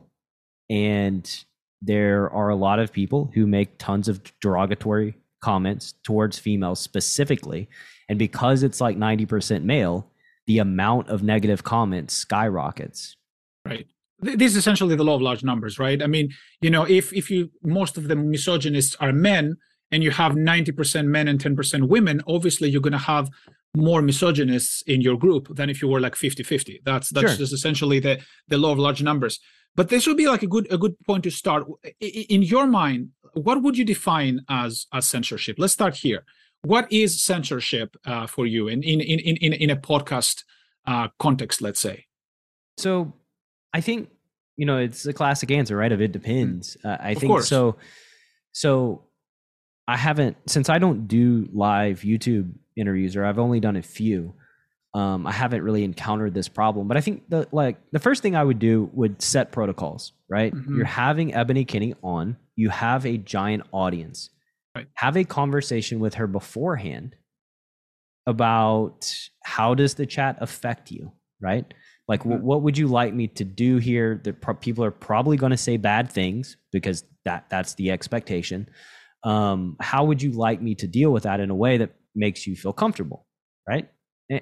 and 0.69 1.45
there 1.83 2.29
are 2.31 2.49
a 2.49 2.57
lot 2.57 2.79
of 2.81 2.93
people 2.93 3.31
who 3.35 3.47
make 3.47 3.79
tons 3.79 4.09
of 4.09 4.21
derogatory 4.41 5.15
comments 5.41 5.95
towards 6.03 6.39
females 6.39 6.81
specifically 6.81 7.69
and 8.09 8.19
because 8.19 8.63
it's 8.63 8.81
like 8.81 8.97
90% 8.97 9.63
male 9.65 10.11
the 10.47 10.59
amount 10.59 11.09
of 11.09 11.23
negative 11.23 11.63
comments 11.63 12.15
skyrockets. 12.15 13.17
Right. 13.65 13.87
This 14.21 14.53
is 14.53 14.57
essentially 14.57 14.97
the 14.97 15.05
law 15.05 15.15
of 15.15 15.23
large 15.23 15.45
numbers, 15.45 15.79
right? 15.79 16.03
I 16.03 16.07
mean, 16.09 16.31
you 16.61 16.71
know, 16.71 16.85
if 16.85 17.13
if 17.13 17.31
you 17.31 17.51
most 17.63 17.97
of 17.97 18.09
the 18.09 18.17
misogynists 18.17 18.97
are 19.01 19.13
men 19.13 19.57
and 19.93 20.03
you 20.03 20.11
have 20.11 20.33
90% 20.33 21.07
men 21.07 21.29
and 21.29 21.43
10% 21.43 21.89
women, 21.89 22.23
obviously 22.27 22.69
you're 22.69 22.81
going 22.81 22.93
to 22.93 22.99
have 22.99 23.31
more 23.77 24.03
misogynists 24.03 24.83
in 24.83 25.01
your 25.01 25.17
group 25.17 25.55
than 25.55 25.71
if 25.71 25.81
you 25.81 25.89
were 25.89 26.01
like 26.01 26.15
50-50. 26.15 26.81
That's 26.85 27.11
that's 27.11 27.33
sure. 27.33 27.37
just 27.37 27.53
essentially 27.53 28.01
the 28.01 28.21
the 28.49 28.59
law 28.59 28.73
of 28.73 28.79
large 28.79 29.03
numbers. 29.03 29.39
But 29.77 29.89
this 29.89 30.07
would 30.07 30.17
be 30.17 30.27
like 30.27 30.43
a 30.43 30.47
good 30.47 30.71
a 30.73 30.79
good 30.79 30.99
point 31.07 31.25
to 31.25 31.31
start. 31.31 31.65
In 32.01 32.43
your 32.43 32.67
mind, 32.67 33.11
what 33.35 33.63
would 33.63 33.79
you 33.79 33.85
define 33.85 34.41
as 34.49 34.87
as 34.93 35.07
censorship? 35.07 35.57
Let's 35.59 35.73
start 35.73 35.97
here. 35.97 36.25
What 36.63 36.93
is 36.93 37.23
censorship 37.23 37.97
uh, 38.05 38.27
for 38.27 38.47
you 38.47 38.69
in 38.69 38.83
in 38.83 39.01
in 39.01 39.21
in 39.21 39.53
in 39.53 39.71
a 39.71 39.77
podcast 39.77 40.45
uh, 40.87 41.09
context? 41.19 41.63
Let's 41.63 41.81
say. 41.81 42.07
So, 42.79 43.13
I 43.73 43.81
think 43.81 44.11
you 44.57 44.67
know 44.67 44.79
it's 44.79 45.07
a 45.07 45.13
classic 45.13 45.51
answer, 45.53 45.77
right? 45.77 45.93
Of 45.93 46.01
it 46.01 46.13
depends. 46.13 46.77
Uh, 46.85 46.97
I 47.01 47.11
of 47.13 47.19
think 47.19 47.31
course. 47.31 47.49
so. 47.49 47.77
So, 48.53 49.05
I 49.91 49.97
haven't 49.97 50.37
since 50.47 50.69
I 50.69 50.79
don't 50.79 51.09
do 51.09 51.49
live 51.53 52.01
YouTube 52.01 52.53
interviews, 52.77 53.17
or 53.17 53.25
I've 53.25 53.39
only 53.39 53.61
done 53.61 53.77
a 53.77 53.83
few. 53.83 54.35
Um, 54.93 55.27
I 55.27 55.33
haven't 55.33 55.63
really 55.63 55.85
encountered 55.85 56.35
this 56.35 56.49
problem, 56.49 56.89
but 56.89 56.97
I 56.97 57.01
think 57.01 57.29
the 57.29 57.47
like 57.53 57.77
the 57.93 57.99
first 57.99 58.23
thing 58.23 58.35
I 58.37 58.45
would 58.45 58.59
do 58.59 58.91
would 58.93 59.23
set 59.23 59.53
protocols. 59.53 60.13
Right, 60.29 60.55
mm-hmm. 60.55 60.77
you're 60.77 60.87
having 60.87 61.35
Ebony 61.35 61.65
Kenney 61.65 61.95
on. 62.03 62.37
You 62.57 62.69
have 62.69 63.07
a 63.07 63.17
giant 63.17 63.63
audience 63.73 64.31
Right. 64.75 64.87
Have 64.95 65.17
a 65.17 65.25
conversation 65.25 65.99
with 65.99 66.15
her 66.15 66.27
beforehand 66.27 67.17
about 68.27 69.13
how 69.45 69.75
does 69.75 69.95
the 69.95 70.07
chat 70.07 70.37
affect 70.41 70.93
you, 70.93 71.13
right? 71.41 71.65
Like, 72.07 72.21
mm-hmm. 72.21 72.43
what 72.43 72.63
would 72.63 72.79
you 72.79 72.87
like 72.87 73.13
me 73.13 73.27
to 73.29 73.45
do 73.45 73.79
here? 73.79 74.21
That 74.23 74.41
pro- 74.41 74.55
people 74.55 74.85
are 74.85 74.93
probably 74.93 75.37
going 75.37 75.51
to 75.51 75.57
say 75.57 75.77
bad 75.77 76.11
things 76.11 76.57
because 76.71 77.05
that 77.25 77.47
that's 77.51 77.75
the 77.75 77.91
expectation. 77.91 78.69
Um, 79.23 79.77
how 79.81 80.05
would 80.05 80.23
you 80.23 80.33
like 80.33 80.63
me 80.63 80.75
to 80.77 80.87
deal 80.87 81.11
with 81.11 81.25
that 81.25 81.41
in 81.41 81.51
a 81.51 81.55
way 81.55 81.79
that 81.79 81.91
makes 82.15 82.47
you 82.47 82.57
feel 82.57 82.73
comfortable, 82.73 83.27
right? 83.69 83.89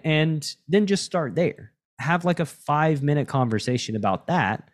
And, 0.05 0.47
then 0.69 0.87
just 0.87 1.05
start 1.05 1.35
there. 1.35 1.73
Have 1.99 2.25
like 2.25 2.41
a 2.41 2.47
five 2.47 3.03
minute 3.03 3.27
conversation 3.27 3.97
about 3.97 4.29
that, 4.29 4.69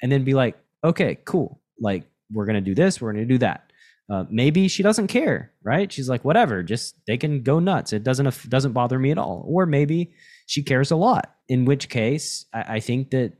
and 0.00 0.10
then 0.10 0.24
be 0.24 0.34
like, 0.34 0.56
okay, 0.82 1.18
cool. 1.24 1.60
Like, 1.78 2.04
we're 2.32 2.46
to 2.46 2.60
do 2.60 2.74
this, 2.74 3.00
we're 3.00 3.12
to 3.12 3.24
do 3.24 3.38
that. 3.38 3.72
Uh, 4.10 4.24
maybe 4.30 4.68
she 4.68 4.82
doesn't 4.82 5.06
care, 5.06 5.52
right? 5.62 5.92
She's 5.92 6.08
like, 6.08 6.24
whatever, 6.24 6.62
just 6.62 6.96
they 7.06 7.16
can 7.16 7.42
go 7.42 7.58
nuts. 7.58 7.92
It 7.92 8.04
doesn't 8.04 8.48
doesn't 8.48 8.72
bother 8.72 8.98
me 8.98 9.10
at 9.10 9.18
all. 9.18 9.44
Or 9.46 9.64
maybe 9.64 10.12
she 10.46 10.62
cares 10.62 10.90
a 10.90 10.96
lot. 10.96 11.34
In 11.48 11.64
which 11.64 11.88
case, 11.88 12.46
I, 12.52 12.76
I 12.76 12.80
think 12.80 13.10
that 13.10 13.32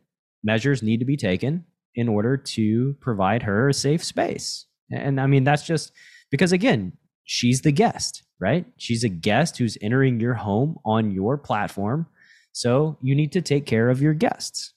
measures 0.44 0.82
need 0.82 0.98
to 0.98 1.04
be 1.04 1.16
taken 1.16 1.64
in 1.94 2.08
order 2.08 2.36
to 2.36 2.96
provide 3.00 3.42
her 3.42 3.68
a 3.68 3.74
safe 3.74 4.02
space. 4.02 4.66
And 4.92 5.20
I 5.20 5.26
mean, 5.26 5.44
that's 5.44 5.66
just 5.66 5.92
because 6.30 6.52
again, 6.52 6.92
she's 7.24 7.62
the 7.62 7.72
guest, 7.72 8.22
right? 8.40 8.66
She's 8.76 9.04
a 9.04 9.08
guest 9.08 9.58
who's 9.58 9.78
entering 9.80 10.20
your 10.20 10.34
home 10.34 10.78
on 10.84 11.10
your 11.10 11.38
platform. 11.38 12.06
So 12.52 12.98
you 13.00 13.14
need 13.14 13.32
to 13.32 13.40
take 13.40 13.66
care 13.66 13.88
of 13.88 14.02
your 14.02 14.14
guests 14.14 14.74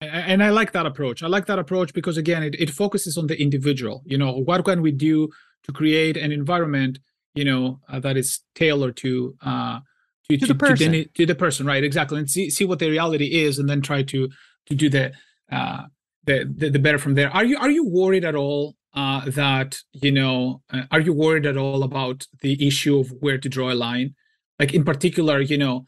and 0.00 0.42
i 0.42 0.50
like 0.50 0.72
that 0.72 0.84
approach 0.84 1.22
i 1.22 1.26
like 1.26 1.46
that 1.46 1.58
approach 1.58 1.94
because 1.94 2.16
again 2.16 2.42
it, 2.42 2.54
it 2.58 2.70
focuses 2.70 3.16
on 3.16 3.26
the 3.26 3.40
individual 3.40 4.02
you 4.04 4.18
know 4.18 4.32
what 4.32 4.64
can 4.64 4.82
we 4.82 4.92
do 4.92 5.28
to 5.64 5.72
create 5.72 6.16
an 6.16 6.32
environment 6.32 6.98
you 7.34 7.44
know 7.44 7.80
uh, 7.88 7.98
that 7.98 8.16
is 8.16 8.40
tailored 8.54 8.96
to 8.96 9.34
uh 9.42 9.80
to, 10.28 10.36
to, 10.36 10.46
to, 10.46 10.52
the 10.52 10.58
person. 10.58 10.92
To, 10.92 11.04
to, 11.04 11.26
the 11.26 11.34
person 11.36 11.66
right 11.66 11.84
exactly 11.84 12.18
and 12.18 12.28
see 12.28 12.50
see 12.50 12.64
what 12.64 12.78
the 12.78 12.90
reality 12.90 13.44
is 13.44 13.58
and 13.58 13.68
then 13.68 13.80
try 13.80 14.02
to 14.02 14.28
to 14.66 14.74
do 14.74 14.88
the 14.88 15.12
uh 15.50 15.84
the, 16.26 16.70
the, 16.70 16.78
better 16.78 16.98
from 16.98 17.14
there 17.14 17.30
are 17.30 17.44
you 17.44 17.56
are 17.56 17.70
you 17.70 17.86
worried 17.86 18.24
at 18.24 18.34
all 18.34 18.74
uh 18.94 19.22
that 19.26 19.78
you 19.92 20.10
know 20.10 20.60
uh, 20.72 20.82
are 20.90 21.00
you 21.00 21.12
worried 21.12 21.46
at 21.46 21.56
all 21.56 21.82
about 21.82 22.26
the 22.40 22.66
issue 22.66 22.98
of 22.98 23.12
where 23.20 23.38
to 23.38 23.48
draw 23.48 23.70
a 23.70 23.74
line 23.74 24.14
like 24.58 24.74
in 24.74 24.84
particular 24.84 25.40
you 25.40 25.56
know 25.56 25.84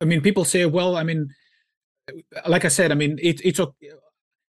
i 0.00 0.04
mean 0.04 0.20
people 0.20 0.44
say 0.44 0.64
well 0.64 0.96
i 0.96 1.02
mean 1.02 1.28
like 2.46 2.64
I 2.64 2.68
said, 2.68 2.92
I 2.92 2.94
mean, 2.94 3.18
it, 3.22 3.40
it's 3.44 3.60
okay. 3.60 3.90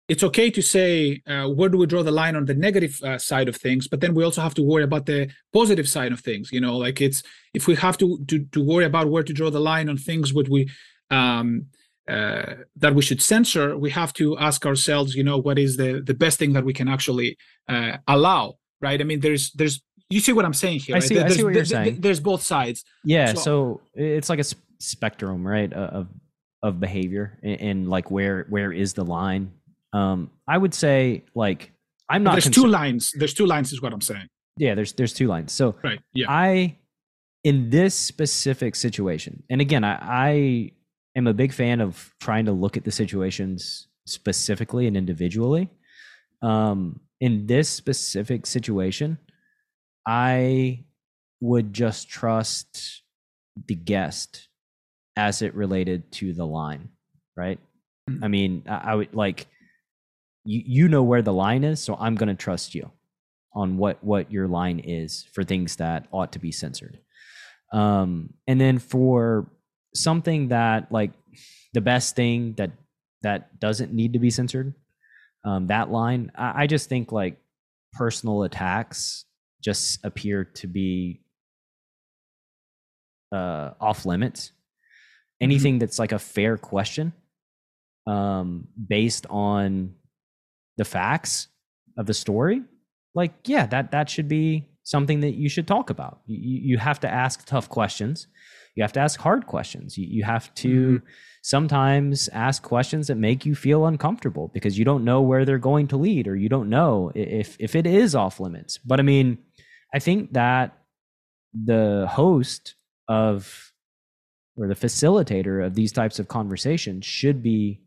it's 0.09 0.23
okay 0.23 0.51
to 0.51 0.63
say 0.63 1.23
uh, 1.27 1.49
where 1.49 1.69
do 1.69 1.79
we 1.79 1.87
draw 1.87 2.03
the 2.03 2.11
line 2.11 2.37
on 2.37 2.47
the 2.47 2.55
negative 2.55 3.01
uh, 3.03 3.19
side 3.19 3.49
of 3.49 3.57
things, 3.57 3.89
but 3.89 4.01
then 4.01 4.15
we 4.15 4.25
also 4.25 4.41
have 4.41 4.55
to 4.55 4.63
worry 4.63 4.85
about 4.85 5.07
the 5.07 5.31
positive 5.53 5.89
side 5.89 6.13
of 6.13 6.21
things. 6.21 6.51
You 6.53 6.61
know, 6.61 6.77
like 6.77 7.01
it's 7.01 7.23
if 7.55 7.67
we 7.67 7.75
have 7.77 7.99
to 7.99 8.19
to, 8.29 8.45
to 8.53 8.65
worry 8.65 8.85
about 8.85 9.09
where 9.09 9.23
to 9.23 9.33
draw 9.33 9.51
the 9.51 9.61
line 9.61 9.89
on 9.89 9.97
things 9.97 10.33
what 10.33 10.49
we 10.49 10.71
um, 11.11 11.67
uh, 12.09 12.55
that 12.77 12.95
we 12.95 13.03
should 13.03 13.23
censor, 13.23 13.77
we 13.77 13.91
have 13.91 14.13
to 14.15 14.37
ask 14.39 14.67
ourselves, 14.67 15.15
you 15.15 15.25
know, 15.25 15.39
what 15.39 15.59
is 15.59 15.77
the 15.77 16.03
the 16.05 16.15
best 16.15 16.39
thing 16.39 16.53
that 16.53 16.65
we 16.65 16.73
can 16.73 16.89
actually 16.89 17.37
uh, 17.69 17.99
allow, 18.09 18.55
right? 18.81 19.01
I 19.01 19.05
mean, 19.05 19.21
there's 19.21 19.53
there's 19.53 19.81
you 20.11 20.21
see 20.21 20.33
what 20.33 20.45
I'm 20.45 20.55
saying 20.55 20.81
here. 20.81 20.97
I 20.97 20.99
see. 20.99 21.17
Right? 21.17 21.31
I 21.31 21.35
see 21.35 21.45
what 21.45 21.55
you're 21.55 21.65
saying. 21.65 22.01
There's 22.01 22.21
both 22.21 22.43
sides. 22.43 22.85
Yeah. 23.05 23.33
So, 23.33 23.41
so 23.41 23.81
it's 23.95 24.29
like 24.29 24.41
a 24.41 24.45
spectrum, 24.79 25.47
right, 25.47 25.73
of 25.73 26.09
of 26.63 26.79
behavior 26.79 27.39
and, 27.43 27.61
and, 27.61 27.89
like 27.89 28.11
where 28.11 28.47
where 28.49 28.73
is 28.73 28.95
the 28.95 29.05
line 29.05 29.53
um 29.93 30.31
i 30.49 30.57
would 30.57 30.73
say 30.73 31.23
like 31.35 31.73
i'm 32.09 32.23
not 32.23 32.33
there's 32.33 32.49
two 32.49 32.67
lines 32.67 33.13
there's 33.19 33.35
two 33.35 33.47
lines 33.47 33.73
is 33.73 33.83
what 33.83 33.93
i'm 33.93 34.01
saying 34.01 34.27
yeah 34.57 34.75
there's 34.75 34.93
there's 34.95 35.13
two 35.13 35.27
lines 35.27 35.53
so 35.53 35.75
right 35.83 36.01
yeah 36.15 36.27
i 36.29 36.75
in 37.45 37.69
this 37.69 37.95
specific 37.95 38.75
situation 38.75 39.43
and 39.51 39.61
again 39.61 39.85
i 39.85 39.99
i 40.01 40.71
am 41.17 41.27
a 41.27 41.35
big 41.35 41.53
fan 41.53 41.81
of 41.81 42.13
trying 42.21 42.47
to 42.47 42.53
look 42.53 42.77
at 42.77 42.85
the 42.85 42.91
situations 42.91 43.89
specifically 44.07 44.87
and 44.87 44.97
individually 44.97 45.69
um 46.43 47.01
in 47.21 47.47
this 47.47 47.69
specific 47.69 48.47
situation 48.47 49.19
i 50.07 50.85
would 51.41 51.73
just 51.73 52.09
trust 52.09 53.03
the 53.67 53.75
guest 53.75 54.49
as 55.17 55.43
it 55.43 55.55
related 55.55 56.11
to 56.13 56.33
the 56.33 56.47
line, 56.47 56.89
right? 57.37 57.59
Mm-hmm. 58.09 58.25
I 58.25 58.29
mean, 58.29 58.63
I, 58.69 58.93
I, 58.93 58.95
would 58.95 59.15
like 59.15 59.47
you 60.45 60.63
you 60.65 60.89
know 60.89 61.03
where 61.03 61.23
the 61.23 61.33
line 61.33 61.65
is, 61.65 61.83
so 61.83 61.97
I'm 61.99 62.15
going 62.15 62.29
to 62.29 62.43
trust 62.43 62.75
you 62.75 62.91
on 63.55 63.77
what 63.77 64.03
what 64.03 64.33
your 64.33 64.49
line 64.49 64.79
is 64.79 65.27
for 65.33 65.45
things 65.45 65.77
that 65.77 66.07
ought 66.13 66.33
to 66.33 66.39
be 66.39 66.53
censored. 66.53 66.99
Um 67.73 68.35
and 68.47 68.61
then 68.61 68.79
for 68.79 69.51
something 69.95 70.49
that 70.49 70.91
like 70.91 71.13
the 71.75 71.81
best 71.81 72.17
thing 72.17 72.55
that 72.55 72.73
that 73.23 73.61
doesn't 73.61 73.93
need 73.93 74.15
to 74.15 74.19
be 74.19 74.31
censored, 74.31 74.75
um 75.45 75.67
that 75.69 75.91
line, 75.91 76.33
I, 76.35 76.63
I 76.63 76.67
just 76.67 76.89
think 76.89 77.13
like 77.13 77.39
personal 77.93 78.43
attacks 78.43 79.25
just 79.63 80.05
appear 80.05 80.45
to 80.45 80.67
be 80.67 81.21
uh 83.33 83.71
off 83.81 84.05
limits 84.07 84.53
Mm-hmm. 85.43 85.51
anything 85.51 85.75
mm-hmm. 85.75 85.79
that's 85.81 85.99
like 85.99 86.13
a 86.13 86.19
fair 86.19 86.57
question 86.57 87.13
um 88.07 88.69
based 88.89 89.27
on 89.29 89.95
the 90.77 90.85
facts 90.85 91.49
of 91.97 92.07
the 92.07 92.15
story 92.15 92.63
like 93.15 93.33
yeah 93.47 93.67
that 93.67 93.91
that 93.91 94.09
should 94.09 94.29
be 94.29 94.69
something 94.85 95.21
that 95.21 95.33
you 95.33 95.49
should 95.49 95.67
talk 95.67 95.91
about 95.91 96.21
you, 96.27 96.61
you 96.71 96.79
have 96.79 97.01
to 97.01 97.09
ask 97.09 97.45
tough 97.45 97.69
questions 97.69 98.29
you 98.75 98.83
have 98.83 98.93
to 98.93 99.01
ask 99.01 99.21
hard 99.21 99.47
questions 99.47 99.97
you, 99.99 100.07
you 100.07 100.25
have 100.25 100.53
to 100.55 100.99
mm-hmm. 100.99 101.07
sometimes 101.43 102.29
ask 102.29 102.63
questions 102.63 103.07
that 103.09 103.17
make 103.17 103.45
you 103.45 103.55
feel 103.55 103.87
uncomfortable 103.87 104.49
because 104.55 104.79
you 104.79 104.85
don't 104.85 105.05
know 105.05 105.21
where 105.21 105.45
they're 105.45 105.59
going 105.59 105.89
to 105.89 105.97
lead 105.97 106.27
or 106.27 106.37
you 106.37 106.49
don't 106.49 106.69
know 106.69 107.13
if 107.15 107.57
if 107.59 107.75
it 107.75 107.87
is 107.87 108.15
off 108.15 108.41
limits 108.41 108.79
but 108.79 108.99
i 108.99 109.03
mean 109.03 109.39
i 109.95 109.99
think 109.99 110.33
that 110.33 110.79
the 111.55 112.07
host 112.11 112.75
of 113.09 113.73
or 114.57 114.69
the 114.69 114.75
facilitator 114.75 115.65
of 115.65 115.75
these 115.75 115.93
types 115.93 116.19
of 116.19 116.29
conversations 116.29 117.05
should 117.05 117.43
be 117.43 117.81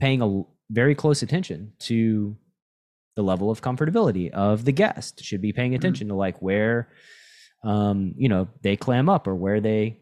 paying 0.00 0.22
a 0.22 0.42
very 0.70 0.94
close 0.94 1.22
attention 1.22 1.72
to 1.78 2.36
the 3.16 3.22
level 3.22 3.50
of 3.50 3.62
comfortability 3.62 4.30
of 4.30 4.64
the 4.64 4.72
guest 4.72 5.22
should 5.22 5.40
be 5.40 5.52
paying 5.52 5.70
mm-hmm. 5.70 5.76
attention 5.76 6.06
mm-hmm. 6.06 6.14
to 6.14 6.18
like 6.18 6.42
where 6.42 6.88
um 7.62 8.14
you 8.16 8.28
know 8.28 8.48
they 8.62 8.76
clam 8.76 9.08
up 9.08 9.26
or 9.26 9.34
where 9.34 9.60
they 9.60 9.98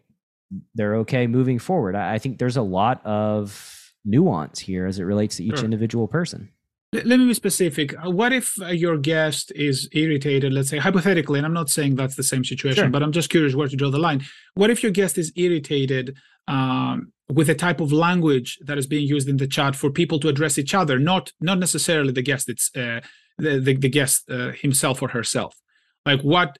they're 0.74 0.96
okay 0.96 1.26
moving 1.26 1.58
forward 1.58 1.94
i, 1.94 2.14
I 2.14 2.18
think 2.18 2.38
there's 2.38 2.56
a 2.56 2.62
lot 2.62 3.04
of 3.06 3.92
nuance 4.04 4.58
here 4.58 4.86
as 4.86 4.98
it 4.98 5.04
relates 5.04 5.36
to 5.36 5.44
each 5.44 5.56
sure. 5.56 5.64
individual 5.64 6.08
person 6.08 6.50
let 6.92 7.18
me 7.18 7.26
be 7.26 7.34
specific. 7.34 7.94
Uh, 8.04 8.10
what 8.10 8.34
if 8.34 8.60
uh, 8.60 8.66
your 8.66 8.98
guest 8.98 9.50
is 9.56 9.88
irritated, 9.92 10.52
let's 10.52 10.68
say 10.68 10.76
hypothetically, 10.76 11.38
and 11.38 11.46
I'm 11.46 11.54
not 11.54 11.70
saying 11.70 11.96
that's 11.96 12.16
the 12.16 12.22
same 12.22 12.44
situation, 12.44 12.84
sure. 12.84 12.90
but 12.90 13.02
I'm 13.02 13.12
just 13.12 13.30
curious 13.30 13.54
where 13.54 13.68
to 13.68 13.76
draw 13.76 13.90
the 13.90 13.98
line. 13.98 14.22
What 14.54 14.68
if 14.68 14.82
your 14.82 14.92
guest 14.92 15.16
is 15.16 15.32
irritated 15.34 16.16
um, 16.48 17.12
with 17.30 17.46
the 17.46 17.54
type 17.54 17.80
of 17.80 17.92
language 17.92 18.58
that 18.66 18.76
is 18.76 18.86
being 18.86 19.08
used 19.08 19.26
in 19.26 19.38
the 19.38 19.46
chat 19.46 19.74
for 19.74 19.90
people 19.90 20.20
to 20.20 20.28
address 20.28 20.58
each 20.58 20.74
other, 20.74 20.98
not 20.98 21.32
not 21.40 21.58
necessarily 21.58 22.12
the 22.12 22.22
guest, 22.22 22.50
it's 22.50 22.70
uh, 22.76 23.00
the, 23.38 23.58
the, 23.58 23.74
the 23.74 23.88
guest 23.88 24.30
uh, 24.30 24.52
himself 24.52 25.00
or 25.00 25.08
herself. 25.08 25.56
Like 26.04 26.20
what 26.20 26.58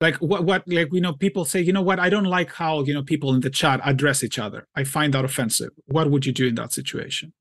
like 0.00 0.16
what 0.16 0.44
what 0.44 0.66
like 0.66 0.88
you 0.92 1.00
know 1.00 1.12
people 1.12 1.44
say 1.44 1.60
you 1.60 1.72
know 1.72 1.82
what 1.82 1.98
i 2.00 2.08
don't 2.08 2.24
like 2.24 2.52
how 2.52 2.82
you 2.82 2.94
know 2.94 3.02
people 3.02 3.34
in 3.34 3.40
the 3.40 3.50
chat 3.50 3.80
address 3.84 4.24
each 4.24 4.38
other 4.38 4.66
i 4.74 4.82
find 4.84 5.14
that 5.14 5.24
offensive 5.24 5.70
what 5.86 6.10
would 6.10 6.24
you 6.26 6.32
do 6.32 6.46
in 6.48 6.54
that 6.54 6.72
situation 6.72 7.32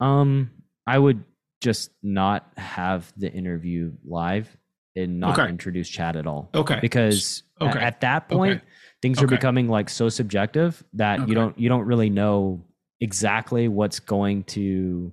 Um, 0.00 0.50
I 0.86 0.98
would 0.98 1.22
just 1.60 1.90
not 2.02 2.50
have 2.56 3.12
the 3.16 3.30
interview 3.32 3.92
live 4.04 4.48
and 4.96 5.20
not 5.20 5.38
Okay. 5.38 5.48
introduce 5.48 5.88
chat 5.88 6.16
at 6.16 6.26
all. 6.26 6.50
okay 6.54 6.78
Because 6.80 7.44
Okay. 7.60 7.78
at 7.78 8.00
that 8.00 8.28
point, 8.28 8.58
Okay. 8.58 8.62
things 9.00 9.22
are 9.22 9.28
becoming 9.28 9.68
like 9.68 9.88
so 9.88 10.08
subjective 10.08 10.82
that 10.94 11.28
you 11.28 11.34
don't 11.36 11.56
you 11.56 11.68
don't 11.68 11.86
really 11.86 12.10
know 12.10 12.64
exactly 13.00 13.68
what's 13.68 14.00
going 14.00 14.42
to 14.56 15.12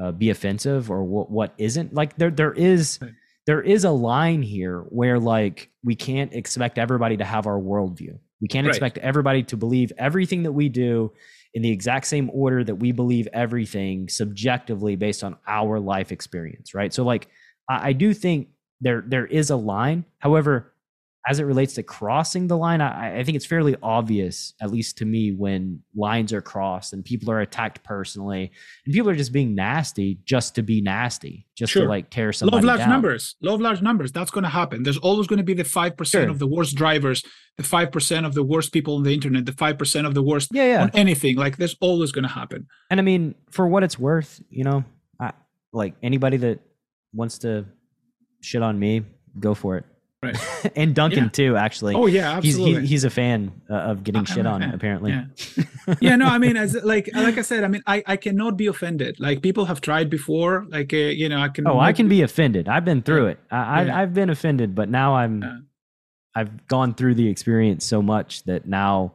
uh, 0.00 0.12
be 0.12 0.30
offensive 0.30 0.90
or 0.90 1.04
what 1.04 1.30
what 1.30 1.52
isn't. 1.58 1.92
Like 1.92 2.16
there 2.16 2.30
there 2.30 2.54
is. 2.54 2.98
There 3.46 3.60
is 3.60 3.84
a 3.84 3.90
line 3.90 4.42
here 4.42 4.80
where 4.88 5.18
like 5.18 5.70
we 5.84 5.94
can't 5.94 6.32
expect 6.32 6.78
everybody 6.78 7.16
to 7.16 7.24
have 7.24 7.46
our 7.46 7.58
worldview. 7.58 8.18
We 8.40 8.48
can't 8.48 8.66
Right. 8.66 8.74
expect 8.74 8.98
everybody 8.98 9.42
to 9.44 9.56
believe 9.56 9.92
everything 9.98 10.42
that 10.44 10.52
we 10.52 10.68
do 10.68 11.12
in 11.54 11.62
the 11.62 11.70
exact 11.70 12.06
same 12.06 12.30
order 12.32 12.64
that 12.64 12.76
we 12.76 12.92
believe 12.92 13.28
everything 13.32 14.08
subjectively 14.08 14.96
based 14.96 15.22
on 15.22 15.36
our 15.46 15.78
life 15.78 16.10
experience, 16.12 16.74
right? 16.74 16.92
So 16.92 17.04
like 17.04 17.28
I, 17.68 17.88
I 17.88 17.92
do 17.92 18.14
think 18.14 18.48
there 18.80 19.04
there 19.06 19.26
is 19.26 19.50
a 19.50 19.56
line. 19.56 20.04
However, 20.18 20.71
as 21.28 21.38
it 21.38 21.44
relates 21.44 21.74
to 21.74 21.82
crossing 21.84 22.48
the 22.48 22.56
line, 22.56 22.80
I, 22.80 23.20
I 23.20 23.22
think 23.24 23.36
it's 23.36 23.46
fairly 23.46 23.76
obvious, 23.80 24.54
at 24.60 24.72
least 24.72 24.98
to 24.98 25.04
me, 25.04 25.30
when 25.30 25.80
lines 25.94 26.32
are 26.32 26.42
crossed 26.42 26.92
and 26.92 27.04
people 27.04 27.30
are 27.30 27.40
attacked 27.40 27.84
personally, 27.84 28.50
and 28.84 28.92
people 28.92 29.08
are 29.08 29.14
just 29.14 29.32
being 29.32 29.54
nasty 29.54 30.18
just 30.24 30.56
to 30.56 30.62
be 30.62 30.80
nasty, 30.80 31.46
just 31.56 31.72
Sure. 31.72 31.84
to 31.84 31.88
like 31.88 32.10
tear 32.10 32.32
somebody 32.32 32.58
of 32.58 32.64
large 32.64 32.78
down. 32.80 32.88
numbers 32.88 33.36
of 33.46 33.60
large 33.60 33.82
numbers 33.82 34.10
that's 34.10 34.30
going 34.32 34.42
to 34.42 34.50
happen 34.50 34.82
there's 34.82 34.98
always 34.98 35.26
going 35.28 35.36
to 35.36 35.44
be 35.44 35.54
the 35.54 35.62
5% 35.62 36.06
Sure. 36.06 36.28
of 36.28 36.38
the 36.40 36.46
worst 36.46 36.74
drivers 36.74 37.22
the 37.56 37.62
5% 37.62 38.26
of 38.26 38.34
the 38.34 38.42
worst 38.42 38.72
people 38.72 38.96
on 38.96 39.02
the 39.04 39.12
internet 39.14 39.44
the 39.46 39.52
5% 39.52 40.06
of 40.06 40.14
the 40.14 40.22
worst 40.22 40.48
Yeah, 40.52 40.64
yeah. 40.66 40.82
on 40.84 40.90
anything 40.94 41.36
like 41.36 41.58
there's 41.58 41.76
always 41.80 42.10
going 42.10 42.22
to 42.24 42.30
happen 42.30 42.66
And 42.90 42.98
I 42.98 43.02
mean, 43.04 43.34
for 43.50 43.66
what 43.68 43.84
it's 43.84 43.98
worth, 43.98 44.42
you 44.50 44.64
know, 44.64 44.82
I, 45.20 45.32
like 45.72 45.94
anybody 46.02 46.38
that 46.38 46.58
wants 47.12 47.38
to 47.40 47.66
shit 48.40 48.62
on 48.62 48.78
me, 48.78 49.02
go 49.38 49.54
for 49.54 49.76
it. 49.76 49.84
Right. 50.22 50.36
and 50.76 50.94
Duncan 50.94 51.24
Yeah. 51.24 51.30
too, 51.30 51.56
actually. 51.56 51.94
oh 51.96 52.06
yeah 52.06 52.40
he's 52.40 52.54
absolutely 52.54 52.82
he, 52.82 52.86
he's 52.88 53.04
a 53.04 53.10
fan 53.10 53.50
uh, 53.68 53.74
of 53.74 54.04
getting 54.04 54.20
I'm 54.20 54.24
shit 54.24 54.46
on, 54.46 54.62
apparently. 54.62 55.10
Yeah. 55.10 55.24
yeah 56.00 56.14
no 56.16 56.26
i 56.26 56.38
mean 56.38 56.56
as 56.56 56.74
like 56.84 57.10
like 57.12 57.38
i 57.38 57.42
said 57.42 57.64
i 57.64 57.68
mean 57.68 57.82
i 57.88 58.02
i 58.06 58.16
cannot 58.16 58.56
be 58.56 58.68
offended 58.68 59.18
like 59.18 59.42
people 59.42 59.64
have 59.64 59.80
tried 59.80 60.08
before 60.10 60.64
like 60.70 60.92
uh, 60.94 60.96
you 60.96 61.28
know 61.28 61.40
i 61.40 61.48
can 61.48 61.66
Oh, 61.66 61.80
I 61.80 61.92
can 61.92 62.08
be 62.08 62.22
offended. 62.22 62.68
I've 62.68 62.84
been 62.84 63.02
through 63.02 63.26
it. 63.26 63.38
I, 63.50 63.56
I 63.80 63.84
Yeah. 63.84 63.98
I've 63.98 64.14
been 64.14 64.30
offended, 64.30 64.74
but 64.76 64.88
now 64.88 65.16
I'm 65.16 65.42
Yeah. 65.42 65.56
I've 66.36 66.66
gone 66.68 66.94
through 66.94 67.14
the 67.16 67.28
experience 67.28 67.84
so 67.84 68.00
much 68.00 68.44
that 68.44 68.64
now 68.66 69.14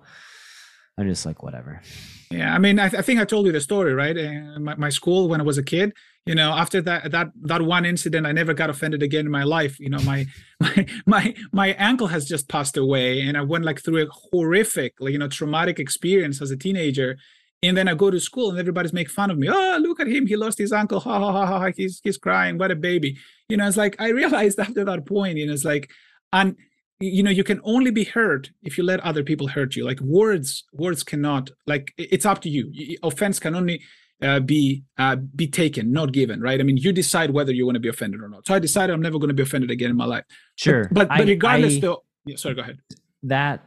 I'm 0.97 1.07
just 1.07 1.25
like 1.25 1.41
whatever. 1.41 1.81
Yeah, 2.29 2.53
I 2.53 2.57
mean, 2.57 2.77
I, 2.77 2.89
th- 2.89 2.99
I 2.99 3.01
think 3.03 3.19
I 3.21 3.25
told 3.25 3.45
you 3.45 3.53
the 3.53 3.61
story, 3.61 3.93
right? 3.93 4.17
Uh, 4.17 4.59
my, 4.59 4.75
my 4.75 4.89
school 4.89 5.29
when 5.29 5.39
I 5.39 5.43
was 5.43 5.57
a 5.57 5.63
kid, 5.63 5.93
you 6.25 6.35
know, 6.35 6.51
after 6.51 6.81
that 6.81 7.11
that 7.11 7.27
that 7.43 7.61
one 7.61 7.85
incident, 7.85 8.27
I 8.27 8.33
never 8.33 8.53
got 8.53 8.69
offended 8.69 9.01
again 9.01 9.25
in 9.25 9.31
my 9.31 9.43
life. 9.43 9.79
You 9.79 9.89
know, 9.89 9.99
my 9.99 10.25
my 10.59 10.85
my 11.05 11.35
my 11.53 11.75
uncle 11.77 12.07
has 12.07 12.27
just 12.27 12.49
passed 12.49 12.75
away, 12.75 13.21
and 13.21 13.37
I 13.37 13.41
went 13.41 13.63
like 13.63 13.81
through 13.81 14.03
a 14.03 14.09
horrific, 14.09 14.95
like, 14.99 15.13
you 15.13 15.19
know, 15.19 15.29
traumatic 15.29 15.79
experience 15.79 16.41
as 16.41 16.51
a 16.51 16.57
teenager. 16.57 17.17
And 17.63 17.75
then 17.75 17.87
I 17.87 17.95
go 17.95 18.11
to 18.11 18.19
school, 18.19 18.51
and 18.51 18.59
everybody's 18.59 18.93
make 18.93 19.09
fun 19.09 19.31
of 19.31 19.37
me. 19.37 19.47
Oh, 19.49 19.77
look 19.81 19.99
at 19.99 20.07
him! 20.07 20.27
He 20.27 20.35
lost 20.35 20.57
his 20.59 20.73
uncle. 20.73 20.99
Ha 20.99 21.19
ha 21.19 21.31
ha 21.31 21.45
ha! 21.45 21.59
ha. 21.59 21.71
He's 21.75 22.01
he's 22.03 22.17
crying. 22.17 22.57
What 22.57 22.71
a 22.71 22.75
baby! 22.75 23.17
You 23.49 23.57
know, 23.57 23.67
it's 23.67 23.77
like 23.77 23.95
I 23.99 24.09
realized 24.09 24.59
after 24.67 24.83
that 24.83 25.05
point, 25.05 25.37
you 25.37 25.47
know, 25.47 25.53
it's 25.53 25.63
like, 25.65 25.89
and 26.33 26.57
you 26.99 27.21
know 27.23 27.29
you 27.31 27.43
can 27.43 27.61
only 27.63 27.91
be 27.91 28.03
hurt 28.03 28.49
if 28.63 28.77
you 28.77 28.83
let 28.83 28.99
other 29.01 29.23
people 29.23 29.47
hurt 29.47 29.75
you. 29.75 29.85
Like 29.85 29.99
words 30.01 30.63
words 30.73 31.03
cannot 31.03 31.51
like 31.65 31.93
it's 31.97 32.25
up 32.25 32.41
to 32.41 32.49
you. 32.49 32.97
Offense 33.03 33.39
can 33.39 33.55
only 33.55 33.81
uh, 34.21 34.39
be 34.39 34.83
uh, 34.97 35.15
be 35.15 35.47
taken 35.47 35.91
not 35.91 36.11
given 36.11 36.41
right? 36.41 36.59
I 36.59 36.63
mean 36.63 36.77
you 36.77 36.91
decide 36.91 37.31
whether 37.31 37.51
you 37.51 37.65
want 37.65 37.75
to 37.75 37.79
be 37.79 37.89
offended 37.89 38.21
or 38.21 38.29
not. 38.29 38.47
So 38.47 38.55
i 38.55 38.59
decided 38.59 38.93
i'm 38.93 39.01
never 39.01 39.19
going 39.19 39.29
to 39.29 39.35
be 39.35 39.43
offended 39.43 39.69
again 39.69 39.91
in 39.91 39.97
my 39.97 40.05
life. 40.05 40.23
Sure. 40.55 40.87
but 40.91 41.07
but, 41.07 41.19
I- 41.19 41.23
regardless 41.23 41.77
I- 41.77 41.79
though 41.79 42.03
yeah, 42.25 42.35
sorry 42.35 42.55
go 42.55 42.61
ahead. 42.61 42.79
That 43.23 43.63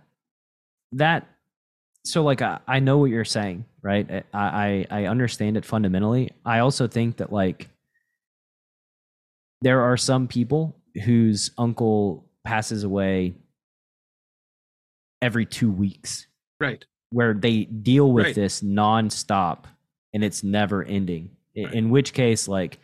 that 0.93 1.29
so 2.05 2.23
like 2.23 2.43
I, 2.43 2.59
I 2.67 2.81
know 2.81 2.99
what 2.99 3.11
you're 3.11 3.25
saying 3.25 3.65
right? 3.83 4.25
I, 4.35 4.85
I 4.91 5.03
i 5.03 5.05
understand 5.07 5.57
it 5.57 5.65
fundamentally. 5.65 6.31
I 6.45 6.59
also 6.59 6.87
think 6.89 7.19
that 7.19 7.33
like 7.33 7.69
there 9.63 9.83
are 9.83 9.97
some 9.97 10.27
people 10.27 10.77
whose 11.05 11.51
uncle 11.59 12.25
passes 12.45 12.85
away 12.85 13.35
every 15.23 15.45
two 15.47 15.71
weeks 15.71 16.27
right 16.59 16.85
where 17.11 17.35
they 17.35 17.65
deal 17.65 18.13
with 18.13 18.27
Right. 18.27 18.35
this 18.35 18.63
nonstop 18.63 19.65
and 20.15 20.25
it's 20.25 20.43
never 20.43 20.83
ending 20.83 21.31
Right. 21.57 21.75
in 21.75 21.91
which 21.91 22.13
case 22.13 22.49
like 22.49 22.79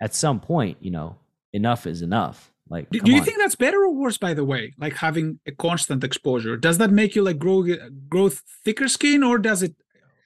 at 0.00 0.14
some 0.14 0.40
point 0.40 0.78
you 0.80 0.90
know 0.90 1.16
enough 1.52 1.86
is 1.86 2.00
enough 2.02 2.50
like 2.70 2.88
do, 2.90 3.00
do 3.00 3.10
you 3.12 3.18
on. 3.18 3.24
think 3.24 3.38
that's 3.38 3.54
better 3.56 3.82
or 3.84 3.92
worse 3.94 4.16
by 4.16 4.32
the 4.32 4.44
way 4.44 4.72
like 4.78 4.94
having 4.96 5.38
a 5.46 5.52
constant 5.52 6.02
exposure 6.02 6.56
does 6.56 6.78
that 6.78 6.90
make 6.90 7.14
you 7.14 7.22
like 7.22 7.38
grow 7.38 7.62
grow 8.08 8.30
thicker 8.64 8.88
skin 8.88 9.22
or 9.22 9.36
does 9.38 9.62
it 9.62 9.74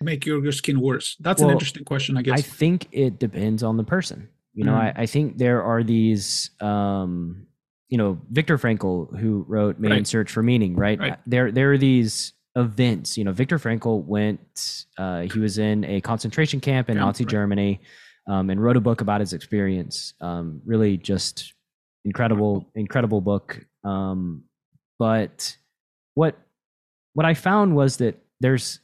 make 0.00 0.24
your, 0.24 0.40
your 0.40 0.52
skin 0.52 0.80
worse 0.80 1.16
that's 1.18 1.42
an 1.42 1.50
interesting 1.50 1.84
question 1.84 2.16
i 2.16 2.22
guess 2.22 2.38
I 2.38 2.42
think 2.42 2.86
it 2.92 3.18
depends 3.18 3.64
on 3.64 3.76
the 3.76 3.82
person. 3.84 4.28
You 4.54 4.64
know, 4.64 4.72
Mm. 4.74 4.96
I, 4.96 5.02
I 5.02 5.06
think 5.06 5.38
there 5.38 5.62
are 5.62 5.82
these, 5.84 6.50
um, 6.60 7.46
you 7.88 7.96
know, 7.98 8.20
Viktor 8.31 8.59
Frankl, 8.59 9.18
who 9.18 9.44
wrote 9.48 9.79
Man's 9.79 9.92
Right. 9.92 10.07
Search 10.07 10.31
for 10.31 10.42
Meaning, 10.42 10.77
right? 10.77 10.98
Right. 10.98 11.18
There, 11.27 11.51
there 11.51 11.72
are 11.72 11.79
these 11.79 12.35
events. 12.57 13.16
You 13.16 13.24
know, 13.24 13.33
Viktor 13.33 13.59
Frankl 13.59 14.05
went. 14.05 14.87
Uh, 14.98 15.22
he 15.22 15.38
was 15.38 15.59
in 15.59 15.85
a 15.85 16.01
concentration 16.01 16.61
camp 16.61 16.90
in 16.90 16.96
Yeah, 16.96 17.05
Nazi 17.05 17.24
right. 17.24 17.31
Germany, 17.31 17.81
um, 18.29 18.51
and 18.51 18.62
wrote 18.62 18.77
a 18.77 18.81
book 18.81 19.01
about 19.01 19.20
his 19.20 19.33
experience. 19.33 20.12
Um, 20.20 20.61
really, 20.66 20.96
just 20.96 21.55
incredible, 22.05 22.70
incredible 22.74 23.20
book. 23.20 23.64
Um, 23.85 24.44
but 24.98 25.57
what 26.14 26.37
what 27.14 27.24
I 27.24 27.35
found 27.35 27.74
was 27.74 27.98
that 27.98 28.22
there's 28.40 28.81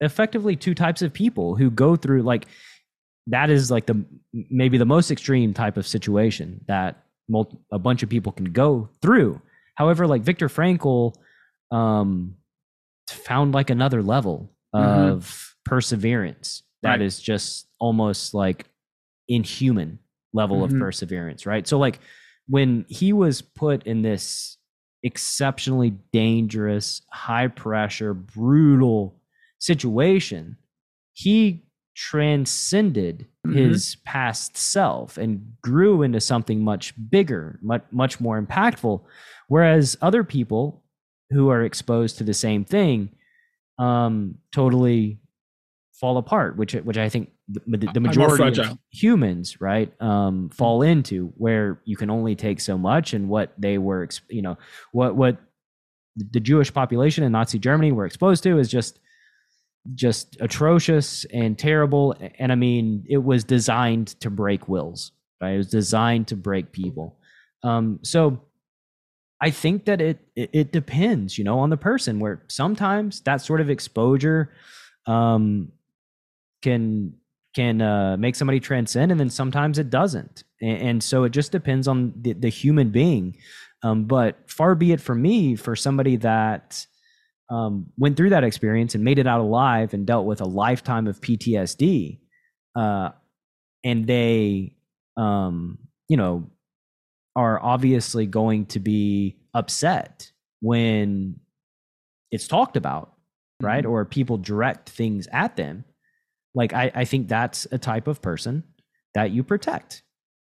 effectively 0.00 0.56
two 0.56 0.74
types 0.74 1.02
of 1.02 1.12
people 1.12 1.56
who 1.56 1.70
go 1.70 1.96
through 1.96 2.22
like 2.22 2.46
that 3.26 3.50
is 3.50 3.70
like 3.70 3.86
the 3.86 4.04
maybe 4.32 4.78
the 4.78 4.86
most 4.86 5.10
extreme 5.10 5.52
type 5.52 5.76
of 5.76 5.86
situation 5.86 6.64
that 6.68 7.04
mul- 7.28 7.62
a 7.72 7.78
bunch 7.78 8.02
of 8.02 8.08
people 8.08 8.32
can 8.32 8.46
go 8.52 8.88
through 9.02 9.40
however 9.76 10.06
like 10.06 10.22
viktor 10.22 10.48
frankl 10.48 11.14
um 11.70 12.34
found 13.08 13.52
like 13.52 13.70
another 13.70 14.02
level 14.02 14.52
Mhm. 14.74 15.10
of 15.12 15.54
perseverance 15.64 16.62
that 16.82 17.00
is 17.02 17.18
Right. 17.18 17.24
just 17.24 17.68
almost 17.78 18.34
like 18.34 18.68
inhuman 19.28 19.98
level 20.32 20.58
Mhm. 20.58 20.64
of 20.74 20.78
perseverance 20.78 21.46
right 21.46 21.66
so 21.66 21.78
like 21.78 22.00
when 22.48 22.84
he 22.88 23.12
was 23.12 23.42
put 23.42 23.82
in 23.86 24.02
this 24.02 24.56
exceptionally 25.02 25.90
dangerous 26.12 27.02
high 27.12 27.48
pressure 27.48 28.14
brutal 28.14 29.20
situation 29.58 30.56
he 31.12 31.64
transcended 31.94 33.26
Mhm. 33.48 33.54
his 33.54 33.96
past 34.04 34.56
self 34.56 35.16
and 35.18 35.54
grew 35.62 36.02
into 36.02 36.20
something 36.20 36.62
much 36.62 36.94
bigger 37.10 37.58
much 37.62 37.82
much 37.90 38.20
more 38.20 38.40
impactful. 38.40 39.00
Whereas 39.48 39.96
other 40.02 40.22
people 40.24 40.82
who 41.30 41.48
are 41.50 41.62
exposed 41.64 42.18
to 42.18 42.24
the 42.24 42.34
same 42.34 42.64
thing 42.64 43.10
um 43.78 44.36
totally 44.52 45.18
fall 45.92 46.16
apart 46.18 46.56
which 46.56 46.72
which 46.74 46.96
i 46.98 47.08
think 47.08 47.30
the, 47.48 47.76
the 47.94 48.00
majority 48.00 48.42
of 48.72 48.78
humans 48.90 49.60
right 49.60 49.92
um 50.02 50.48
fall 50.50 50.82
into 50.82 51.32
where 51.36 51.80
you 51.84 51.96
can 51.96 52.10
only 52.10 52.34
take 52.34 52.60
so 52.60 52.76
much 52.78 53.14
and 53.14 53.28
what 53.28 53.52
they 53.58 53.78
were 53.78 54.08
you 54.28 54.42
know 54.42 54.56
what 54.92 55.14
what 55.16 55.38
the 56.16 56.40
jewish 56.40 56.72
population 56.72 57.22
in 57.24 57.32
nazi 57.32 57.58
germany 57.58 57.92
were 57.92 58.06
exposed 58.06 58.42
to 58.42 58.58
is 58.58 58.68
just 58.68 58.98
just 59.94 60.36
atrocious 60.40 61.24
and 61.32 61.58
terrible. 61.58 62.14
And 62.38 62.52
i 62.52 62.54
mean 62.54 63.04
it 63.08 63.22
was 63.22 63.44
designed 63.44 64.08
to 64.20 64.30
break 64.30 64.68
wills 64.68 65.12
right? 65.40 65.52
It 65.52 65.58
was 65.58 65.70
designed 65.70 66.26
to 66.28 66.36
break 66.36 66.72
people. 66.72 67.18
Um 67.62 68.00
so 68.02 68.42
i 69.40 69.50
think 69.50 69.84
that 69.84 70.00
it 70.00 70.18
it, 70.34 70.50
it 70.52 70.72
depends 70.72 71.38
you 71.38 71.44
know 71.44 71.60
on 71.60 71.70
the 71.70 71.76
person 71.76 72.18
where 72.18 72.42
sometimes 72.48 73.20
that 73.20 73.40
sort 73.40 73.60
of 73.60 73.70
exposure 73.70 74.50
um 75.06 75.70
can 76.60 77.14
can 77.54 77.82
uh, 77.82 78.16
make 78.16 78.36
somebody 78.36 78.60
transcend 78.60 79.10
and 79.10 79.18
then 79.18 79.30
sometimes 79.30 79.78
it 79.78 79.90
doesn't. 79.90 80.44
And, 80.60 80.82
and 80.82 81.02
so 81.02 81.24
it 81.24 81.30
just 81.30 81.50
depends 81.50 81.88
on 81.88 82.12
the, 82.20 82.32
the 82.34 82.48
human 82.48 82.90
being. 82.90 83.36
Um, 83.82 84.04
but 84.04 84.38
far 84.50 84.74
be 84.76 84.92
it 84.92 85.00
from 85.00 85.22
me 85.22 85.56
for 85.56 85.74
somebody 85.74 86.16
that 86.16 86.86
um, 87.50 87.86
went 87.96 88.16
through 88.16 88.30
that 88.30 88.44
experience 88.44 88.94
and 88.94 89.04
made 89.04 89.18
it 89.18 89.26
out 89.26 89.40
alive 89.40 89.94
and 89.94 90.06
dealt 90.06 90.26
with 90.26 90.40
a 90.40 90.44
lifetime 90.46 91.06
of 91.06 91.20
PTSD, 91.20 92.20
uh, 92.76 93.10
and 93.84 94.06
they, 94.06 94.76
um, 95.16 95.78
you 96.08 96.16
know, 96.16 96.50
are 97.36 97.62
obviously 97.62 98.26
going 98.26 98.66
to 98.66 98.80
be 98.80 99.36
upset 99.54 100.30
when 100.60 101.38
it's 102.30 102.48
talked 102.48 102.76
about, 102.76 103.14
right? 103.62 103.84
Mhm. 103.84 103.90
Or 103.90 104.04
people 104.04 104.36
direct 104.38 104.90
things 104.90 105.28
at 105.32 105.56
them. 105.56 105.84
Like 106.54 106.72
I, 106.72 106.90
I 106.94 107.04
think 107.04 107.28
that's 107.28 107.66
a 107.70 107.78
type 107.78 108.08
of 108.08 108.20
person 108.20 108.64
that 109.14 109.30
you 109.30 109.44
protect, 109.44 110.02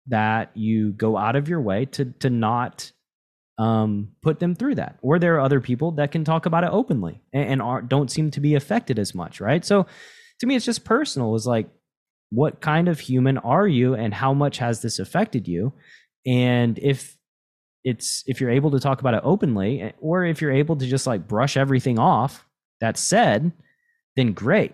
that 0.09 0.51
you 0.55 0.93
go 0.93 1.17
out 1.17 1.35
of 1.37 1.49
your 1.49 1.61
way 1.61 1.87
to 1.87 2.05
to 2.21 2.31
not 2.31 2.93
um, 3.59 4.09
put 4.23 4.41
them 4.41 4.55
through 4.55 4.77
that. 4.77 4.99
Or 5.03 5.19
there 5.19 5.37
are 5.37 5.41
other 5.41 5.61
people 5.61 5.93
that 5.93 6.13
can 6.13 6.25
talk 6.25 6.47
about 6.47 6.65
it 6.65 6.71
openly 6.73 7.23
and, 7.33 7.49
and 7.49 7.63
are, 7.63 7.83
don't 7.83 8.11
seem 8.11 8.31
to 8.33 8.41
be 8.41 8.55
affected 8.55 8.99
as 8.99 9.15
much, 9.15 9.41
right? 9.41 9.65
So 9.65 9.87
to 10.41 10.47
me, 10.47 10.57
it's 10.57 10.65
just 10.65 10.85
personal. 10.85 11.35
Is 11.35 11.47
like, 11.47 11.69
what 12.31 12.61
kind 12.61 12.89
of 12.89 12.99
human 12.99 13.39
are 13.39 13.69
you, 13.69 13.95
and 13.95 14.15
how 14.15 14.33
much 14.33 14.59
has 14.59 14.83
this 14.83 14.99
affected 14.99 15.47
you? 15.47 15.73
And 16.27 16.79
if 16.79 17.17
it's 17.85 18.25
if 18.27 18.41
you're 18.41 18.51
able 18.51 18.71
to 18.73 18.81
talk 18.81 19.01
about 19.01 19.15
it 19.15 19.21
openly, 19.23 19.83
eh, 19.83 19.93
or 20.01 20.25
if 20.25 20.41
you're 20.41 20.53
able 20.53 20.77
to 20.77 20.87
just 20.87 21.07
like 21.07 21.29
brush 21.29 21.57
everything 21.57 21.99
off 21.99 22.45
that 22.81 22.97
said, 22.97 23.53
then 24.17 24.33
great. 24.33 24.73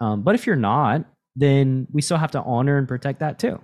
Um, 0.00 0.22
but 0.22 0.34
if 0.34 0.46
you're 0.46 0.56
not, 0.56 1.04
then 1.36 1.86
we 1.92 2.02
still 2.02 2.16
have 2.16 2.32
to 2.32 2.42
honor 2.42 2.78
and 2.78 2.88
protect 2.88 3.20
that 3.20 3.38
too. 3.38 3.60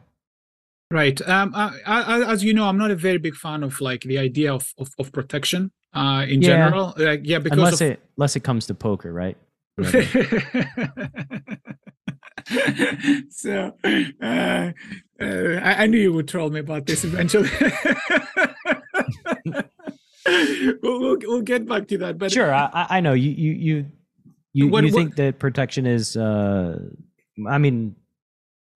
Right. 0.91 1.21
Um, 1.29 1.53
I, 1.55 1.79
I, 1.87 2.33
as 2.33 2.43
you 2.43 2.55
know, 2.55 2.65
I'm 2.65 2.79
not 2.79 2.91
a 2.91 2.95
very 2.97 3.19
big 3.19 3.35
fan 3.35 3.63
of 3.63 3.79
like 3.81 4.03
the 4.03 4.17
idea 4.19 4.55
of 4.55 4.73
of, 4.79 4.89
of 4.99 5.13
protection 5.13 5.71
uh, 5.93 6.25
in 6.27 6.41
Yeah. 6.41 6.49
general. 6.49 6.95
Like, 6.97 7.21
yeah, 7.25 7.39
because 7.41 7.59
unless 7.59 7.81
of, 7.83 7.89
it 7.93 8.01
unless 8.17 8.37
it 8.37 8.41
comes 8.41 8.67
to 8.67 8.75
poker, 8.75 9.13
right? 9.13 9.37
so 13.31 13.75
uh, 13.85 13.89
uh, 14.23 14.73
I, 15.21 15.75
I 15.85 15.87
knew 15.87 15.99
you 15.99 16.13
would 16.13 16.27
troll 16.29 16.51
me 16.51 16.61
about 16.61 16.87
this 16.87 17.05
eventually. 17.05 17.49
we'll, 20.27 21.01
we'll 21.01 21.17
we'll 21.23 21.43
get 21.43 21.67
back 21.69 21.87
to 21.89 21.99
that, 21.99 22.19
but 22.19 22.33
sure, 22.33 22.53
I, 22.53 22.87
I- 22.91 23.01
know 23.01 23.13
you 23.13 23.31
you 23.31 23.53
you 23.53 23.87
you, 24.55 24.69
What- 24.69 24.85
you 24.85 24.93
what- 24.93 24.99
think 24.99 25.17
that 25.17 25.39
protection 25.39 25.87
is. 25.87 26.17
Uh, 26.17 26.79
I 27.49 27.59
mean, 27.59 27.95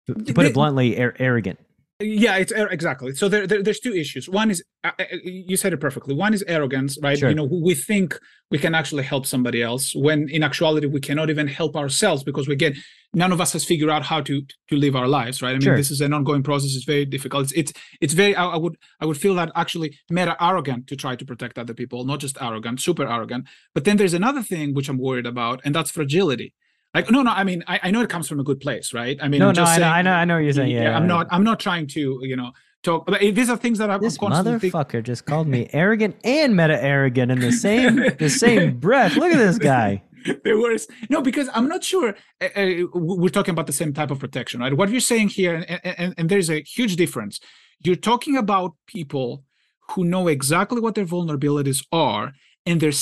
to 0.06 0.34
put 0.34 0.46
it 0.46 0.54
bluntly, 0.54 1.00
ar- 1.00 1.16
arrogant. 1.18 1.58
Yeah 2.02 2.36
it's 2.36 2.52
exactly. 2.52 3.14
So 3.14 3.28
there, 3.28 3.46
there 3.46 3.62
there's 3.62 3.80
two 3.80 3.94
issues. 3.94 4.28
One 4.28 4.50
is 4.50 4.62
uh, 4.84 4.90
uh, 4.98 5.04
you 5.24 5.56
said 5.56 5.72
it 5.72 5.80
perfectly. 5.80 6.14
One 6.14 6.34
is 6.34 6.42
arrogance 6.46 6.98
right? 7.02 7.18
Sure. 7.18 7.28
you 7.28 7.34
know 7.34 7.44
we 7.44 7.74
think 7.74 8.18
we 8.50 8.58
can 8.58 8.74
actually 8.74 9.04
help 9.04 9.24
somebody 9.26 9.62
else 9.62 9.94
when 9.94 10.28
in 10.28 10.42
actuality 10.42 10.86
we 10.86 11.00
cannot 11.00 11.30
even 11.30 11.46
help 11.46 11.76
ourselves 11.76 12.22
because 12.22 12.46
we 12.48 12.56
get 12.56 12.76
none 13.14 13.32
of 13.32 13.40
us 13.40 13.52
has 13.52 13.64
figured 13.64 13.90
out 13.90 14.02
how 14.02 14.20
to 14.20 14.42
to 14.68 14.76
live 14.76 14.94
our 14.96 15.08
lives 15.08 15.40
right? 15.42 15.50
I 15.50 15.54
mean 15.54 15.62
Sure. 15.62 15.76
this 15.76 15.90
is 15.90 16.00
an 16.00 16.12
ongoing 16.12 16.42
process. 16.42 16.74
It's 16.76 16.84
very 16.84 17.04
difficult. 17.04 17.44
It's 17.44 17.52
it's, 17.52 17.72
it's 18.00 18.14
very 18.14 18.34
I, 18.36 18.44
I 18.46 18.56
would 18.56 18.76
i 19.00 19.06
would 19.06 19.18
feel 19.18 19.34
that 19.36 19.50
actually 19.54 19.98
meta 20.10 20.36
arrogant 20.40 20.86
to 20.88 20.96
try 20.96 21.16
to 21.16 21.24
protect 21.24 21.58
other 21.58 21.74
people 21.74 22.04
not 22.04 22.20
just 22.20 22.36
arrogant 22.40 22.80
super 22.80 23.06
arrogant. 23.06 23.46
But 23.74 23.84
then 23.84 23.96
there's 23.96 24.14
another 24.14 24.42
thing 24.42 24.74
which 24.74 24.88
i'm 24.88 24.98
worried 24.98 25.26
about 25.26 25.60
and 25.64 25.74
that's 25.74 25.90
fragility 25.90 26.52
like 26.94 27.10
no 27.10 27.22
no 27.22 27.30
i 27.30 27.44
mean 27.44 27.62
i, 27.66 27.80
I 27.84 27.90
know 27.90 28.00
it 28.02 28.10
comes 28.10 28.28
from 28.28 28.40
a 28.40 28.44
good 28.44 28.60
place 28.60 28.92
right 28.92 29.16
i 29.22 29.28
mean 29.28 29.40
no, 29.40 29.48
I'm 29.48 29.54
no, 29.54 29.64
I 29.64 29.78
know, 29.78 29.86
I 29.88 30.02
know, 30.02 30.12
I 30.12 30.24
know 30.24 30.34
what 30.34 30.44
you're 30.44 30.52
saying. 30.52 30.70
Yeah, 30.70 30.96
i'm 30.96 31.06
not 31.06 31.26
i'm 31.30 31.44
not 31.44 31.58
trying 31.60 31.86
to 31.88 32.18
you 32.22 32.36
know 32.36 32.52
talk 32.82 33.06
but 33.06 33.20
these 33.20 33.48
are 33.50 33.56
things 33.56 33.78
that 33.78 33.90
i'm 33.90 34.00
This 34.00 34.18
constantly 34.18 34.58
think- 34.58 34.74
motherfucker 34.74 35.02
just 35.02 35.24
called 35.24 35.48
me 35.48 35.68
arrogant 35.72 36.16
and 36.24 36.56
meta 36.56 36.82
arrogant 36.82 37.30
in 37.32 37.38
the 37.40 37.52
same 37.66 37.96
the 38.18 38.28
same 38.28 38.78
breath. 38.78 39.16
Look 39.16 39.32
at 39.32 39.38
this 39.38 39.58
guy. 39.58 40.02
the 40.44 40.54
worst 40.54 40.88
no 41.10 41.20
because 41.20 41.48
i'm 41.52 41.66
not 41.66 41.82
sure 41.82 42.14
uh, 42.40 42.66
we're 42.94 43.28
talking 43.28 43.50
about 43.50 43.66
the 43.66 43.72
same 43.72 43.92
type 43.92 44.10
of 44.12 44.20
protection 44.20 44.60
right 44.60 44.76
what 44.76 44.88
you're 44.88 45.00
saying 45.00 45.26
here 45.28 45.54
and, 45.56 45.80
and, 46.00 46.14
and 46.16 46.28
there's 46.28 46.48
a 46.48 46.62
huge 46.62 46.94
difference 46.94 47.40
you're 47.84 47.96
talking 47.96 48.36
about 48.36 48.70
people 48.86 49.42
who 49.90 50.04
know 50.04 50.28
exactly 50.28 50.80
what 50.80 50.94
their 50.94 51.04
vulnerabilities 51.04 51.84
are 51.90 52.34
and 52.66 52.80
they're 52.80 52.92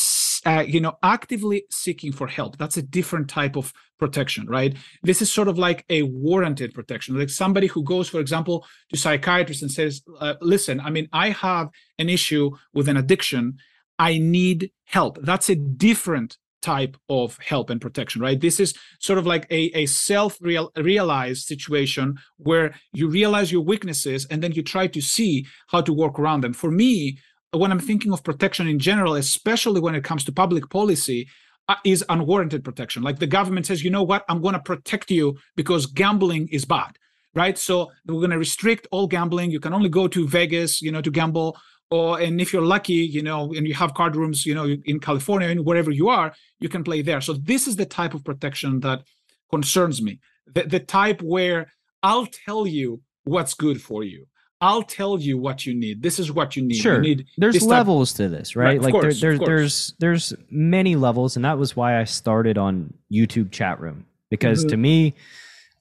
uh, 0.47 0.65
you 0.67 0.81
know 0.81 0.97
actively 1.03 1.65
seeking 1.71 2.13
for 2.13 2.27
help. 2.27 2.57
That's 2.59 2.77
a 2.77 2.83
different 2.83 3.29
type 3.29 3.57
of 3.57 3.73
protection 3.99 4.47
right? 4.47 4.77
This 5.03 5.21
is 5.23 5.33
sort 5.33 5.49
of 5.49 5.59
like 5.59 5.85
a 5.91 6.03
warranted 6.03 6.75
protection. 6.75 7.19
Like 7.19 7.31
somebody 7.31 7.67
who 7.67 7.85
goes 7.85 8.09
for 8.09 8.19
example 8.21 8.67
to 8.91 8.97
psychiatrist 8.97 9.63
and 9.63 9.71
says 9.71 10.03
uh, 10.21 10.35
listen 10.41 10.81
i 10.81 10.91
mean 10.91 11.09
i 11.13 11.31
have 11.31 11.69
an 11.99 12.09
issue 12.09 12.51
with 12.73 12.89
an 12.89 12.97
addiction. 12.97 13.57
I 13.99 14.19
need 14.19 14.71
help. 14.87 15.19
That's 15.23 15.51
a 15.51 15.55
different 15.55 16.39
type 16.63 16.97
of 17.09 17.39
help 17.39 17.71
and 17.71 17.81
protection 17.81 18.21
right? 18.21 18.41
This 18.41 18.61
is 18.61 18.75
sort 18.99 19.19
of 19.19 19.27
like 19.27 19.47
a, 19.51 19.71
a 19.75 19.87
self 19.87 20.39
realized 20.41 21.47
situation 21.47 22.19
where 22.37 22.75
you 22.93 23.09
realize 23.09 23.53
your 23.53 23.63
weaknesses 23.63 24.27
and 24.31 24.43
then 24.43 24.53
you 24.53 24.63
try 24.63 24.87
to 24.89 25.01
see 25.01 25.47
how 25.69 25.81
to 25.83 25.93
work 25.93 26.19
around 26.19 26.43
them. 26.43 26.53
For 26.53 26.71
me 26.71 27.19
when 27.53 27.73
i'm 27.73 27.81
thinking 27.81 28.13
of 28.13 28.23
protection 28.23 28.69
in 28.69 28.79
general 28.79 29.15
especially 29.15 29.81
when 29.81 29.95
it 29.95 30.05
comes 30.05 30.25
to 30.25 30.33
public 30.33 30.69
policy 30.71 31.29
uh, 31.69 31.77
is 31.85 32.05
unwarranted 32.09 32.65
protection. 32.65 33.01
Like 33.01 33.21
the 33.21 33.29
government 33.29 33.67
says 33.67 33.85
you 33.85 33.91
know 33.91 34.03
what? 34.03 34.25
I'm 34.29 34.43
going 34.43 34.55
to 34.55 34.61
protect 34.61 35.09
you 35.09 35.39
because 35.55 35.87
gambling 35.87 36.49
is 36.49 36.65
bad 36.65 36.99
right? 37.35 37.57
So 37.57 37.91
we're 38.07 38.15
going 38.15 38.31
to 38.31 38.39
restrict 38.39 38.87
all 38.91 39.07
gambling. 39.07 39.51
You 39.51 39.61
can 39.61 39.73
only 39.73 39.89
go 39.89 40.09
to 40.09 40.27
vegas 40.27 40.83
you 40.83 40.91
know 40.93 41.01
to 41.01 41.11
gamble 41.11 41.57
or 41.91 42.21
and 42.21 42.41
if 42.41 42.53
you're 42.53 42.63
lucky 42.63 42.95
you 43.17 43.23
know 43.23 43.53
and 43.53 43.67
you 43.67 43.75
have 43.75 43.95
card 43.95 44.15
rooms 44.17 44.47
you 44.47 44.55
know 44.55 44.77
in 44.85 45.01
california 45.01 45.49
and 45.49 45.65
wherever 45.65 45.91
you 45.91 46.09
are 46.09 46.33
you 46.59 46.69
can 46.69 46.85
play 46.85 47.03
there. 47.03 47.21
So 47.21 47.35
this 47.35 47.67
is 47.67 47.77
the 47.77 47.87
type 47.87 48.15
of 48.15 48.25
protection 48.25 48.81
that 48.81 49.03
concerns 49.51 50.01
me. 50.03 50.21
The, 50.55 50.65
the 50.65 50.81
type 50.81 51.23
where 51.23 51.73
i'll 52.03 52.27
tell 52.27 52.67
you 52.67 53.03
what's 53.25 53.55
good 53.55 53.81
for 53.81 54.03
you 54.03 54.27
i'll 54.61 54.83
tell 54.83 55.19
you 55.21 55.39
what 55.39 55.65
you 55.67 55.75
need 55.75 56.03
this 56.03 56.19
is 56.19 56.31
what 56.31 56.55
you 56.57 56.63
need 56.63 56.77
Sure. 56.77 56.97
you 56.97 57.01
need 57.17 57.27
There's 57.39 57.63
levels 57.63 58.13
to 58.15 58.29
this, 58.29 58.55
right? 58.57 58.67
Right, 58.79 58.83
like 58.83 58.93
course, 58.93 59.21
there, 59.21 59.39
there, 59.39 59.47
there's 59.47 59.95
there's 59.99 60.35
many 60.51 60.97
levels, 60.97 61.37
and 61.37 61.45
that 61.45 61.59
was 61.59 61.75
why 61.77 61.99
I 62.01 62.05
started 62.05 62.59
on 62.59 62.93
YouTube 63.13 63.51
chat 63.51 63.81
room 63.81 64.07
because 64.31 64.65
Mhm. 64.65 64.69
to 64.71 64.77
me, 64.77 65.15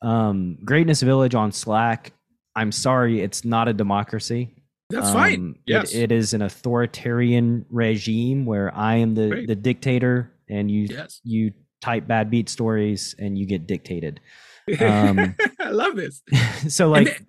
um, 0.02 0.58
Greatness 0.64 1.02
Village 1.02 1.36
on 1.36 1.52
Slack. 1.52 2.14
I'm 2.56 2.72
sorry, 2.72 3.22
it's 3.22 3.44
not 3.46 3.68
a 3.68 3.74
democracy. 3.74 4.50
that's 4.92 5.12
fine 5.12 5.36
Um, 5.40 5.56
it- 5.68 5.72
yes 5.72 5.94
it 5.94 6.12
is 6.12 6.34
an 6.34 6.42
authoritarian 6.42 7.66
regime 7.70 8.46
where 8.46 8.74
I 8.76 8.96
am 8.96 9.14
the, 9.14 9.28
Great. 9.30 9.48
the 9.48 9.56
dictator 9.56 10.32
and 10.50 10.72
you 10.72 10.88
yes 10.90 11.22
you 11.24 11.52
type 11.82 12.08
bad 12.08 12.30
beat 12.32 12.50
stories 12.50 13.14
and 13.20 13.38
you 13.38 13.46
get 13.46 13.68
dictated. 13.68 14.20
Um, 14.82 15.36
i 15.60 15.70
love 15.72 15.96
this 15.96 16.22
so 16.68 16.90
like 16.90 17.24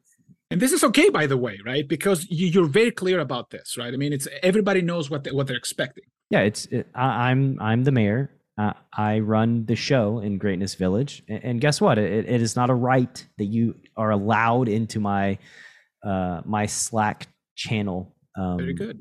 and 0.51 0.61
this 0.61 0.73
is 0.73 0.83
okay 0.83 1.09
by 1.11 1.27
the 1.27 1.37
way 1.37 1.59
right 1.65 1.89
because 1.89 2.27
you, 2.31 2.47
you're 2.47 2.67
very 2.67 2.91
clear 2.91 3.21
about 3.21 3.51
this 3.51 3.77
right 3.79 3.95
i 3.95 3.97
mean 3.97 4.13
it's 4.13 4.29
everybody 4.43 4.83
knows 4.83 5.11
what 5.11 5.25
they, 5.25 5.31
what 5.31 5.47
they're 5.47 5.57
expecting 5.57 6.05
yeah, 6.31 6.41
it's 6.41 6.67
it, 6.67 6.87
I, 6.95 7.31
I'm 7.31 7.59
I'm 7.61 7.85
the 7.85 7.93
mayor. 7.93 8.31
Uh, 8.57 8.73
I 8.97 9.19
run 9.19 9.67
the 9.67 9.75
show 9.75 10.21
in 10.21 10.39
Greatness 10.39 10.75
Village, 10.75 11.23
and, 11.29 11.45
and 11.45 11.61
guess 11.61 11.81
what? 11.81 11.99
It, 11.99 12.27
it 12.29 12.41
is 12.41 12.57
not 12.57 12.71
a 12.71 12.75
right 12.75 13.27
that 13.39 13.47
you 13.47 13.75
are 13.97 14.11
allowed 14.11 14.69
into 14.69 15.01
my 15.01 15.39
uh, 16.07 16.41
my 16.45 16.67
Slack 16.67 17.27
channel. 17.57 18.15
Um, 18.39 18.59
Very 18.59 18.75
good. 18.75 19.01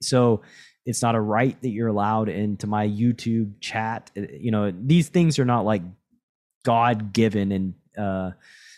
So 0.00 0.42
it's 0.86 1.02
not 1.02 1.16
a 1.16 1.20
right 1.20 1.60
that 1.62 1.70
you're 1.70 1.88
allowed 1.88 2.28
into 2.28 2.68
my 2.68 2.86
YouTube 2.86 3.60
chat. 3.60 4.12
You 4.14 4.52
know, 4.52 4.70
these 4.70 5.08
things 5.08 5.38
are 5.40 5.44
not 5.44 5.64
like 5.64 5.82
God 6.64 7.12
given, 7.12 7.50
and 7.50 7.74
uh, 7.98 8.30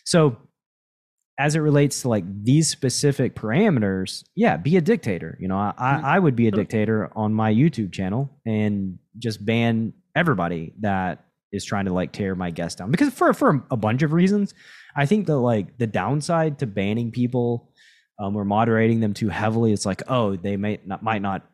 so 0.05 0.39
as 1.41 1.55
it 1.57 1.61
relates 1.61 2.03
to 2.03 2.09
like 2.11 2.25
these 2.45 2.69
specific 2.69 3.35
parameters, 3.35 4.25
yeah, 4.37 4.59
be 4.59 4.77
a 4.77 4.81
dictator. 4.83 5.39
You 5.41 5.49
know, 5.49 5.57
I. 5.57 5.73
I, 5.79 6.01
I 6.17 6.19
would 6.19 6.37
be 6.37 6.49
a 6.49 6.51
dictator 6.51 7.11
on 7.17 7.33
my 7.33 7.51
YouTube 7.51 7.93
channel 7.93 8.29
and 8.45 8.99
just 9.19 9.45
ban 9.45 9.95
everybody 10.15 10.75
that 10.81 11.25
is 11.51 11.65
trying 11.65 11.87
to 11.87 11.95
like 11.95 12.13
tear 12.13 12.35
my 12.35 12.51
guest 12.51 12.79
down 12.79 12.91
because 12.91 13.13
for 13.15 13.33
for 13.33 13.65
a 13.71 13.77
bunch 13.77 14.03
of 14.03 14.13
reasons, 14.13 14.53
I 14.95 15.07
think 15.07 15.27
that 15.29 15.39
like 15.39 15.79
the 15.79 15.87
downside 15.87 16.59
to 16.59 16.67
banning 16.67 17.11
people 17.11 17.73
um, 18.19 18.37
or 18.37 18.45
moderating 18.45 19.01
them 19.01 19.15
too 19.15 19.31
heavily, 19.31 19.73
it's 19.73 19.87
like 19.87 20.03
oh 20.09 20.37
they 20.37 20.59
may 20.59 20.79
not 20.85 21.03
might 21.03 21.23
not 21.23 21.49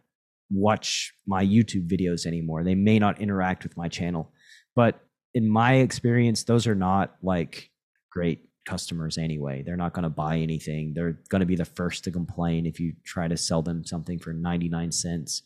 watch 0.51 1.15
my 1.29 1.45
YouTube 1.45 1.89
videos 1.89 2.27
anymore. 2.27 2.65
They 2.65 2.75
may 2.75 2.99
not 2.99 3.21
interact 3.21 3.63
with 3.63 3.77
my 3.77 3.89
channel, 3.89 4.33
but 4.75 4.99
in 5.33 5.49
my 5.49 5.75
experience, 5.75 6.43
those 6.43 6.67
are 6.67 6.75
not 6.75 7.15
like 7.23 7.71
great 8.11 8.41
customers 8.67 9.17
anyway. 9.17 9.63
They're 9.65 9.77
not 9.77 9.95
going 9.95 10.03
to 10.03 10.11
buy 10.11 10.39
anything. 10.39 10.93
They're 10.95 11.19
going 11.29 11.41
to 11.41 11.47
be 11.47 11.57
the 11.57 11.65
first 11.65 12.05
to 12.05 12.11
complain 12.11 12.67
if 12.67 12.79
you 12.79 12.93
try 13.05 13.29
to 13.29 13.37
sell 13.37 13.63
them 13.63 13.85
something 13.85 14.19
for 14.19 14.33
99 14.33 14.93
cents 14.93 15.43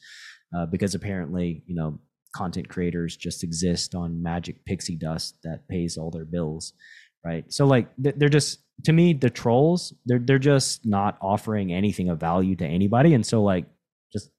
uh, 0.56 0.66
because 0.66 0.94
apparently, 0.94 1.62
you 1.66 1.74
know, 1.74 1.98
content 2.34 2.68
creators 2.68 3.16
just 3.16 3.44
exist 3.44 3.94
on 3.94 4.22
magic 4.22 4.64
pixie 4.64 4.96
dust 4.96 5.36
that 5.44 5.68
pays 5.68 5.96
all 5.96 6.10
their 6.10 6.24
bills, 6.24 6.72
right? 7.24 7.44
So 7.52 7.66
like 7.66 7.88
they're 7.98 8.28
just 8.28 8.60
to 8.84 8.92
me 8.92 9.12
the 9.12 9.30
trolls, 9.30 9.92
they're 10.06 10.18
they're 10.18 10.38
just 10.38 10.86
not 10.86 11.18
offering 11.20 11.72
anything 11.72 12.08
of 12.08 12.18
value 12.18 12.56
to 12.56 12.66
anybody 12.66 13.14
and 13.14 13.24
so 13.24 13.42
like 13.42 13.66
just 14.12 14.30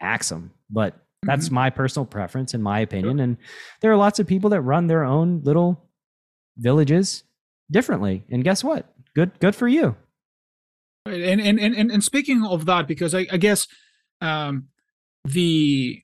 axe 0.00 0.28
them. 0.28 0.52
But 0.70 0.96
that's 1.22 1.50
my 1.50 1.68
personal 1.68 2.06
preference 2.06 2.54
in 2.54 2.62
my 2.62 2.80
opinion 2.80 3.18
and 3.18 3.36
there 3.80 3.90
are 3.90 3.96
lots 3.96 4.20
of 4.20 4.26
people 4.26 4.50
that 4.50 4.60
run 4.60 4.86
their 4.86 5.02
own 5.02 5.40
little 5.42 5.84
villages 6.56 7.24
differently. 7.70 8.24
And 8.30 8.44
guess 8.44 8.64
what? 8.64 8.86
Good 9.14 9.38
good 9.40 9.54
for 9.54 9.68
you. 9.68 9.96
Right. 11.06 11.20
And, 11.20 11.40
and 11.40 11.58
and 11.58 11.90
and 11.90 12.04
speaking 12.04 12.44
of 12.44 12.66
that, 12.66 12.86
because 12.86 13.14
I, 13.14 13.26
I 13.32 13.36
guess 13.36 13.66
um, 14.20 14.68
the 15.24 16.02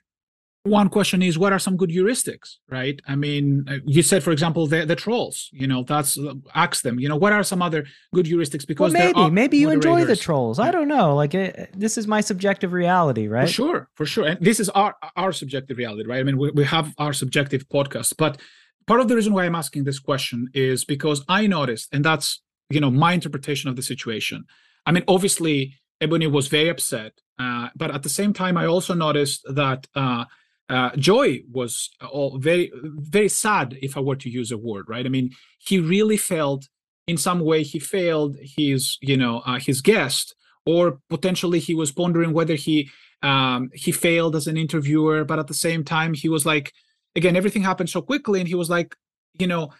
one 0.65 0.89
question 0.89 1.21
is 1.21 1.39
what 1.39 1.53
are 1.53 1.59
some 1.59 1.77
good 1.77 1.91
heuristics 1.91 2.57
right? 2.71 3.01
I 3.07 3.17
mean 3.17 3.67
uh, 3.69 3.77
you 3.85 4.03
said 4.03 4.23
for 4.23 4.33
example 4.33 4.67
the, 4.67 4.87
the 4.87 4.97
trolls 4.97 5.51
you 5.53 5.67
know 5.67 5.83
that's 5.83 6.19
uh, 6.19 6.33
ask 6.55 6.83
them 6.83 6.99
you 6.99 7.07
know 7.07 7.17
what 7.17 7.35
are 7.35 7.43
some 7.43 7.61
other 7.61 7.85
good 8.15 8.25
heuristics? 8.25 8.67
Because 8.67 8.95
well, 8.95 9.13
maybe 9.13 9.31
maybe 9.31 9.59
you 9.59 9.71
enjoy 9.71 10.07
the 10.07 10.17
trolls. 10.17 10.59
I 10.59 10.71
don't 10.71 10.89
know. 10.89 11.15
Like 11.15 11.35
it, 11.35 11.71
this 11.77 11.99
is 11.99 12.07
my 12.07 12.23
subjective 12.23 12.73
reality 12.73 13.29
right? 13.29 13.47
for 13.47 13.53
sure 13.53 13.89
for 13.95 14.07
sure. 14.07 14.27
And 14.27 14.41
this 14.41 14.59
is 14.59 14.71
our 14.71 14.97
our 15.17 15.33
subjective 15.33 15.77
reality 15.77 16.09
right? 16.09 16.21
I 16.21 16.23
mean 16.23 16.39
we, 16.39 16.51
we 16.51 16.65
have 16.65 16.95
our 16.97 17.13
subjective 17.13 17.69
podcast 17.69 18.15
but 18.17 18.41
part 18.87 19.01
of 19.01 19.09
the 19.09 19.17
reason 19.17 19.33
why 19.33 19.45
i'm 19.45 19.55
asking 19.55 19.85
this 19.85 19.99
question 19.99 20.49
is 20.55 20.85
because 20.85 21.25
i 21.29 21.47
noticed 21.47 21.89
and 21.93 22.05
that's 22.05 22.41
you 22.71 22.81
know 22.81 22.91
my 22.91 23.13
interpretation 23.13 23.71
of 23.71 23.77
the 23.77 23.83
situation. 23.83 24.45
I 24.87 24.93
mean 24.93 25.05
obviously 25.09 25.75
ebony 26.01 26.27
was 26.27 26.49
very 26.49 26.69
upset 26.69 27.13
uh, 27.39 27.69
but 27.75 27.91
at 27.91 28.03
the 28.03 28.09
same 28.09 28.33
time 28.33 28.57
i 28.57 28.67
also 28.67 28.95
noticed 28.95 29.43
that 29.49 29.87
uh, 29.95 30.25
uh, 30.69 30.91
Joey 30.97 31.45
was 31.51 31.91
all 32.11 32.39
very 32.39 32.73
very 33.15 33.29
sad 33.29 33.79
if 33.83 33.97
i 33.97 34.01
were 34.01 34.17
to 34.17 34.31
use 34.31 34.51
a 34.53 34.59
word 34.59 34.87
right? 34.89 35.07
I 35.07 35.09
mean 35.09 35.31
he 35.59 35.79
really 35.79 36.17
felt 36.17 36.69
in 37.07 37.17
some 37.17 37.41
way 37.41 37.63
he 37.63 37.79
failed 37.79 38.37
his 38.41 38.99
you 39.01 39.17
know 39.17 39.43
uh, 39.47 39.59
his 39.59 39.81
guest 39.81 40.35
or 40.67 40.99
potentially 41.11 41.59
he 41.59 41.75
was 41.75 41.93
pondering 41.93 42.33
whether 42.33 42.55
he 42.55 42.91
um, 43.23 43.71
he 43.73 43.93
failed 43.93 44.37
as 44.37 44.47
an 44.47 44.57
interviewer 44.57 45.25
but 45.25 45.39
at 45.39 45.47
the 45.47 45.55
same 45.55 45.83
time 45.85 46.13
he 46.15 46.29
was 46.29 46.45
like 46.45 46.73
again 47.17 47.37
everything 47.37 47.63
happened 47.63 47.91
so 47.91 48.03
quickly 48.03 48.41
and 48.41 48.49
he 48.49 48.55
was 48.55 48.71
like 48.71 48.97
you 49.39 49.47
know 49.47 49.71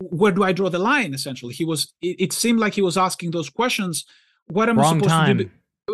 where 0.00 0.32
do 0.32 0.42
i 0.44 0.52
draw 0.52 0.68
the 0.68 0.78
line 0.78 1.12
essentially 1.14 1.54
he 1.54 1.64
was 1.64 1.92
it, 2.00 2.16
it 2.20 2.32
seemed 2.32 2.60
like 2.60 2.74
he 2.74 2.82
was 2.82 2.96
asking 2.96 3.30
those 3.30 3.50
questions 3.50 4.04
what 4.46 4.68
am 4.68 4.78
i 4.78 4.82
supposed 4.88 5.10
time 5.10 5.38
to 5.38 5.44
do 5.44 5.50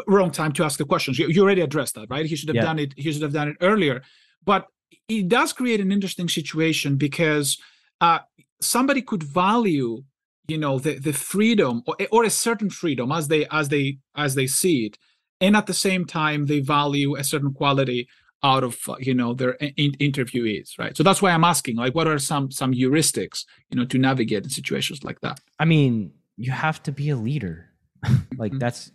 wrong 0.07 0.31
time 0.31 0.53
to 0.53 0.65
ask 0.65 0.79
the 0.79 0.85
questions. 0.85 1.19
You, 1.19 1.29
you 1.29 1.43
already 1.43 1.61
addressed 1.61 1.95
that, 1.95 2.09
right? 2.11 2.27
He 2.27 2.37
should 2.37 2.49
have 2.49 2.57
Yeah. 2.57 2.63
done 2.63 2.79
it. 2.79 2.95
He 2.97 3.13
should 3.13 3.23
have 3.23 3.33
done 3.33 3.49
it 3.49 3.57
earlier. 3.61 4.03
But 4.45 4.67
it 5.09 5.29
does 5.29 5.53
create 5.53 5.81
an 5.81 5.93
interesting 5.93 6.29
situation 6.29 6.97
because 6.97 7.59
uh, 8.01 8.21
somebody 8.61 9.03
could 9.03 9.23
value, 9.23 10.03
you 10.49 10.59
know, 10.59 10.79
the 10.79 10.99
the 10.99 11.13
freedom 11.13 11.83
or, 11.87 11.97
or 12.11 12.25
a 12.25 12.31
certain 12.31 12.71
freedom 12.71 13.13
as 13.13 13.29
they 13.29 13.47
as 13.51 13.69
they 13.69 13.99
as 14.17 14.35
they 14.35 14.47
see 14.47 14.87
it, 14.87 14.99
and 15.41 15.57
at 15.57 15.67
the 15.67 15.75
same 15.75 16.05
time 16.05 16.47
they 16.47 16.61
value 16.61 17.17
a 17.17 17.25
certain 17.25 17.53
quality 17.53 18.09
out 18.45 18.63
of 18.63 18.77
uh, 18.89 18.97
you 19.01 19.15
know 19.15 19.35
their 19.35 19.53
in- 19.85 19.97
interviewees, 20.09 20.79
right? 20.79 20.97
So 20.97 21.03
that's 21.03 21.21
why 21.23 21.31
I'm 21.33 21.45
asking, 21.45 21.77
like, 21.77 21.95
what 21.95 22.07
are 22.07 22.19
some 22.19 22.51
some 22.51 22.73
heuristics, 22.73 23.45
you 23.71 23.77
know, 23.79 23.87
to 23.87 23.99
navigate 23.99 24.45
in 24.45 24.51
situations 24.51 25.03
like 25.03 25.21
that? 25.23 25.41
I 25.59 25.65
mean, 25.65 26.13
you 26.37 26.53
have 26.53 26.83
to 26.85 26.93
be 26.93 27.11
a 27.11 27.17
leader. 27.17 27.71
like 28.37 28.53
Mhm. 28.53 28.61
that's 28.61 28.93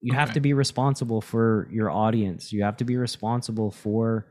you 0.00 0.14
have 0.14 0.32
to 0.32 0.40
be 0.40 0.52
responsible 0.52 1.20
for 1.20 1.68
your 1.70 1.90
audience. 1.90 2.52
You 2.52 2.62
have 2.64 2.76
to 2.78 2.84
be 2.84 2.96
responsible 2.96 3.70
for 3.70 4.26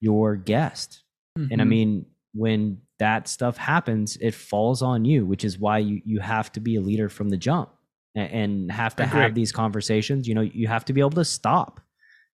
your 0.00 0.36
guest. 0.36 1.02
And 1.36 1.60
I 1.60 1.64
Mhm. 1.64 1.68
mean, 1.68 2.06
when 2.34 2.78
that 2.98 3.28
stuff 3.28 3.56
happens, 3.56 4.16
it 4.20 4.34
falls 4.34 4.82
on 4.82 5.04
you, 5.04 5.24
which 5.26 5.44
is 5.44 5.58
why 5.58 5.78
you 5.78 6.00
you 6.04 6.20
have 6.20 6.50
to 6.52 6.60
be 6.60 6.76
a 6.76 6.80
leader 6.80 7.08
from 7.08 7.28
the 7.28 7.36
jump 7.36 7.70
a- 8.16 8.20
and 8.20 8.70
have 8.70 8.94
to 8.96 9.04
have 9.06 9.34
these 9.34 9.52
conversations. 9.52 10.26
You 10.28 10.34
know, 10.36 10.42
you 10.42 10.66
have 10.68 10.84
to 10.86 10.92
be 10.92 11.00
able 11.00 11.18
to 11.22 11.24
stop, 11.24 11.80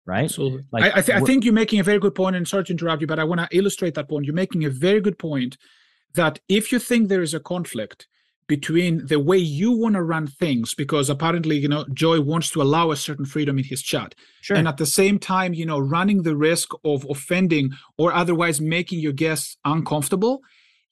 right? 0.08 0.24
Absolutely. 0.24 0.64
Like, 0.72 0.84
I, 0.84 0.98
I, 0.98 1.02
th- 1.02 1.16
I 1.18 1.20
think 1.20 1.44
you're 1.44 1.54
making 1.54 1.78
a 1.78 1.84
very 1.84 1.98
good 2.00 2.14
point, 2.14 2.34
and 2.34 2.48
sorry 2.48 2.64
to 2.64 2.72
interrupt 2.72 3.00
you, 3.02 3.06
but 3.06 3.18
I 3.20 3.24
want 3.24 3.40
to 3.40 3.48
illustrate 3.56 3.94
that 3.94 4.08
point. 4.08 4.24
You're 4.26 4.34
making 4.34 4.64
a 4.64 4.70
very 4.70 5.00
good 5.00 5.18
point 5.18 5.56
that 6.14 6.40
if 6.48 6.72
you 6.72 6.78
think 6.78 7.08
there 7.08 7.22
is 7.22 7.34
a 7.34 7.40
conflict 7.40 8.08
between 8.48 9.06
the 9.06 9.20
way 9.20 9.36
you 9.36 9.70
want 9.72 9.94
to 9.94 10.02
run 10.02 10.26
things, 10.26 10.72
because 10.74 11.10
apparently, 11.10 11.58
you 11.58 11.68
know, 11.68 11.84
Joey 11.92 12.18
wants 12.18 12.48
to 12.52 12.62
allow 12.62 12.90
a 12.90 12.96
certain 12.96 13.26
freedom 13.26 13.58
in 13.58 13.64
his 13.64 13.82
chat, 13.82 14.14
Sure. 14.40 14.56
and 14.56 14.66
at 14.66 14.78
the 14.78 14.86
same 14.86 15.18
time, 15.18 15.52
you 15.52 15.66
know, 15.66 15.78
running 15.78 16.22
the 16.22 16.34
risk 16.34 16.70
of 16.82 17.04
offending 17.10 17.72
or 17.98 18.10
otherwise 18.12 18.58
making 18.58 19.00
your 19.00 19.12
guests 19.12 19.58
uncomfortable, 19.66 20.40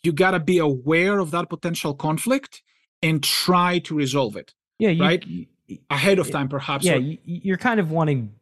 you 0.03 0.13
got 0.13 0.33
to 0.33 0.41
be 0.41 0.59
aware 0.59 1.19
of 1.19 1.31
that 1.31 1.49
potential 1.49 1.95
conflict 1.95 2.63
and 3.03 3.23
try 3.23 3.79
to 3.79 3.95
resolve 3.95 4.37
it 4.37 4.53
yeah, 4.79 4.91
you, 4.91 5.03
right? 5.03 5.27
you- 5.27 5.47
ahead 5.91 6.19
of 6.19 6.31
time, 6.31 6.49
perhaps. 6.49 6.85
yeah, 6.85 6.97
or- 6.97 7.17
you're 7.25 7.57
kind 7.57 7.81
of 7.81 7.91
wanting 7.91 8.33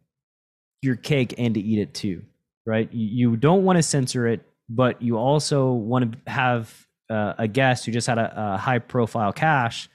your 0.84 0.96
cake 0.96 1.34
and 1.38 1.54
to 1.54 1.60
eat 1.60 1.78
it 1.80 1.94
too, 1.94 2.22
right? 2.66 2.88
You, 2.92 3.36
don't 3.36 3.64
want 3.64 3.78
to 3.78 3.82
censor 3.82 4.26
it, 4.28 4.42
but 4.68 5.00
you 5.02 5.16
also 5.16 5.72
want 5.72 6.12
to 6.24 6.30
have 6.30 6.86
uh, 7.10 7.34
a 7.38 7.48
guest 7.48 7.84
who 7.86 7.92
just 7.92 8.06
had 8.06 8.18
a, 8.18 8.54
a 8.54 8.56
high 8.58 8.78
profile 8.78 9.32
cash 9.32 9.88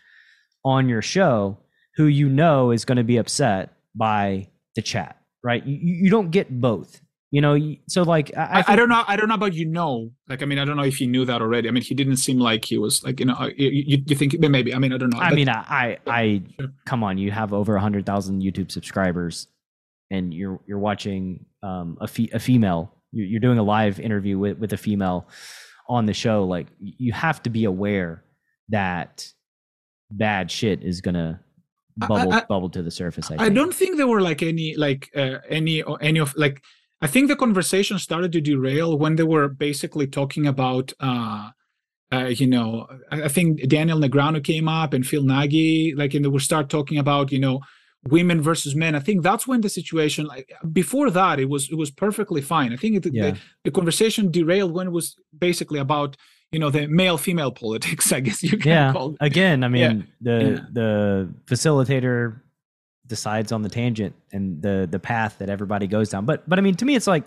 on 0.66 0.90
your 0.90 1.02
show 1.02 1.58
who 1.96 2.06
you 2.06 2.30
know 2.30 2.72
is 2.72 2.86
going 2.86 2.98
to 2.98 3.04
be 3.04 3.18
upset 3.18 3.74
by 3.96 4.48
the 4.76 4.82
chat, 4.82 5.18
right? 5.44 5.66
You, 5.66 5.78
you 6.06 6.10
don't 6.10 6.30
get 6.32 6.62
both, 6.62 7.02
you 7.32 7.42
know. 7.42 7.58
So 7.88 8.04
like, 8.04 8.32
I, 8.38 8.42
I, 8.42 8.60
I, 8.60 8.64
I 8.68 8.76
don't 8.76 8.90
know. 8.90 9.04
I 9.08 9.16
don't 9.16 9.28
know 9.28 9.36
about 9.36 9.54
you 9.54 9.66
know. 9.66 10.12
Like, 10.30 10.42
I 10.42 10.46
mean, 10.46 10.60
I 10.60 10.66
don't 10.66 10.78
know 10.78 10.84
if 10.84 10.98
he 10.98 11.08
knew 11.08 11.26
that 11.26 11.42
already. 11.42 11.68
I 11.68 11.72
mean, 11.72 11.84
he 11.84 11.96
didn't 11.96 12.18
seem 12.18 12.40
like 12.40 12.66
he 12.66 12.78
was 12.78 13.04
like, 13.04 13.20
you 13.20 13.26
know, 13.26 13.34
uh, 13.34 13.50
you, 13.58 13.70
you, 13.70 14.04
you 14.06 14.16
think 14.16 14.40
maybe. 14.40 14.74
I 14.74 14.78
mean, 14.80 14.94
I 14.94 14.98
don't 14.98 15.10
know. 15.10 15.20
I 15.20 15.30
But- 15.30 15.36
mean, 15.36 15.50
I, 15.50 15.64
I, 15.68 15.98
I 16.08 16.42
Sure. 16.60 16.70
come 16.86 17.04
on, 17.04 17.18
you 17.18 17.32
have 17.32 17.52
over 17.54 17.76
a 17.76 17.82
hundred 17.82 18.06
thousand 18.06 18.42
YouTube 18.44 18.72
subscribers, 18.72 19.48
and 20.12 20.34
you're 20.34 20.60
you're 20.66 20.80
watching 20.80 21.45
um, 21.64 21.97
a 22.01 22.07
fe- 22.07 22.30
a 22.34 22.39
female. 22.39 22.93
You're, 23.12 23.39
doing 23.39 23.57
a 23.57 23.64
live 23.64 23.99
interview 23.99 24.38
with 24.38 24.60
with 24.60 24.74
a 24.74 24.78
female 24.78 25.28
on 25.88 26.05
the 26.05 26.14
show. 26.14 26.43
Like, 26.43 26.68
you 26.80 27.12
have 27.12 27.41
to 27.43 27.49
be 27.49 27.66
aware 27.66 28.24
that 28.70 29.28
bad 30.12 30.51
shit 30.51 30.84
is 30.84 31.01
gonna 31.01 31.41
bubble 31.97 32.34
I- 32.34 32.45
bubble 32.45 32.70
to 32.70 32.84
the 32.84 32.91
surface. 32.91 33.32
I, 33.32 33.45
I 33.45 33.49
don't 33.49 33.74
think 33.74 33.97
there 33.97 34.07
were 34.07 34.22
like 34.22 34.43
any 34.43 34.76
like 34.76 35.10
uh, 35.16 35.39
any 35.49 35.82
or 35.82 35.97
any 36.01 36.20
of 36.20 36.36
like. 36.36 36.64
I 37.01 37.07
think 37.07 37.30
the 37.30 37.36
conversation 37.36 37.97
started 37.97 38.34
to 38.34 38.41
derail 38.41 38.97
when 38.97 39.16
they 39.16 39.24
were 39.24 39.47
basically 39.47 40.07
talking 40.07 40.47
about. 40.47 40.93
uh 40.99 41.51
uh, 42.12 42.26
you 42.26 42.47
know, 42.47 42.88
I, 43.12 43.24
I 43.24 43.28
think 43.28 43.68
Daniel 43.68 43.99
Negreanu 43.99 44.43
came 44.43 44.68
up 44.68 44.93
and 44.93 45.05
Phil 45.05 45.24
Nagy, 45.24 45.93
like, 45.95 46.14
and 46.16 46.26
they 46.26 46.30
would 46.30 46.41
start 46.41 46.70
talking 46.70 46.97
about, 46.97 47.32
you 47.32 47.39
know, 47.39 47.62
women 48.08 48.41
versus 48.41 48.76
men. 48.76 48.95
I 48.95 49.00
think 49.00 49.24
that's 49.24 49.45
when 49.47 49.62
the 49.62 49.70
situation, 49.70 50.26
like, 50.26 50.52
before 50.72 51.10
that, 51.12 51.39
it 51.39 51.50
was 51.50 51.70
it 51.70 51.76
was 51.76 51.91
perfectly 51.91 52.41
fine. 52.41 52.72
I 52.74 52.78
think 52.78 53.06
it, 53.06 53.14
Yeah. 53.14 53.32
the, 53.32 53.39
the 53.66 53.72
conversation 53.72 54.32
derailed 54.32 54.74
when 54.74 54.88
it 54.88 54.91
was 54.91 55.16
basically 55.38 55.80
about, 55.80 56.16
you 56.52 56.60
know, 56.60 56.70
the 56.70 56.88
male 56.88 57.18
female 57.18 57.52
politics. 57.64 58.12
I 58.14 58.22
guess 58.22 58.41
you 58.43 58.58
can 58.58 58.70
yeah 58.70 58.93
call 58.93 59.12
it. 59.12 59.18
again 59.20 59.64
i 59.64 59.68
mean 59.68 60.08
the 60.22 60.32
yeah. 60.32 60.66
the 60.72 61.34
facilitator 61.45 62.41
decides 63.08 63.52
on 63.52 63.62
the 63.64 63.70
tangent 63.70 64.16
and 64.32 64.62
the 64.62 64.88
the 64.89 65.00
path 65.00 65.38
that 65.39 65.50
everybody 65.50 65.88
goes 65.88 66.10
down 66.10 66.26
but 66.26 66.47
but 66.47 66.60
i 66.60 66.62
mean 66.62 66.76
to 66.76 66.86
me 66.86 66.95
it's 66.95 67.08
like 67.08 67.24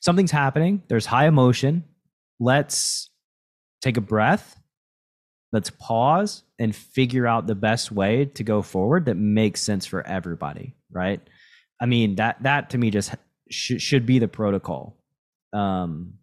something's 0.00 0.30
happening 0.30 0.82
there's 0.88 1.04
high 1.06 1.26
emotion 1.26 1.84
let's 2.40 3.10
take 3.82 3.96
a 3.96 4.00
breath 4.00 4.56
let's 5.56 5.70
pause 5.70 6.42
and 6.58 6.76
figure 6.76 7.26
out 7.26 7.46
the 7.46 7.54
best 7.54 7.90
way 7.90 8.26
to 8.26 8.42
go 8.44 8.60
forward 8.60 9.06
that 9.06 9.16
makes 9.16 9.60
sense 9.62 9.86
for 9.86 10.06
everybody 10.06 10.74
right? 10.90 11.20
I 11.80 11.86
mean 11.86 12.16
that 12.16 12.42
that 12.42 12.70
to 12.70 12.78
me 12.78 12.90
just 12.90 13.14
sh- 13.50 13.80
should 13.88 14.06
be 14.06 14.18
the 14.18 14.28
protocol. 14.28 14.96
Um 15.52 16.14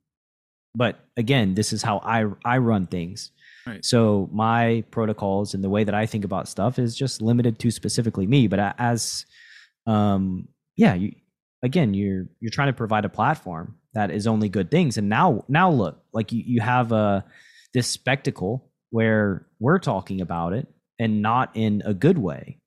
but 0.76 0.94
again 1.18 1.54
this 1.54 1.74
is 1.74 1.82
how 1.84 1.98
i 2.00 2.26
i 2.54 2.58
run 2.58 2.86
things. 2.88 3.32
Right. 3.66 3.86
so 3.86 4.30
my 4.34 4.84
protocols 4.92 5.54
and 5.54 5.64
the 5.64 5.70
way 5.70 5.86
that 5.86 5.96
i 5.96 6.06
think 6.06 6.26
about 6.26 6.50
stuff 6.50 6.78
is 6.78 6.98
just 7.04 7.22
limited 7.22 7.60
to 7.60 7.72
specifically 7.72 8.28
me 8.28 8.48
but 8.48 8.60
as 8.78 9.26
um 9.88 10.50
yeah 10.76 10.94
you 10.96 11.16
again 11.70 11.94
you're 11.94 12.26
you're 12.42 12.52
trying 12.58 12.68
to 12.74 12.80
provide 12.84 13.06
a 13.06 13.10
platform 13.10 13.78
that 13.94 14.12
is 14.12 14.28
only 14.28 14.50
good 14.50 14.72
things. 14.72 14.98
And 14.98 15.10
now 15.10 15.46
now 15.48 15.72
look 15.72 16.04
like 16.14 16.32
you, 16.32 16.44
you 16.46 16.62
have 16.62 16.92
a 16.92 17.24
this 17.74 17.88
spectacle 17.88 18.70
where 18.94 19.48
we're 19.60 19.80
talking 19.80 20.22
about 20.22 20.54
it 20.54 20.68
and 21.00 21.24
not 21.24 21.50
in 21.56 21.82
a 21.84 21.96
good 21.96 22.20
way. 22.20 22.60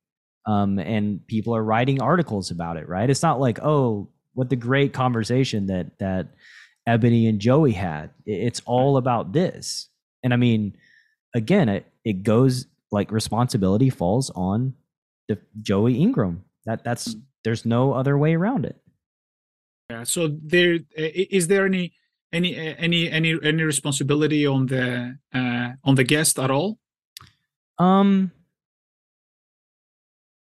Um 0.45 0.77
and 0.77 1.25
people 1.25 1.55
are 1.55 1.63
writing 1.63 2.01
articles 2.01 2.51
about 2.51 2.75
it 2.75 2.89
right? 2.89 3.09
It's 3.09 3.23
not 3.23 3.39
like 3.39 3.59
oh 3.63 4.09
what 4.33 4.49
the 4.49 4.57
great 4.57 4.91
conversation 4.91 5.67
that 5.67 5.97
that 5.99 6.27
ebony 6.85 7.27
and 7.27 7.39
joey 7.39 7.71
had. 7.71 8.09
It's 8.25 8.61
all 8.65 8.97
about 8.97 9.31
this. 9.31 9.87
And 10.21 10.33
i 10.33 10.37
mean 10.37 10.75
again 11.33 11.69
it, 11.69 11.85
it 12.03 12.23
goes 12.23 12.67
like 12.91 13.09
responsibility 13.09 13.89
falls 13.89 14.29
on 14.31 14.73
the 15.29 15.37
joey 15.61 15.95
ingram. 15.95 16.43
That 16.65 16.83
that's 16.83 17.15
there's 17.45 17.65
no 17.65 17.93
other 17.93 18.17
way 18.17 18.35
around 18.35 18.65
it. 18.65 18.75
Yeah. 19.89 20.03
So 20.03 20.27
there 20.27 20.79
is 20.97 21.47
there 21.47 21.65
any 21.65 21.93
any 22.33 22.55
any 22.55 23.09
any 23.09 23.37
any 23.41 23.63
responsibility 23.63 24.45
on 24.45 24.67
the 24.67 25.17
uh 25.33 25.69
on 25.83 25.95
the 25.95 26.03
guest 26.03 26.39
at 26.39 26.51
all? 26.51 26.77
Um. 27.79 28.31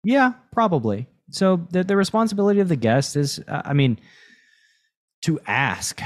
Yeah, 0.05 0.33
probably. 0.51 1.07
So 1.31 1.67
the 1.71 1.85
the 1.85 1.97
responsibility 1.97 2.61
of 2.61 2.69
the 2.69 2.77
guest 2.77 3.17
is, 3.17 3.41
uh, 3.49 3.63
I 3.65 3.73
mean, 3.73 3.99
to 5.23 5.39
ask, 5.47 6.03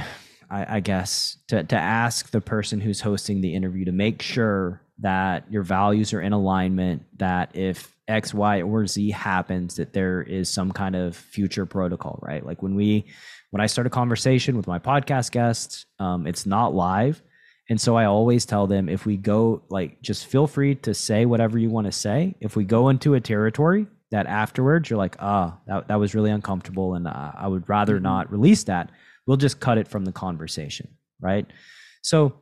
I, 0.50 0.76
I 0.76 0.80
guess, 0.80 1.38
to 1.48 1.64
to 1.64 1.76
ask 1.76 2.30
the 2.30 2.40
person 2.40 2.80
who's 2.80 3.00
hosting 3.00 3.40
the 3.40 3.54
interview 3.54 3.86
to 3.86 3.92
make 3.92 4.22
sure 4.22 4.82
that 4.98 5.50
your 5.50 5.62
values 5.62 6.12
are 6.12 6.20
in 6.20 6.32
alignment. 6.32 7.04
That 7.18 7.56
if 7.56 7.96
X, 8.06 8.32
Y, 8.32 8.62
or 8.62 8.86
Z 8.86 9.10
happens, 9.10 9.76
that 9.76 9.92
there 9.92 10.22
is 10.22 10.48
some 10.48 10.70
kind 10.70 10.94
of 10.94 11.16
future 11.16 11.66
protocol, 11.66 12.20
right? 12.22 12.44
Like 12.44 12.62
when 12.62 12.74
we, 12.76 13.06
when 13.50 13.60
I 13.60 13.66
start 13.66 13.86
a 13.86 13.90
conversation 13.90 14.56
with 14.56 14.66
my 14.66 14.78
podcast 14.78 15.30
guests, 15.30 15.86
um, 15.98 16.26
it's 16.26 16.46
not 16.46 16.74
live. 16.74 17.22
And 17.68 17.80
so 17.80 17.96
I 17.96 18.04
always 18.04 18.46
tell 18.46 18.66
them 18.66 18.88
if 18.88 19.06
we 19.06 19.16
go, 19.16 19.62
like, 19.68 20.00
just 20.00 20.26
feel 20.26 20.46
free 20.46 20.76
to 20.76 20.94
say 20.94 21.26
whatever 21.26 21.58
you 21.58 21.68
want 21.68 21.86
to 21.86 21.92
say. 21.92 22.36
If 22.40 22.54
we 22.54 22.64
go 22.64 22.88
into 22.88 23.14
a 23.14 23.20
territory 23.20 23.86
that 24.12 24.26
afterwards 24.26 24.88
you're 24.88 24.98
like, 24.98 25.16
ah, 25.18 25.58
that, 25.66 25.88
that 25.88 25.98
was 25.98 26.14
really 26.14 26.30
uncomfortable 26.30 26.94
and 26.94 27.08
uh, 27.08 27.32
I 27.36 27.48
would 27.48 27.68
rather 27.68 27.94
mm-hmm. 27.94 28.04
not 28.04 28.30
release 28.30 28.64
that, 28.64 28.90
we'll 29.26 29.36
just 29.36 29.58
cut 29.58 29.78
it 29.78 29.88
from 29.88 30.04
the 30.04 30.12
conversation, 30.12 30.88
right? 31.20 31.46
So, 32.02 32.40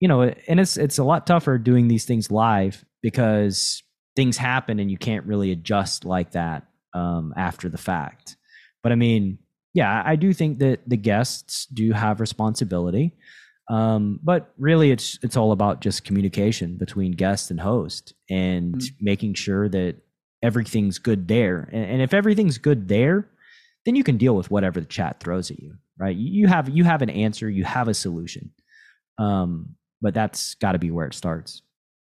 you 0.00 0.08
know, 0.08 0.22
and 0.22 0.60
it's 0.60 0.76
it's 0.76 0.98
a 0.98 1.04
lot 1.04 1.26
tougher 1.26 1.58
doing 1.58 1.88
these 1.88 2.04
things 2.04 2.30
live 2.30 2.84
because 3.02 3.82
things 4.16 4.36
happen 4.36 4.78
and 4.80 4.90
you 4.90 4.98
can't 4.98 5.26
really 5.26 5.52
adjust 5.52 6.04
like 6.04 6.32
that 6.32 6.66
um, 6.92 7.32
after 7.36 7.68
the 7.68 7.78
fact. 7.78 8.36
But 8.82 8.92
I 8.92 8.96
mean, 8.96 9.38
yeah, 9.74 10.02
I 10.04 10.16
do 10.16 10.32
think 10.32 10.58
that 10.58 10.80
the 10.86 10.96
guests 10.96 11.66
do 11.66 11.92
have 11.92 12.20
responsibility. 12.20 13.14
Um, 13.70 14.20
but 14.22 14.52
really, 14.58 14.90
it's 14.90 15.18
it's 15.22 15.36
all 15.36 15.52
about 15.52 15.80
just 15.80 16.04
communication 16.04 16.76
between 16.76 17.12
guest 17.12 17.50
and 17.50 17.60
host, 17.60 18.12
and 18.28 18.74
mm-hmm. 18.74 19.04
making 19.04 19.34
sure 19.34 19.68
that 19.68 19.96
everything's 20.42 20.98
good 20.98 21.28
there. 21.28 21.68
And, 21.72 21.84
and, 21.84 22.02
if 22.02 22.12
everything's 22.12 22.58
good 22.58 22.88
there, 22.88 23.28
then 23.86 23.94
you 23.94 24.02
can 24.02 24.18
deal 24.18 24.34
with 24.34 24.50
whatever 24.50 24.80
the 24.80 24.86
chat 24.86 25.20
throws 25.20 25.50
at 25.50 25.60
you, 25.60 25.76
right? 25.96 26.14
You 26.14 26.48
have 26.48 26.68
you 26.68 26.84
have 26.84 27.02
an 27.02 27.10
answer, 27.10 27.48
you 27.48 27.64
have 27.64 27.88
a 27.88 27.94
solution. 27.94 28.50
Um, 29.18 29.76
but 30.00 30.12
that's 30.12 30.54
got 30.56 30.72
to 30.72 30.78
be 30.78 30.90
where 30.90 31.06
it 31.06 31.14
starts. 31.14 31.62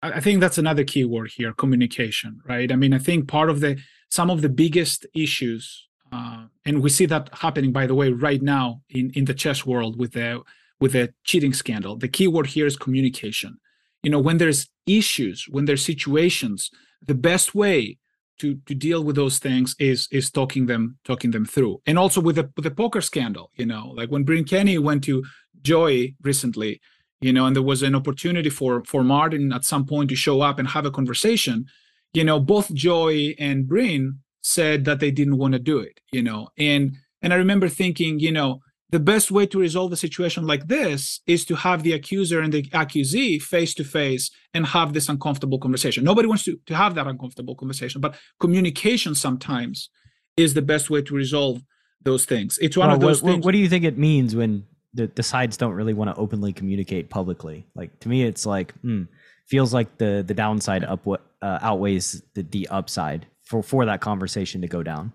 I 0.02 0.20
think 0.20 0.40
that's 0.40 0.58
another 0.58 0.82
key 0.82 1.04
word 1.04 1.30
here: 1.36 1.52
communication, 1.52 2.40
right? 2.48 2.72
I 2.72 2.76
mean, 2.76 2.92
I 2.92 2.98
think 2.98 3.28
part 3.28 3.50
of 3.50 3.60
the 3.60 3.78
some 4.10 4.30
of 4.30 4.42
the 4.42 4.48
biggest 4.48 5.06
issues, 5.14 5.86
uh, 6.12 6.44
and 6.64 6.82
we 6.82 6.90
see 6.90 7.06
that 7.06 7.30
happening, 7.32 7.72
by 7.72 7.86
the 7.86 7.94
way, 7.94 8.12
right 8.12 8.42
now 8.42 8.82
in 8.90 9.10
in 9.14 9.24
the 9.24 9.34
chess 9.34 9.66
world 9.66 9.98
with 9.98 10.12
the 10.12 10.42
with 10.80 10.92
the 10.92 11.12
cheating 11.24 11.54
scandal. 11.54 11.96
The 11.96 12.08
key 12.08 12.28
word 12.28 12.48
here 12.48 12.66
is 12.66 12.76
communication. 12.76 13.58
You 14.02 14.10
know, 14.10 14.18
when 14.18 14.38
there's 14.38 14.68
issues, 14.86 15.46
when 15.48 15.64
there's 15.64 15.84
situations, 15.84 16.70
the 17.06 17.14
best 17.14 17.54
way 17.54 17.98
to 18.38 18.56
to 18.66 18.74
deal 18.74 19.02
with 19.02 19.16
those 19.16 19.38
things 19.38 19.74
is 19.78 20.08
is 20.10 20.30
talking 20.30 20.66
them 20.66 20.98
talking 21.04 21.30
them 21.30 21.46
through. 21.46 21.80
And 21.86 21.98
also 21.98 22.20
with 22.20 22.36
the 22.36 22.50
with 22.56 22.64
the 22.64 22.70
poker 22.70 23.00
scandal, 23.00 23.50
you 23.56 23.66
know, 23.66 23.92
like 23.96 24.10
when 24.10 24.24
Bryn 24.24 24.44
Kenney 24.44 24.78
went 24.78 25.04
to 25.04 25.24
Joey 25.62 26.16
recently, 26.22 26.80
you 27.20 27.32
know, 27.32 27.46
and 27.46 27.54
there 27.56 27.62
was 27.62 27.82
an 27.82 27.94
opportunity 27.94 28.50
for 28.50 28.84
for 28.84 29.02
Martin 29.02 29.52
at 29.52 29.64
some 29.64 29.86
point 29.86 30.10
to 30.10 30.16
show 30.16 30.40
up 30.42 30.58
and 30.58 30.68
have 30.68 30.86
a 30.86 30.90
conversation. 30.90 31.66
You 32.12 32.24
know, 32.24 32.38
both 32.38 32.74
Joey 32.74 33.38
and 33.38 33.66
Bryn 33.66 34.18
said 34.42 34.84
that 34.84 35.00
they 35.00 35.10
didn't 35.10 35.38
want 35.38 35.52
to 35.52 35.58
do 35.58 35.78
it. 35.78 36.00
You 36.12 36.22
know, 36.22 36.48
and 36.58 36.96
and 37.22 37.32
I 37.32 37.36
remember 37.36 37.68
thinking, 37.68 38.18
you 38.18 38.32
know, 38.32 38.60
the 38.92 39.00
best 39.00 39.30
way 39.30 39.46
to 39.46 39.58
resolve 39.58 39.90
a 39.92 39.96
situation 39.96 40.46
like 40.46 40.68
this 40.68 41.20
is 41.26 41.46
to 41.46 41.54
have 41.56 41.82
the 41.82 41.94
accuser 41.94 42.40
and 42.40 42.52
the 42.52 42.62
accusee 42.74 43.40
face 43.40 43.72
to 43.74 43.84
face 43.84 44.30
and 44.52 44.66
have 44.66 44.92
this 44.92 45.08
uncomfortable 45.08 45.58
conversation. 45.58 46.04
Nobody 46.04 46.28
wants 46.28 46.44
to, 46.44 46.58
to 46.66 46.76
have 46.76 46.94
that 46.96 47.06
uncomfortable 47.06 47.56
conversation, 47.56 48.02
but 48.02 48.14
communication 48.38 49.14
sometimes 49.14 49.88
is 50.36 50.52
the 50.52 50.62
best 50.62 50.90
way 50.90 51.00
to 51.02 51.14
resolve 51.14 51.62
those 52.02 52.26
things. 52.26 52.58
It's 52.60 52.76
one 52.76 52.88
well, 52.88 52.96
of 52.96 53.00
those 53.00 53.22
what, 53.22 53.32
things. 53.32 53.44
What 53.46 53.52
do 53.52 53.58
you 53.58 53.68
think 53.68 53.84
it 53.84 53.96
means 53.96 54.36
when 54.36 54.64
the, 54.92 55.06
the 55.06 55.22
sides 55.22 55.56
don't 55.56 55.72
really 55.72 55.94
want 55.94 56.14
to 56.14 56.20
openly 56.20 56.52
communicate 56.52 57.08
publicly? 57.08 57.64
Like 57.74 57.98
to 58.00 58.10
me, 58.10 58.24
it's 58.24 58.44
like, 58.44 58.74
hmm, 58.82 59.04
feels 59.46 59.72
like 59.72 59.96
the, 59.96 60.22
the 60.26 60.34
downside 60.34 60.84
up, 60.84 61.06
uh, 61.06 61.18
outweighs 61.42 62.22
the, 62.34 62.42
the 62.42 62.68
upside 62.68 63.26
for, 63.44 63.62
for 63.62 63.84
that 63.84 64.00
conversation 64.00 64.60
to 64.62 64.68
go 64.68 64.82
down. 64.82 65.12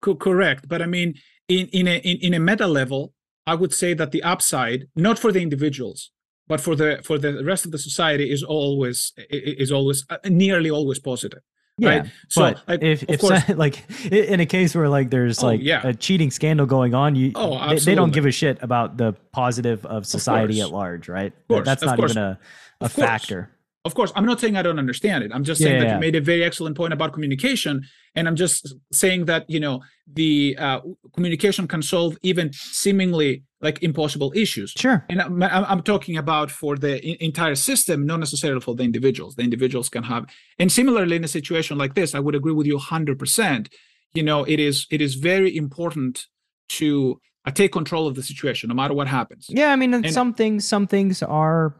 correct. 0.00 0.68
But 0.68 0.82
I 0.82 0.86
mean, 0.86 1.14
in 1.48 1.66
in 1.68 1.88
a 1.88 1.98
in, 1.98 2.18
in 2.18 2.34
a 2.34 2.40
meta 2.40 2.66
level, 2.66 3.12
I 3.46 3.54
would 3.54 3.72
say 3.72 3.94
that 3.94 4.10
the 4.10 4.22
upside, 4.22 4.88
not 4.94 5.18
for 5.18 5.32
the 5.32 5.40
individuals, 5.40 6.10
but 6.48 6.60
for 6.60 6.76
the 6.76 7.00
for 7.04 7.18
the 7.18 7.44
rest 7.44 7.64
of 7.64 7.72
the 7.72 7.78
society, 7.78 8.30
is 8.30 8.42
always 8.42 9.12
is 9.30 9.72
always 9.72 10.04
uh, 10.10 10.18
nearly 10.24 10.70
always 10.70 10.98
positive. 10.98 11.40
Yeah, 11.78 11.88
right? 11.88 12.10
so 12.28 12.42
like, 12.42 12.56
if 12.82 13.02
if 13.08 13.20
course, 13.20 13.48
like 13.54 13.84
in 14.10 14.40
a 14.40 14.46
case 14.46 14.74
where 14.74 14.88
like 14.88 15.10
there's 15.10 15.42
oh, 15.42 15.48
like 15.48 15.60
yeah. 15.62 15.86
a 15.86 15.92
cheating 15.92 16.30
scandal 16.30 16.66
going 16.66 16.94
on, 16.94 17.16
you 17.16 17.32
oh, 17.34 17.68
they, 17.68 17.78
they, 17.78 17.94
don't 17.94 18.12
give 18.12 18.24
a 18.24 18.30
shit 18.30 18.58
about 18.62 18.96
the 18.96 19.12
positive 19.32 19.84
of 19.84 20.06
society 20.06 20.60
of 20.60 20.68
at 20.68 20.72
large, 20.72 21.08
right? 21.08 21.32
Course, 21.48 21.66
That's 21.66 21.82
not 21.82 21.98
even 21.98 22.16
a 22.16 22.38
a 22.80 22.88
factor 22.88 23.50
of 23.86 23.94
course 23.94 24.12
i'm 24.16 24.26
not 24.26 24.38
saying 24.40 24.56
i 24.56 24.62
don't 24.62 24.78
understand 24.78 25.24
it. 25.24 25.30
I'm 25.34 25.44
just 25.44 25.60
saying 25.60 25.74
yeah, 25.74 25.80
that 25.80 25.88
yeah. 25.88 25.94
you 25.94 26.00
made 26.00 26.16
a 26.16 26.20
very 26.20 26.44
excellent 26.44 26.76
point 26.76 26.92
about 26.92 27.12
communication 27.12 27.74
and 28.14 28.28
i'm 28.28 28.36
just 28.36 28.74
saying 28.92 29.26
that 29.26 29.48
you 29.48 29.60
know 29.60 29.80
the 30.20 30.56
uh, 30.58 30.80
communication 31.14 31.66
can 31.66 31.82
solve 31.82 32.16
even 32.22 32.52
seemingly 32.52 33.42
like 33.60 33.82
impossible 33.82 34.32
issues. 34.36 34.70
Sure. 34.76 35.04
And 35.08 35.20
i'm, 35.22 35.42
I'm 35.42 35.82
talking 35.82 36.16
about 36.16 36.50
for 36.50 36.76
the 36.76 36.94
entire 37.24 37.54
system 37.54 38.06
not 38.06 38.20
necessarily 38.20 38.60
for 38.60 38.74
the 38.74 38.84
individuals. 38.84 39.34
The 39.34 39.42
individuals 39.42 39.88
can 39.88 40.04
have 40.04 40.26
and 40.58 40.70
similarly 40.70 41.16
in 41.16 41.24
a 41.24 41.28
situation 41.38 41.78
like 41.78 41.94
this 41.94 42.14
i 42.14 42.20
would 42.20 42.34
agree 42.34 42.52
with 42.52 42.66
you 42.66 42.78
100% 42.78 43.68
you 44.14 44.22
know 44.22 44.44
it 44.44 44.60
is 44.60 44.86
it 44.90 45.00
is 45.00 45.14
very 45.14 45.56
important 45.56 46.26
to 46.68 47.20
uh, 47.46 47.50
take 47.50 47.72
control 47.72 48.06
of 48.08 48.14
the 48.16 48.22
situation 48.22 48.68
no 48.68 48.74
matter 48.74 48.94
what 48.94 49.08
happens. 49.08 49.46
Yeah 49.48 49.72
i 49.72 49.76
mean 49.76 49.94
and, 49.94 50.12
some 50.12 50.34
things 50.34 50.66
some 50.66 50.86
things 50.86 51.22
are 51.22 51.74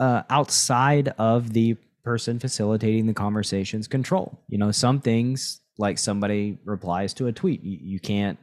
uh, 0.00 0.22
outside 0.30 1.08
of 1.18 1.52
the 1.52 1.76
person 2.02 2.38
facilitating 2.38 3.06
the 3.06 3.14
conversation's 3.14 3.86
control. 3.86 4.42
You 4.48 4.58
know, 4.58 4.72
some 4.72 5.00
things 5.00 5.60
like 5.78 5.98
somebody 5.98 6.58
replies 6.64 7.14
to 7.14 7.26
a 7.26 7.32
tweet, 7.32 7.62
you, 7.62 7.78
you 7.80 8.00
can't. 8.00 8.38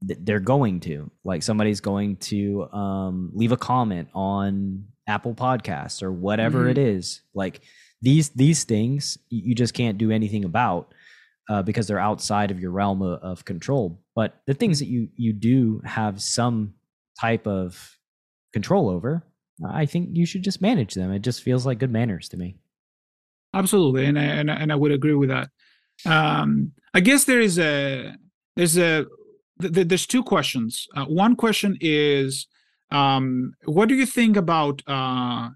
They're 0.00 0.40
going 0.40 0.80
to 0.80 1.10
like 1.22 1.44
somebody's 1.44 1.80
going 1.80 2.16
to 2.16 2.64
um, 2.72 3.30
leave 3.34 3.52
a 3.52 3.56
comment 3.56 4.08
on 4.14 4.86
Apple 5.06 5.34
Podcasts 5.34 6.02
or 6.02 6.10
whatever 6.10 6.62
mm-hmm. 6.62 6.70
it 6.70 6.78
is. 6.78 7.22
Like 7.34 7.60
these 8.00 8.30
these 8.30 8.64
things, 8.64 9.16
you 9.28 9.54
just 9.54 9.74
can't 9.74 9.98
do 9.98 10.10
anything 10.10 10.44
about 10.44 10.92
uh, 11.48 11.62
because 11.62 11.86
they're 11.86 12.00
outside 12.00 12.50
of 12.50 12.58
your 12.58 12.72
realm 12.72 13.00
of, 13.00 13.20
of 13.22 13.44
control. 13.44 14.02
But 14.16 14.40
the 14.46 14.54
things 14.54 14.80
that 14.80 14.88
you 14.88 15.08
you 15.14 15.32
do 15.32 15.82
have 15.84 16.20
some 16.20 16.74
type 17.20 17.46
of 17.46 17.96
control 18.52 18.88
over 18.88 19.22
I 19.66 19.86
think 19.86 20.10
you 20.12 20.26
should 20.26 20.42
just 20.42 20.62
manage 20.62 20.94
them. 20.94 21.12
It 21.12 21.20
just 21.22 21.42
feels 21.42 21.66
like 21.66 21.78
good 21.78 21.90
manners 21.90 22.28
to 22.30 22.36
me. 22.36 22.56
Absolutely, 23.54 24.06
and 24.06 24.18
I, 24.18 24.22
and 24.22 24.50
I, 24.50 24.54
and 24.54 24.72
I 24.72 24.76
would 24.76 24.92
agree 24.92 25.14
with 25.14 25.28
that. 25.28 25.50
Um, 26.06 26.72
I 26.94 27.00
guess 27.00 27.24
there 27.24 27.40
is 27.40 27.58
a 27.58 28.14
there's 28.56 28.78
a 28.78 29.06
th- 29.60 29.88
there's 29.88 30.06
two 30.06 30.22
questions. 30.22 30.86
Uh, 30.96 31.04
one 31.04 31.36
question 31.36 31.76
is, 31.80 32.46
um, 32.90 33.52
what 33.64 33.88
do 33.88 33.94
you 33.94 34.06
think 34.06 34.36
about? 34.36 34.82
Uh, 34.86 35.50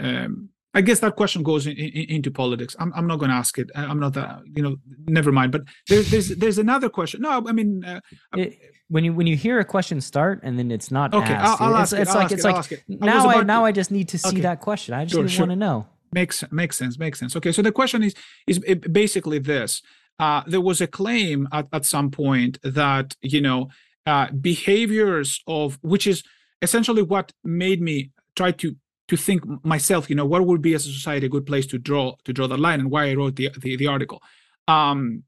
um, 0.00 0.50
I 0.76 0.82
guess 0.82 1.00
that 1.00 1.16
question 1.16 1.42
goes 1.42 1.66
in, 1.66 1.74
in, 1.76 2.10
into 2.16 2.30
politics. 2.30 2.76
I'm, 2.78 2.92
I'm 2.94 3.06
not 3.06 3.18
going 3.18 3.30
to 3.30 3.36
ask 3.36 3.58
it. 3.58 3.70
I'm 3.74 3.98
not 3.98 4.12
that 4.12 4.42
you 4.54 4.62
know. 4.62 4.76
Never 5.08 5.32
mind. 5.32 5.50
But 5.50 5.62
there's 5.88 6.10
there's 6.10 6.28
there's 6.28 6.58
another 6.58 6.90
question. 6.90 7.22
No, 7.22 7.42
I 7.46 7.52
mean, 7.52 7.82
uh, 7.82 8.00
it, 8.36 8.58
when 8.88 9.02
you 9.02 9.14
when 9.14 9.26
you 9.26 9.36
hear 9.36 9.58
a 9.58 9.64
question 9.64 10.02
start 10.02 10.40
and 10.42 10.58
then 10.58 10.70
it's 10.70 10.90
not 10.90 11.14
okay, 11.14 11.32
asked, 11.32 11.62
I'll, 11.62 11.74
I'll 11.74 11.82
it's, 11.82 11.92
ask 11.94 12.02
it's, 12.02 12.10
it, 12.10 12.14
like 12.14 12.30
it's 12.30 12.44
it, 12.44 12.84
like 12.90 13.00
now 13.00 13.28
I, 13.28 13.42
now 13.42 13.64
I 13.64 13.72
just 13.72 13.90
need 13.90 14.08
to 14.08 14.18
see 14.18 14.28
okay. 14.28 14.40
that 14.42 14.60
question. 14.60 14.92
I 14.92 15.04
just 15.04 15.14
sure, 15.14 15.26
sure. 15.28 15.46
want 15.46 15.52
to 15.52 15.56
know. 15.56 15.86
Makes 16.12 16.44
makes 16.52 16.76
sense. 16.76 16.98
Makes 16.98 17.20
sense. 17.20 17.34
Okay, 17.36 17.52
so 17.52 17.62
the 17.62 17.72
question 17.72 18.02
is 18.02 18.14
is 18.46 18.58
basically 18.58 19.38
this: 19.38 19.80
uh, 20.18 20.42
there 20.46 20.60
was 20.60 20.82
a 20.82 20.86
claim 20.86 21.48
at, 21.52 21.68
at 21.72 21.86
some 21.86 22.10
point 22.10 22.58
that 22.62 23.16
you 23.22 23.40
know 23.40 23.70
uh, 24.04 24.30
behaviors 24.30 25.42
of 25.46 25.78
which 25.80 26.06
is 26.06 26.22
essentially 26.60 27.02
what 27.02 27.32
made 27.42 27.80
me 27.80 28.10
try 28.36 28.52
to 28.52 28.76
to 29.08 29.16
think 29.16 29.42
myself. 29.64 30.08
You 30.10 30.16
know, 30.16 30.26
what 30.26 30.46
would 30.46 30.62
be 30.62 30.74
as 30.74 30.86
a 30.86 30.92
society 30.92 31.26
a 31.26 31.28
good 31.28 31.46
place 31.46 31.66
to 31.66 31.78
draw 31.78 32.16
to 32.24 32.32
draw 32.32 32.46
the 32.46 32.58
line, 32.58 32.80
and 32.80 32.90
why 32.90 33.10
I 33.10 33.14
wrote 33.14 33.36
the 33.36 33.50
the, 33.58 33.76
the 33.76 33.86
article. 33.86 34.22
Um, 34.68 35.24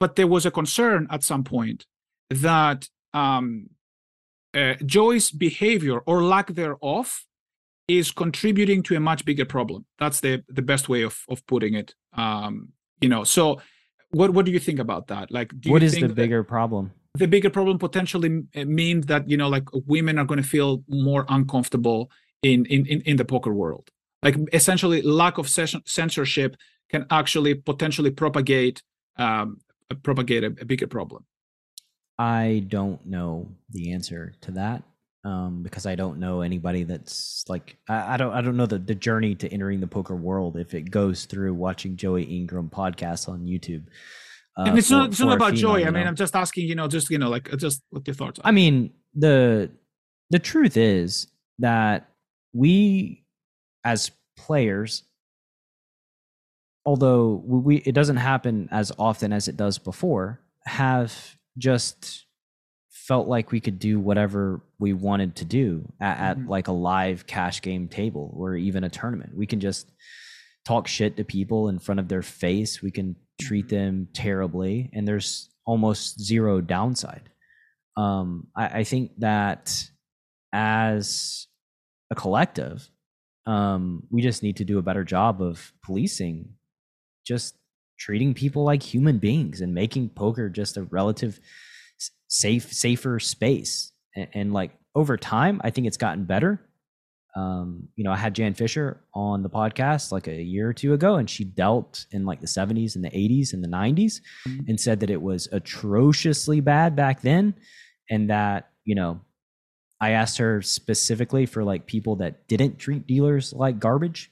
but 0.00 0.16
there 0.16 0.26
was 0.26 0.46
a 0.46 0.50
concern 0.50 1.06
at 1.10 1.22
some 1.24 1.44
point 1.44 1.86
that 2.30 2.88
um, 3.12 3.70
uh, 4.54 4.74
Joey's 4.84 5.30
behavior 5.30 5.98
or 6.00 6.22
lack 6.22 6.48
thereof 6.54 7.24
is 7.88 8.10
contributing 8.10 8.82
to 8.84 8.96
a 8.96 9.00
much 9.00 9.24
bigger 9.24 9.44
problem. 9.44 9.86
That's 9.98 10.20
the 10.20 10.44
the 10.48 10.62
best 10.62 10.88
way 10.88 11.02
of 11.02 11.18
of 11.28 11.46
putting 11.46 11.74
it. 11.74 11.94
Um, 12.14 12.68
you 13.00 13.08
know, 13.08 13.24
so 13.24 13.60
what 14.10 14.32
what 14.32 14.44
do 14.46 14.52
you 14.52 14.58
think 14.58 14.78
about 14.78 15.08
that? 15.08 15.30
Like, 15.30 15.52
what 15.66 15.82
is 15.82 15.94
the 15.94 16.08
bigger 16.08 16.44
problem? 16.44 16.92
The 17.14 17.26
bigger 17.26 17.50
problem 17.50 17.78
potentially 17.78 18.44
means 18.54 19.06
that 19.06 19.28
you 19.28 19.36
know, 19.36 19.48
like 19.48 19.64
women 19.86 20.18
are 20.18 20.24
going 20.24 20.42
to 20.42 20.48
feel 20.48 20.84
more 20.88 21.24
uncomfortable 21.28 22.10
in 22.42 22.66
in 22.66 22.86
in, 22.86 23.00
in 23.02 23.16
the 23.16 23.24
poker 23.24 23.52
world. 23.52 23.90
Like 24.22 24.36
essentially, 24.52 25.02
lack 25.02 25.38
of 25.38 25.48
censorship 25.48 26.56
can 26.90 27.06
actually 27.10 27.54
potentially 27.54 28.10
propagate 28.10 28.82
um, 29.16 29.60
propagate 30.02 30.44
a, 30.44 30.46
a 30.60 30.64
bigger 30.64 30.86
problem. 30.86 31.24
I 32.18 32.64
don't 32.68 33.04
know 33.06 33.48
the 33.70 33.92
answer 33.92 34.34
to 34.40 34.50
that. 34.52 34.82
um, 35.24 35.62
because 35.62 35.86
I 35.86 35.94
don't 35.94 36.18
know 36.18 36.40
anybody 36.42 36.84
that's 36.84 37.44
like 37.48 37.76
I, 37.88 38.14
I 38.14 38.16
don't 38.16 38.32
I 38.32 38.40
don't 38.40 38.56
know 38.56 38.66
the, 38.66 38.78
the 38.78 38.94
journey 38.94 39.34
to 39.36 39.52
entering 39.52 39.80
the 39.80 39.86
poker 39.86 40.16
world 40.16 40.56
if 40.56 40.74
it 40.74 40.90
goes 40.90 41.24
through 41.24 41.54
watching 41.54 41.96
Joey 41.96 42.22
Ingram 42.24 42.70
podcasts 42.70 43.28
on 43.28 43.40
YouTube. 43.40 43.84
Uh, 44.56 44.64
and 44.66 44.78
it's 44.78 44.88
for, 44.88 44.94
not 44.94 45.10
it's 45.10 45.20
not 45.20 45.36
about 45.36 45.50
female, 45.50 45.60
joy. 45.60 45.80
I 45.82 45.84
mean, 45.86 46.04
know? 46.04 46.08
I'm 46.08 46.16
just 46.16 46.34
asking, 46.34 46.68
you 46.68 46.74
know, 46.74 46.88
just 46.88 47.10
you 47.10 47.18
know, 47.18 47.28
like 47.28 47.54
just 47.56 47.82
what 47.90 48.06
your 48.06 48.14
thoughts 48.14 48.38
are. 48.38 48.46
I 48.46 48.52
mean, 48.52 48.92
the 49.14 49.70
the 50.30 50.38
truth 50.38 50.76
is 50.76 51.26
that 51.58 52.08
we 52.52 53.24
as 53.84 54.10
players 54.36 55.04
although 56.84 57.42
we 57.44 57.76
it 57.78 57.92
doesn't 57.92 58.16
happen 58.16 58.68
as 58.70 58.92
often 58.98 59.32
as 59.32 59.48
it 59.48 59.56
does 59.56 59.78
before 59.78 60.40
have 60.64 61.36
just 61.56 62.26
felt 63.08 63.26
like 63.26 63.50
we 63.50 63.58
could 63.58 63.78
do 63.78 63.98
whatever 63.98 64.60
we 64.78 64.92
wanted 64.92 65.34
to 65.34 65.44
do 65.46 65.90
at, 65.98 66.14
mm-hmm. 66.14 66.24
at, 66.42 66.48
like 66.48 66.68
a 66.68 66.72
live 66.72 67.26
cash 67.26 67.62
game 67.62 67.88
table 67.88 68.34
or 68.36 68.54
even 68.54 68.84
a 68.84 68.90
tournament. 68.90 69.34
We 69.34 69.46
can 69.46 69.60
just 69.60 69.90
talk 70.66 70.86
shit 70.86 71.16
to 71.16 71.24
people 71.24 71.70
in 71.70 71.78
front 71.78 72.00
of 72.00 72.08
their 72.08 72.20
face. 72.20 72.82
We 72.82 72.90
can 72.90 73.16
treat 73.40 73.68
mm-hmm. 73.68 73.76
them 73.76 74.08
terribly, 74.12 74.90
and 74.92 75.08
there's 75.08 75.48
almost 75.64 76.20
zero 76.20 76.60
downside. 76.60 77.30
Um, 77.96 78.48
I, 78.54 78.80
I 78.80 78.84
think 78.84 79.12
that 79.18 79.84
as 80.52 81.47
a 82.10 82.14
collective, 82.14 82.88
um, 83.46 84.02
we 84.10 84.20
just 84.20 84.42
need 84.42 84.58
to 84.58 84.64
do 84.64 84.78
a 84.78 84.82
better 84.82 85.04
job 85.04 85.40
of 85.40 85.72
policing 85.82 86.50
just 87.26 87.56
treating 87.98 88.32
people 88.32 88.62
like 88.64 88.82
human 88.82 89.18
beings 89.18 89.60
and 89.60 89.74
making 89.74 90.08
poker 90.10 90.48
just 90.48 90.76
a 90.76 90.84
relative 90.84 91.40
safe 92.28 92.72
safer 92.72 93.18
space 93.18 93.92
and, 94.14 94.28
and, 94.34 94.52
like 94.52 94.72
over 94.94 95.16
time 95.16 95.60
i 95.64 95.70
think 95.70 95.86
it's 95.86 95.96
gotten 95.96 96.24
better 96.24 96.60
um, 97.36 97.88
you 97.96 98.04
know 98.04 98.12
i 98.12 98.16
had 98.16 98.34
jan 98.34 98.54
fisher 98.54 99.00
on 99.14 99.42
the 99.42 99.50
podcast 99.50 100.12
like 100.12 100.26
a 100.26 100.42
year 100.42 100.68
or 100.68 100.72
two 100.72 100.92
ago 100.92 101.16
and 101.16 101.28
she 101.28 101.44
dealt 101.44 102.06
in 102.10 102.24
like 102.24 102.40
the 102.40 102.46
70s 102.46 102.96
and 102.96 103.04
the 103.04 103.10
80s 103.10 103.52
and 103.52 103.62
the 103.62 103.68
90s 103.68 104.20
mm-hmm. 104.46 104.60
and 104.68 104.80
said 104.80 105.00
that 105.00 105.10
it 105.10 105.20
was 105.20 105.48
atrociously 105.52 106.60
bad 106.60 106.96
back 106.96 107.22
then 107.22 107.54
and 108.10 108.30
that 108.30 108.70
you 108.84 108.94
know 108.94 109.20
i 110.00 110.10
asked 110.10 110.38
her 110.38 110.62
specifically 110.62 111.46
for 111.46 111.64
like 111.64 111.86
people 111.86 112.16
that 112.16 112.46
didn't 112.48 112.78
treat 112.78 113.06
dealers 113.06 113.52
like 113.52 113.78
garbage 113.78 114.30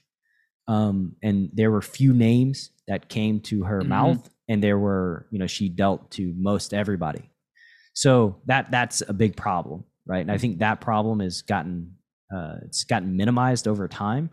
um, 0.68 1.14
and 1.22 1.50
there 1.52 1.70
were 1.70 1.80
few 1.80 2.12
names 2.12 2.70
that 2.88 3.08
came 3.08 3.38
to 3.38 3.62
her 3.64 3.80
mm-hmm. 3.80 3.90
mouth 3.90 4.30
and 4.48 4.62
there 4.62 4.78
were 4.78 5.26
you 5.30 5.38
know 5.38 5.46
she 5.46 5.68
dealt 5.68 6.10
to 6.10 6.34
most 6.36 6.74
everybody 6.74 7.30
so 7.96 8.36
that 8.44 8.70
that's 8.70 9.02
a 9.08 9.14
big 9.14 9.36
problem, 9.36 9.84
right? 10.06 10.20
And 10.20 10.30
I 10.30 10.36
think 10.36 10.58
that 10.58 10.82
problem 10.82 11.20
has 11.20 11.40
gotten 11.40 11.94
uh, 12.32 12.56
it's 12.66 12.84
gotten 12.84 13.16
minimized 13.16 13.66
over 13.66 13.88
time. 13.88 14.30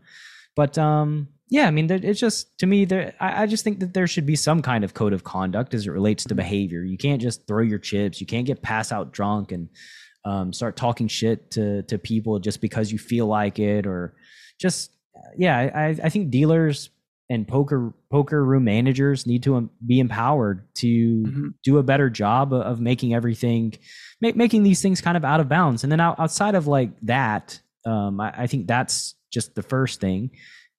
But 0.53 0.77
um, 0.77 1.29
yeah, 1.49 1.67
I 1.67 1.71
mean, 1.71 1.89
it's 1.89 2.19
just 2.19 2.57
to 2.59 2.65
me, 2.65 2.83
there. 2.83 3.13
I, 3.21 3.43
I, 3.43 3.45
just 3.45 3.63
think 3.63 3.79
that 3.79 3.93
there 3.93 4.05
should 4.05 4.25
be 4.25 4.35
some 4.35 4.61
kind 4.61 4.83
of 4.83 4.93
code 4.93 5.13
of 5.13 5.23
conduct 5.23 5.73
as 5.73 5.87
it 5.87 5.91
relates 5.91 6.23
to 6.25 6.29
mm-hmm. 6.29 6.37
behavior. 6.37 6.83
You 6.83 6.97
can't 6.97 7.21
just 7.21 7.47
throw 7.47 7.61
your 7.63 7.79
chips. 7.79 8.19
You 8.19 8.27
can't 8.27 8.45
get 8.45 8.61
pass 8.61 8.91
out 8.91 9.13
drunk 9.13 9.53
and 9.53 9.69
um, 10.25 10.53
start 10.53 10.75
talking 10.75 11.07
shit 11.07 11.51
to 11.51 11.83
to 11.83 11.97
people 11.97 12.39
just 12.39 12.61
because 12.61 12.91
you 12.91 12.99
feel 12.99 13.27
like 13.27 13.59
it, 13.59 13.85
or 13.85 14.15
just 14.59 14.91
yeah. 15.37 15.57
I 15.57 15.87
I 16.03 16.09
think 16.09 16.29
dealers 16.29 16.89
and 17.29 17.47
poker 17.47 17.93
poker 18.11 18.43
room 18.43 18.65
managers 18.65 19.25
need 19.25 19.43
to 19.43 19.69
be 19.85 19.99
empowered 19.99 20.67
to 20.75 20.87
mm-hmm. 20.87 21.47
do 21.63 21.77
a 21.77 21.83
better 21.83 22.09
job 22.09 22.53
of 22.53 22.79
making 22.79 23.13
everything 23.13 23.73
make, 24.21 24.35
making 24.35 24.63
these 24.63 24.81
things 24.81 25.01
kind 25.01 25.15
of 25.17 25.23
out 25.23 25.39
of 25.39 25.47
bounds 25.47 25.83
and 25.83 25.91
then 25.91 25.99
outside 25.99 26.55
of 26.55 26.67
like 26.67 26.91
that 27.01 27.59
um, 27.85 28.19
I, 28.19 28.33
I, 28.43 28.47
think 28.47 28.67
that's 28.67 29.15
just 29.31 29.55
the 29.55 29.63
first 29.63 29.99
thing 29.99 30.31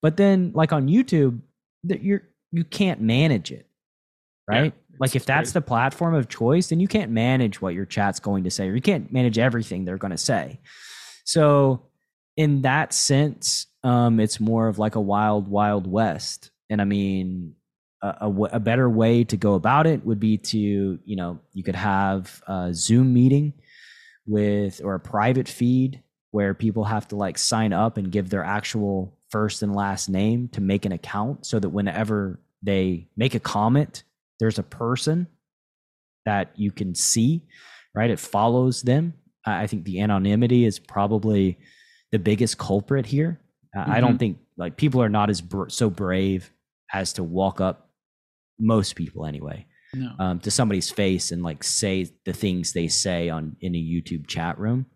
but 0.03 0.17
then 0.17 0.53
like 0.55 0.73
on 0.73 0.87
youtube 0.87 1.41
that 1.85 2.03
you're 2.03 2.23
you 2.53 2.65
can't 2.65 3.01
manage 3.01 3.51
it 3.51 3.67
right 4.49 4.75
like 4.99 5.17
if 5.17 5.25
that's 5.25 5.53
the 5.53 5.61
platform 5.61 6.15
of 6.15 6.29
choice 6.29 6.69
then 6.69 6.81
you 6.81 6.89
can't 6.89 7.11
manage 7.11 7.61
what 7.61 7.75
your 7.75 7.85
chat's 7.85 8.21
going 8.21 8.45
to 8.45 8.51
say 8.51 8.69
or 8.69 8.75
you 8.75 8.83
can't 8.83 9.13
manage 9.13 9.39
everything 9.39 9.85
they're 9.85 9.99
going 9.99 10.11
to 10.11 10.17
say 10.17 10.59
so 11.25 11.83
in 12.37 12.63
that 12.63 12.93
sense 12.93 13.67
um, 13.85 14.19
it's 14.19 14.41
more 14.41 14.67
of 14.67 14.79
like 14.79 14.97
a 14.97 15.01
wild, 15.01 15.47
wild 15.47 15.87
west. 15.87 16.51
And 16.71 16.81
I 16.81 16.85
mean, 16.85 17.55
a, 18.03 18.17
a, 18.23 18.43
a, 18.55 18.61
better 18.61 18.89
way 18.89 19.25
to 19.25 19.37
go 19.37 19.55
about 19.55 19.87
it 19.87 20.05
would 20.05 20.19
be 20.19 20.39
to, 20.39 20.59
you 20.59 21.17
know, 21.17 21.39
you 21.53 21.63
could 21.63 21.77
have 21.77 22.43
a 22.49 22.73
Zoom 22.73 23.13
meeting 23.13 23.53
with 24.27 24.81
or 24.83 24.95
a 24.95 25.01
private 25.01 25.49
feed 25.49 26.03
where 26.31 26.55
people 26.55 26.85
have 26.85 27.07
to 27.09 27.17
like 27.17 27.37
sign 27.37 27.75
up 27.75 27.99
and 27.99 28.11
give 28.11 28.31
their 28.31 28.43
actual 28.43 29.17
first 29.29 29.63
and 29.63 29.77
last 29.77 30.09
name 30.09 30.49
to 30.49 30.63
make 30.63 30.87
an 30.87 30.93
account 30.93 31.45
so 31.45 31.59
that 31.59 31.69
whenever 31.69 32.41
they 32.63 33.07
make 33.17 33.35
a 33.35 33.41
comment, 33.41 34.03
there's 34.45 34.59
a 34.59 34.63
person 34.63 35.27
that 36.27 36.53
you 36.55 36.71
can 36.71 36.95
see, 36.95 37.43
right? 37.95 38.11
It 38.11 38.21
follows 38.21 38.83
them. 38.83 39.15
I 39.47 39.67
think 39.67 39.85
the 39.85 40.01
anonymity 40.01 40.65
is 40.65 40.79
probably 40.79 41.59
the 42.13 42.19
biggest 42.19 42.57
culprit 42.59 43.07
here 43.07 43.41
Mm-hmm. 43.77 43.91
I 43.91 44.01
don't 44.01 44.11
mm-hmm. 44.11 44.19
think 44.19 44.39
like 44.57 44.77
people 44.77 45.03
are 45.03 45.09
not 45.09 45.31
as 45.31 45.41
br- 45.41 45.69
so 45.69 45.91
brave 45.91 46.51
as 46.93 47.13
to 47.15 47.25
walk 47.25 47.61
up 47.61 47.91
most 48.59 48.95
people 48.95 49.27
anyway 49.27 49.67
no. 49.93 50.13
um, 50.19 50.39
to 50.41 50.51
somebody's 50.51 50.91
face 50.91 51.33
and 51.33 51.43
like 51.43 51.65
say 51.65 52.09
the 52.25 52.33
things 52.33 52.73
they 52.73 52.89
say 52.89 53.29
on 53.29 53.57
in 53.61 53.75
a 53.75 53.79
YouTube 53.79 54.27
chat 54.27 54.59
room. 54.59 54.87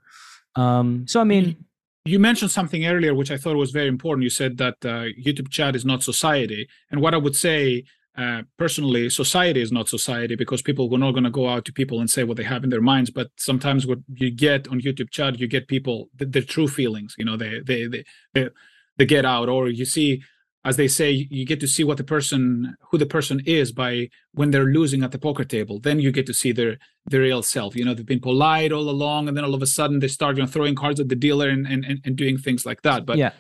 Um, 0.55 1.07
so 1.09 1.21
I 1.21 1.25
mean, 1.25 1.65
you 2.05 2.19
mentioned 2.19 2.51
something 2.51 2.87
earlier 2.87 3.15
which 3.15 3.31
I 3.31 3.37
thought 3.37 3.57
was 3.57 3.73
very 3.73 3.89
important. 3.89 4.23
You 4.23 4.31
said 4.31 4.59
that 4.59 4.77
uh, 4.85 5.07
YouTube 5.21 5.51
chat 5.51 5.75
is 5.75 5.85
not 5.85 6.03
society, 6.03 6.69
and 6.91 7.01
what 7.01 7.15
I 7.15 7.19
would 7.19 7.37
say 7.37 7.85
uh, 8.19 8.43
personally, 8.57 9.09
society 9.09 9.63
is 9.63 9.71
not 9.71 9.89
society 9.89 10.35
because 10.35 10.61
people 10.61 10.93
are 10.93 10.99
not 10.99 11.13
going 11.13 11.23
to 11.23 11.31
go 11.31 11.49
out 11.49 11.65
to 11.65 11.73
people 11.73 12.01
and 12.01 12.11
say 12.11 12.25
what 12.25 12.37
they 12.37 12.43
have 12.43 12.65
in 12.65 12.71
their 12.71 12.81
minds. 12.81 13.11
But 13.11 13.31
sometimes 13.37 13.87
what 13.87 14.01
you 14.13 14.33
get 14.33 14.67
on 14.67 14.81
YouTube 14.81 15.11
chat, 15.11 15.39
you 15.39 15.47
get 15.47 15.69
people 15.69 16.09
the, 16.17 16.27
their 16.27 16.43
true 16.43 16.67
feelings. 16.67 17.15
You 17.17 17.25
know, 17.25 17.37
they 17.37 17.61
they 17.65 17.87
they 17.87 18.05
they, 18.35 18.49
they 18.97 19.07
get 19.07 19.25
out, 19.25 19.49
or 19.49 19.69
you 19.69 19.85
see, 19.85 20.25
as 20.65 20.77
they 20.77 20.89
say, 20.89 21.29
you 21.31 21.47
get 21.47 21.61
to 21.61 21.69
see 21.69 21.85
what 21.85 21.97
the 21.97 22.03
person, 22.03 22.75
who 22.91 22.99
the 22.99 23.07
person 23.07 23.41
is 23.47 23.71
by 23.71 24.09
when 24.33 24.51
they're 24.51 24.65
losing 24.65 25.05
at 25.05 25.13
the 25.13 25.19
poker 25.19 25.45
table. 25.45 25.79
Then 25.79 26.01
you 26.01 26.11
get 26.11 26.27
to 26.27 26.35
see 26.35 26.51
their 26.51 26.79
their 27.07 27.21
real 27.21 27.45
self. 27.45 27.77
You 27.77 27.85
know, 27.85 27.95
they've 27.95 28.05
been 28.05 28.19
polite 28.19 28.73
all 28.73 28.91
along, 28.91 29.29
and 29.29 29.37
then 29.37 29.45
all 29.45 29.55
of 29.55 29.63
a 29.63 29.67
sudden 29.67 30.01
they 30.01 30.09
start 30.09 30.37
you 30.37 30.43
know 30.43 30.49
throwing 30.49 30.75
cards 30.75 30.99
at 30.99 31.09
the 31.09 31.15
dealer 31.15 31.49
and 31.49 31.69
and 31.69 32.01
and 32.05 32.17
doing 32.17 32.37
things 32.37 32.67
like 32.67 32.83
that. 32.83 33.07
But 33.07 33.17
yeah, 33.17 33.31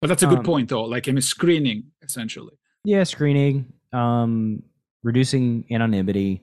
but 0.00 0.08
that's 0.08 0.24
a 0.24 0.26
good 0.26 0.38
um, 0.38 0.44
point 0.44 0.70
though. 0.70 0.82
Like 0.82 1.08
I 1.08 1.12
mean, 1.12 1.22
screening 1.22 1.92
essentially. 2.02 2.58
Yeah, 2.84 3.04
screening 3.04 3.72
um, 3.94 4.62
reducing 5.02 5.64
anonymity, 5.70 6.42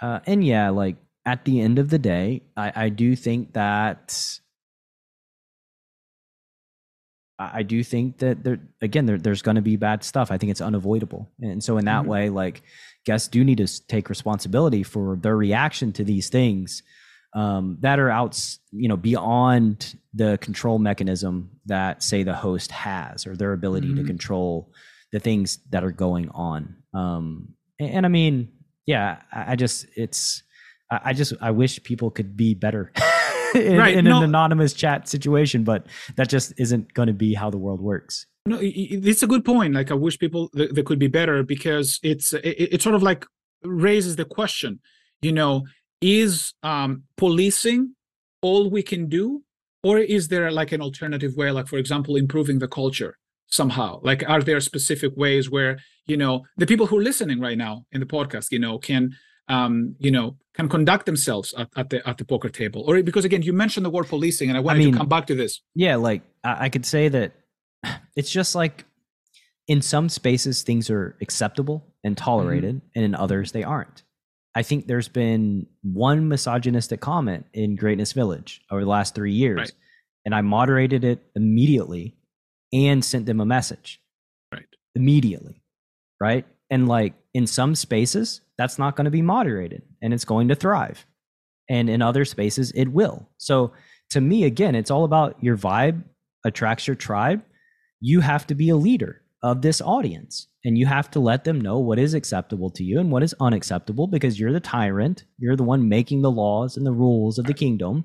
uh, 0.00 0.20
and 0.26 0.44
yeah, 0.44 0.70
like 0.70 0.96
at 1.24 1.44
the 1.44 1.60
end 1.60 1.78
of 1.78 1.90
the 1.90 1.98
day, 1.98 2.42
I, 2.56 2.72
I 2.76 2.88
do 2.88 3.16
think 3.16 3.54
that 3.54 4.38
I 7.38 7.62
do 7.62 7.84
think 7.84 8.18
that 8.18 8.44
there 8.44 8.58
again 8.80 9.06
there, 9.06 9.18
there's 9.18 9.42
going 9.42 9.56
to 9.56 9.62
be 9.62 9.76
bad 9.76 10.04
stuff. 10.04 10.30
I 10.30 10.38
think 10.38 10.50
it's 10.50 10.60
unavoidable, 10.60 11.28
and 11.40 11.62
so 11.62 11.78
in 11.78 11.84
that 11.86 12.02
mm-hmm. 12.02 12.10
way, 12.10 12.30
like 12.30 12.62
guests 13.04 13.28
do 13.28 13.44
need 13.44 13.58
to 13.58 13.86
take 13.86 14.08
responsibility 14.08 14.82
for 14.82 15.16
their 15.16 15.36
reaction 15.36 15.92
to 15.92 16.04
these 16.04 16.28
things 16.28 16.82
um, 17.34 17.76
that 17.80 17.98
are 17.98 18.10
out, 18.10 18.42
you 18.72 18.88
know, 18.88 18.96
beyond 18.96 19.94
the 20.14 20.38
control 20.40 20.78
mechanism 20.78 21.50
that 21.66 22.02
say 22.02 22.22
the 22.22 22.34
host 22.34 22.72
has 22.72 23.26
or 23.26 23.36
their 23.36 23.52
ability 23.52 23.88
mm-hmm. 23.88 24.02
to 24.02 24.04
control 24.04 24.72
the 25.12 25.20
things 25.20 25.58
that 25.70 25.84
are 25.84 25.92
going 25.92 26.28
on. 26.30 26.76
Um, 26.94 27.54
and, 27.78 27.90
and 27.90 28.06
I 28.06 28.08
mean, 28.08 28.48
yeah, 28.86 29.22
I, 29.32 29.52
I 29.52 29.56
just 29.56 29.86
it's 29.96 30.42
I, 30.90 31.00
I 31.06 31.12
just 31.12 31.32
I 31.40 31.50
wish 31.50 31.82
people 31.82 32.10
could 32.10 32.36
be 32.36 32.54
better. 32.54 32.92
in, 33.54 33.76
right. 33.76 33.96
in 33.96 34.04
no, 34.04 34.18
an 34.18 34.24
anonymous 34.24 34.72
chat 34.72 35.08
situation, 35.08 35.64
but 35.64 35.86
that 36.16 36.28
just 36.28 36.52
isn't 36.58 36.92
going 36.94 37.08
to 37.08 37.14
be 37.14 37.34
how 37.34 37.50
the 37.50 37.58
world 37.58 37.80
works. 37.80 38.26
No, 38.46 38.58
it's 38.60 39.22
a 39.22 39.26
good 39.26 39.44
point. 39.44 39.74
Like 39.74 39.90
I 39.90 39.94
wish 39.94 40.18
people 40.18 40.50
that 40.54 40.86
could 40.86 41.00
be 41.00 41.08
better 41.08 41.42
because 41.42 41.98
it's 42.02 42.32
it, 42.32 42.74
it 42.74 42.82
sort 42.82 42.94
of 42.94 43.02
like 43.02 43.26
raises 43.64 44.16
the 44.16 44.24
question. 44.24 44.80
You 45.20 45.32
know, 45.32 45.64
is 46.00 46.52
um, 46.62 47.04
policing 47.16 47.94
all 48.42 48.70
we 48.70 48.82
can 48.82 49.08
do, 49.08 49.42
or 49.82 49.98
is 49.98 50.28
there 50.28 50.52
like 50.52 50.70
an 50.70 50.80
alternative 50.80 51.34
way? 51.36 51.50
Like 51.50 51.66
for 51.66 51.78
example, 51.78 52.14
improving 52.14 52.60
the 52.60 52.68
culture 52.68 53.18
somehow 53.48 54.00
like 54.02 54.28
are 54.28 54.42
there 54.42 54.60
specific 54.60 55.12
ways 55.16 55.50
where 55.50 55.78
you 56.06 56.16
know 56.16 56.44
the 56.56 56.66
people 56.66 56.86
who 56.86 56.98
are 56.98 57.02
listening 57.02 57.40
right 57.40 57.58
now 57.58 57.84
in 57.92 58.00
the 58.00 58.06
podcast 58.06 58.50
you 58.50 58.58
know 58.58 58.78
can 58.78 59.14
um 59.48 59.94
you 59.98 60.10
know 60.10 60.36
can 60.54 60.68
conduct 60.68 61.06
themselves 61.06 61.54
at, 61.56 61.68
at 61.76 61.90
the 61.90 62.06
at 62.08 62.18
the 62.18 62.24
poker 62.24 62.48
table 62.48 62.82
or 62.86 63.02
because 63.02 63.24
again 63.24 63.42
you 63.42 63.52
mentioned 63.52 63.86
the 63.86 63.90
word 63.90 64.06
policing 64.08 64.48
and 64.48 64.56
i 64.56 64.60
wanted 64.60 64.80
I 64.80 64.84
mean, 64.84 64.92
to 64.92 64.98
come 64.98 65.08
back 65.08 65.26
to 65.28 65.34
this 65.34 65.60
yeah 65.74 65.96
like 65.96 66.22
I, 66.42 66.64
I 66.64 66.68
could 66.68 66.84
say 66.84 67.08
that 67.08 67.32
it's 68.16 68.30
just 68.30 68.54
like 68.54 68.84
in 69.68 69.82
some 69.82 70.08
spaces 70.08 70.62
things 70.62 70.90
are 70.90 71.16
acceptable 71.20 71.94
and 72.02 72.16
tolerated 72.16 72.76
mm-hmm. 72.76 72.88
and 72.96 73.04
in 73.04 73.14
others 73.14 73.52
they 73.52 73.62
aren't 73.62 74.02
I 74.56 74.62
think 74.62 74.86
there's 74.86 75.08
been 75.08 75.66
one 75.82 76.28
misogynistic 76.28 77.02
comment 77.02 77.44
in 77.52 77.76
Greatness 77.76 78.14
Village 78.14 78.62
over 78.70 78.80
the 78.80 78.88
last 78.88 79.14
three 79.14 79.34
years, 79.34 79.58
Right. 79.58 79.72
and 80.24 80.34
I 80.34 80.40
moderated 80.40 81.04
it 81.04 81.22
immediately 81.36 82.15
and 82.76 83.04
sent 83.04 83.26
them 83.26 83.40
a 83.40 83.46
message 83.46 84.00
Right. 84.52 84.66
immediately, 84.94 85.62
right? 86.20 86.44
And 86.70 86.88
like 86.88 87.14
in 87.34 87.46
some 87.46 87.74
spaces, 87.74 88.42
that's 88.58 88.78
not 88.78 88.96
going 88.96 89.06
to 89.06 89.10
be 89.10 89.22
moderated, 89.22 89.82
and 90.02 90.14
it's 90.14 90.24
going 90.24 90.48
to 90.48 90.54
thrive, 90.54 91.06
and 91.68 91.90
in 91.90 92.02
other 92.02 92.24
spaces, 92.24 92.72
it 92.72 92.88
will. 92.88 93.28
So 93.38 93.72
to 94.10 94.20
me, 94.20 94.44
again, 94.44 94.74
it's 94.74 94.90
all 94.90 95.04
about 95.04 95.36
your 95.42 95.56
vibe 95.56 96.02
attracts 96.44 96.86
your 96.86 96.96
tribe. 96.96 97.42
You 98.00 98.20
have 98.20 98.46
to 98.48 98.54
be 98.54 98.68
a 98.70 98.76
leader 98.76 99.22
of 99.42 99.62
this 99.62 99.80
audience 99.80 100.48
and 100.64 100.76
you 100.76 100.86
have 100.86 101.10
to 101.10 101.20
let 101.20 101.44
them 101.44 101.60
know 101.60 101.78
what 101.78 101.98
is 101.98 102.14
acceptable 102.14 102.70
to 102.70 102.82
you 102.82 102.98
and 102.98 103.12
what 103.12 103.22
is 103.22 103.34
unacceptable 103.40 104.06
because 104.06 104.40
you're 104.40 104.52
the 104.52 104.60
tyrant 104.60 105.24
you're 105.38 105.56
the 105.56 105.62
one 105.62 105.88
making 105.88 106.22
the 106.22 106.30
laws 106.30 106.76
and 106.76 106.86
the 106.86 106.92
rules 106.92 107.38
of 107.38 107.44
the 107.44 107.54
kingdom 107.54 108.04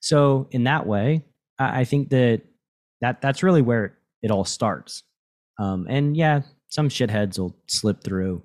so 0.00 0.48
in 0.50 0.64
that 0.64 0.86
way 0.86 1.22
i, 1.58 1.84
think 1.84 2.08
that 2.10 2.42
that 3.02 3.20
that's 3.20 3.42
really 3.42 3.62
where 3.62 3.96
it 4.22 4.30
all 4.30 4.44
starts 4.44 5.02
um, 5.58 5.86
and 5.88 6.16
yeah 6.16 6.42
some 6.68 6.88
shitheads 6.88 7.38
will 7.38 7.56
slip 7.66 8.02
through 8.02 8.42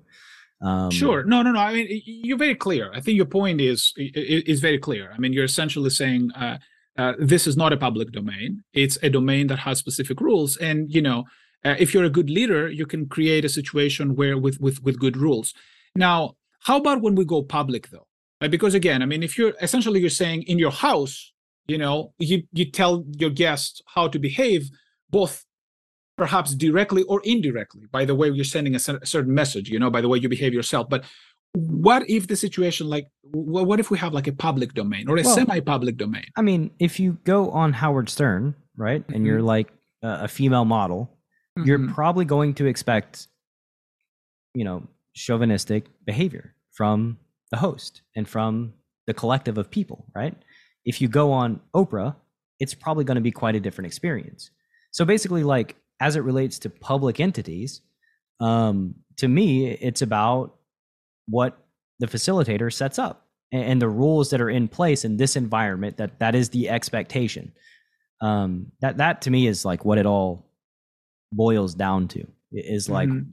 um, 0.62 0.90
Sure. 0.90 1.22
No, 1.24 1.42
no, 1.42 1.52
no. 1.52 1.60
I 1.60 1.74
mean, 1.74 2.02
you're 2.04 2.38
very 2.38 2.54
clear. 2.54 2.90
I 2.94 3.00
think 3.00 3.16
your 3.16 3.26
point 3.26 3.60
is 3.60 3.92
is 3.96 4.60
very 4.60 4.78
clear. 4.78 5.12
I 5.12 5.18
mean, 5.18 5.32
you're 5.32 5.44
essentially 5.44 5.90
saying 5.90 6.30
uh, 6.32 6.58
uh, 6.96 7.12
this 7.18 7.46
is 7.46 7.56
not 7.56 7.72
a 7.72 7.76
public 7.76 8.12
domain. 8.12 8.62
It's 8.72 8.98
a 9.02 9.10
domain 9.10 9.48
that 9.48 9.58
has 9.60 9.78
specific 9.78 10.20
rules, 10.20 10.56
and 10.56 10.92
you 10.92 11.02
know, 11.02 11.24
uh, 11.64 11.74
if 11.78 11.92
you're 11.92 12.04
a 12.04 12.10
good 12.10 12.30
leader, 12.30 12.68
you 12.70 12.86
can 12.86 13.06
create 13.06 13.44
a 13.44 13.48
situation 13.50 14.16
where 14.16 14.38
with 14.38 14.58
with 14.60 14.82
with 14.82 14.98
good 14.98 15.16
rules. 15.16 15.52
Now, 15.94 16.36
how 16.60 16.78
about 16.78 17.02
when 17.02 17.14
we 17.14 17.24
go 17.24 17.42
public 17.42 17.90
though? 17.90 18.06
Because 18.40 18.74
again, 18.74 19.02
I 19.02 19.06
mean, 19.06 19.22
if 19.22 19.36
you're 19.36 19.54
essentially 19.60 20.00
you're 20.00 20.10
saying 20.10 20.42
in 20.42 20.58
your 20.58 20.70
house, 20.70 21.32
you 21.66 21.76
know, 21.76 22.14
you 22.18 22.44
you 22.52 22.70
tell 22.70 23.04
your 23.18 23.30
guests 23.30 23.82
how 23.94 24.08
to 24.08 24.18
behave, 24.18 24.70
both 25.10 25.44
perhaps 26.16 26.54
directly 26.54 27.02
or 27.04 27.20
indirectly 27.24 27.82
by 27.92 28.04
the 28.04 28.14
way 28.14 28.28
you're 28.28 28.44
sending 28.44 28.74
a 28.74 28.78
certain 28.78 29.34
message 29.34 29.68
you 29.68 29.78
know 29.78 29.90
by 29.90 30.00
the 30.00 30.08
way 30.08 30.18
you 30.18 30.28
behave 30.28 30.52
yourself 30.54 30.88
but 30.88 31.04
what 31.54 32.08
if 32.08 32.26
the 32.26 32.36
situation 32.36 32.88
like 32.88 33.06
what 33.32 33.80
if 33.80 33.90
we 33.90 33.98
have 33.98 34.12
like 34.12 34.26
a 34.26 34.32
public 34.32 34.74
domain 34.74 35.08
or 35.08 35.16
a 35.18 35.22
Well- 35.22 35.34
semi-public 35.34 35.96
domain 35.96 36.26
I 36.36 36.42
mean, 36.42 36.70
if 36.78 37.00
you 37.00 37.18
go 37.24 37.50
on 37.50 37.72
Howard 37.72 38.08
Stern, 38.10 38.54
right, 38.76 39.02
and 39.08 39.24
you're 39.26 39.40
like 39.42 39.68
a, 40.02 40.24
a 40.24 40.28
female 40.28 40.66
model, 40.66 41.10
you're 41.64 41.78
Mhm. 41.78 41.94
probably 41.94 42.26
going 42.26 42.52
to 42.54 42.66
expect, 42.66 43.28
you 44.54 44.64
know, 44.64 44.86
chauvinistic 45.14 45.86
behavior 46.04 46.54
from 46.72 47.16
the 47.50 47.56
host 47.56 48.02
and 48.14 48.28
from 48.28 48.74
the 49.06 49.14
collective 49.14 49.56
of 49.56 49.70
people, 49.70 50.04
right? 50.14 50.34
If 50.84 51.00
you 51.00 51.08
go 51.08 51.32
on 51.32 51.60
Oprah, 51.74 52.16
it's 52.60 52.74
probably 52.74 53.04
going 53.04 53.14
to 53.16 53.22
be 53.22 53.30
quite 53.32 53.54
a 53.54 53.60
different 53.60 53.86
experience. 53.86 54.50
So 54.90 55.04
basically, 55.06 55.42
like 55.42 55.76
as 56.00 56.16
it 56.16 56.20
relates 56.20 56.58
to 56.60 56.70
public 56.70 57.20
entities, 57.20 57.80
um, 58.40 58.94
to 59.16 59.28
me, 59.28 59.68
it's 59.70 60.02
about 60.02 60.56
what 61.28 61.58
the 61.98 62.06
facilitator 62.06 62.72
sets 62.72 62.98
up 62.98 63.26
and, 63.52 63.62
and 63.64 63.82
the 63.82 63.88
rules 63.88 64.30
that 64.30 64.40
are 64.40 64.50
in 64.50 64.68
place 64.68 65.04
in 65.04 65.16
this 65.16 65.36
environment. 65.36 65.96
That 65.96 66.18
that 66.20 66.34
is 66.34 66.50
the 66.50 66.68
expectation. 66.68 67.52
Um, 68.20 68.72
that 68.80 68.98
that 68.98 69.22
to 69.22 69.30
me 69.30 69.46
is 69.46 69.64
like 69.64 69.84
what 69.84 69.98
it 69.98 70.06
all 70.06 70.50
boils 71.32 71.74
down 71.74 72.08
to. 72.08 72.20
i- 72.22 72.26
Is 72.52 72.88
like 72.88 73.08
Mhm. 73.08 73.32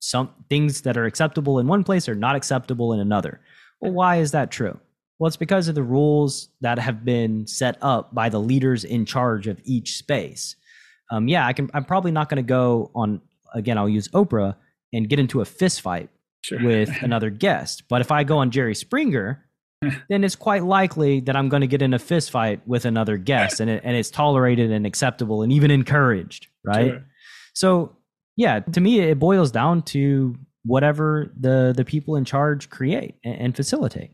some 0.00 0.30
things 0.48 0.82
that 0.82 0.96
are 0.96 1.04
acceptable 1.06 1.58
in 1.58 1.66
one 1.66 1.84
place 1.84 2.08
are 2.08 2.14
not 2.14 2.36
acceptable 2.36 2.92
in 2.92 3.00
another. 3.00 3.40
Well, 3.80 3.92
why 3.92 4.16
is 4.16 4.32
that 4.32 4.50
true? 4.50 4.78
Well, 5.18 5.28
it's 5.28 5.36
because 5.36 5.68
of 5.68 5.74
the 5.74 5.82
rules 5.82 6.48
that 6.60 6.78
have 6.78 7.04
been 7.04 7.46
set 7.46 7.76
up 7.82 8.14
by 8.14 8.28
the 8.28 8.40
leaders 8.40 8.84
in 8.84 9.04
charge 9.04 9.46
of 9.46 9.60
each 9.64 9.96
space. 9.96 10.56
Um, 11.10 11.28
yeah, 11.28 11.46
I 11.46 11.52
can. 11.52 11.70
I'm 11.74 11.84
probably 11.84 12.12
not 12.12 12.28
going 12.28 12.36
to 12.36 12.46
go 12.46 12.90
on 12.94 13.20
again. 13.54 13.78
I'll 13.78 13.88
use 13.88 14.08
Oprah 14.08 14.54
and 14.92 15.08
get 15.08 15.18
into 15.18 15.40
a 15.40 15.44
fist 15.44 15.80
fight 15.80 16.08
sure 16.42 16.62
with 16.62 16.90
another 17.02 17.30
guest. 17.30 17.84
But 17.88 18.00
if 18.00 18.10
I 18.10 18.24
go 18.24 18.38
on 18.38 18.50
Jerry 18.50 18.74
Springer, 18.74 19.44
then 20.08 20.24
it's 20.24 20.36
quite 20.36 20.64
likely 20.64 21.20
that 21.20 21.36
I'm 21.36 21.48
going 21.48 21.62
to 21.62 21.66
get 21.66 21.82
in 21.82 21.94
a 21.94 21.98
fist 21.98 22.30
fight 22.30 22.66
with 22.66 22.84
another 22.84 23.16
guest, 23.16 23.60
and 23.60 23.70
it, 23.70 23.82
and 23.84 23.96
it's 23.96 24.10
tolerated 24.10 24.70
and 24.70 24.86
acceptable 24.86 25.42
and 25.42 25.52
even 25.52 25.70
encouraged, 25.70 26.46
right? 26.64 26.90
Sure. 26.90 27.04
So 27.54 27.96
yeah, 28.36 28.60
to 28.60 28.80
me, 28.80 29.00
it 29.00 29.18
boils 29.18 29.50
down 29.50 29.82
to 29.82 30.36
whatever 30.64 31.32
the 31.38 31.72
the 31.76 31.84
people 31.84 32.16
in 32.16 32.24
charge 32.24 32.70
create 32.70 33.14
and, 33.24 33.34
and 33.40 33.56
facilitate. 33.56 34.10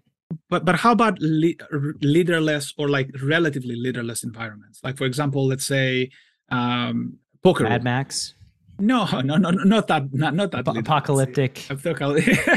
but 0.49 0.65
but 0.65 0.77
how 0.77 0.93
about 0.93 1.19
le- 1.21 1.55
leaderless 2.01 2.73
or 2.79 2.89
like 2.89 3.11
relatively 3.23 3.75
leaderless 3.77 4.23
environments 4.23 4.81
like 4.85 4.97
for 4.97 5.05
example 5.05 5.47
let's 5.47 5.65
say 5.65 6.11
um 6.51 7.19
poker 7.43 7.65
Mad. 7.65 7.83
Max, 7.85 8.35
no 8.79 9.05
no 9.23 9.37
no 9.37 9.51
no, 9.51 9.65
not 9.65 9.87
that 9.89 10.13
not, 10.13 10.35
not 10.35 10.51
that 10.53 10.67
ap- 10.69 10.77
apocalyptic. 10.77 11.69
Apocalyptic. 11.71 12.39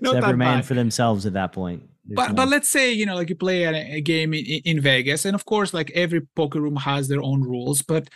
Not 0.00 0.16
every 0.16 0.36
man 0.36 0.58
bad. 0.58 0.66
for 0.66 0.74
themselves 0.74 1.26
at 1.26 1.32
that 1.32 1.52
point. 1.52 1.82
There's 2.04 2.16
but 2.16 2.28
no- 2.28 2.34
but 2.34 2.48
let's 2.48 2.68
say 2.68 2.92
you 2.92 3.06
know 3.06 3.14
like 3.14 3.28
you 3.28 3.34
play 3.36 3.64
a, 3.64 3.96
a 3.96 4.00
game 4.00 4.34
in, 4.34 4.44
in 4.44 4.80
Vegas, 4.80 5.24
and 5.24 5.34
of 5.34 5.44
course 5.44 5.74
like 5.74 5.90
every 5.92 6.20
poker 6.36 6.60
room 6.60 6.76
has 6.76 7.08
their 7.08 7.22
own 7.22 7.42
rules, 7.42 7.82
but 7.82 8.08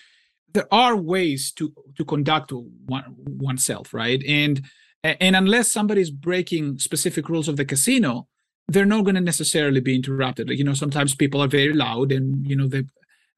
there 0.55 0.73
are 0.73 0.97
ways 0.97 1.53
to 1.53 1.73
to 1.97 2.05
conduct 2.05 2.53
one, 2.53 3.05
oneself, 3.27 3.93
right? 3.93 4.23
And 4.27 4.63
and 5.05 5.37
unless 5.37 5.71
somebody's 5.71 6.11
breaking 6.11 6.79
specific 6.79 7.29
rules 7.29 7.49
of 7.49 7.57
the 7.57 7.65
casino, 7.65 8.27
they're 8.69 8.85
not 8.85 9.05
going 9.05 9.15
to 9.15 9.21
necessarily 9.21 9.81
be 9.81 9.95
interrupted. 9.95 10.49
Like, 10.49 10.59
You 10.59 10.65
know, 10.65 10.75
sometimes 10.75 11.15
people 11.15 11.41
are 11.43 11.49
very 11.49 11.73
loud, 11.73 12.11
and 12.13 12.47
you 12.47 12.57
know 12.57 12.67
the 12.69 12.87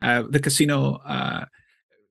uh, 0.02 0.22
the 0.28 0.40
casino. 0.40 0.96
Uh, 1.04 1.44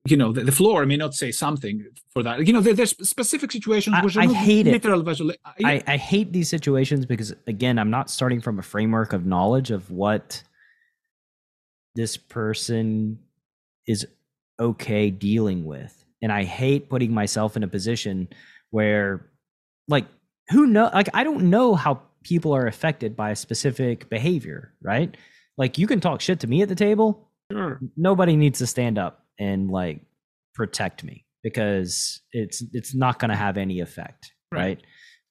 you 0.06 0.16
know 0.16 0.32
the, 0.32 0.42
the 0.42 0.52
floor 0.52 0.86
may 0.86 0.96
not 0.96 1.12
say 1.12 1.30
something 1.30 1.84
for 2.14 2.22
that 2.22 2.46
you 2.46 2.52
know 2.52 2.60
there, 2.62 2.72
there's 2.72 2.96
specific 3.06 3.52
situations 3.52 3.94
I- 3.98 4.02
which 4.04 4.16
are 4.16 4.22
I 4.22 4.26
hate 4.26 4.66
it. 4.66 4.72
literal 4.72 5.02
visual 5.02 5.32
I, 5.62 5.82
I 5.86 5.96
hate 5.98 6.32
these 6.32 6.48
situations 6.48 7.04
because 7.04 7.34
again 7.46 7.78
i'm 7.78 7.90
not 7.90 8.08
starting 8.08 8.40
from 8.40 8.58
a 8.58 8.62
framework 8.62 9.12
of 9.12 9.26
knowledge 9.26 9.70
of 9.70 9.90
what 9.90 10.42
this 11.94 12.16
person 12.16 13.18
is 13.86 14.06
okay 14.60 15.10
dealing 15.10 15.64
with 15.64 16.04
and 16.22 16.32
i 16.32 16.44
hate 16.44 16.88
putting 16.88 17.12
myself 17.12 17.56
in 17.56 17.62
a 17.62 17.68
position 17.68 18.28
where 18.70 19.26
like 19.88 20.06
who 20.50 20.66
know 20.66 20.90
like 20.94 21.08
i 21.12 21.22
don't 21.24 21.42
know 21.50 21.74
how 21.74 22.00
people 22.22 22.54
are 22.54 22.66
affected 22.66 23.14
by 23.16 23.30
a 23.30 23.36
specific 23.36 24.08
behavior 24.08 24.72
right 24.80 25.16
like 25.58 25.76
you 25.76 25.86
can 25.86 26.00
talk 26.00 26.20
shit 26.20 26.40
to 26.40 26.46
me 26.46 26.62
at 26.62 26.68
the 26.68 26.74
table 26.74 27.27
sure. 27.50 27.80
nobody 27.96 28.36
needs 28.36 28.58
to 28.58 28.66
stand 28.66 28.98
up 28.98 29.24
and 29.38 29.70
like 29.70 30.00
protect 30.54 31.04
me 31.04 31.24
because 31.42 32.20
it's 32.32 32.62
it's 32.72 32.94
not 32.94 33.18
going 33.18 33.30
to 33.30 33.36
have 33.36 33.56
any 33.56 33.80
effect 33.80 34.32
Right. 34.50 34.60
right, 34.60 34.82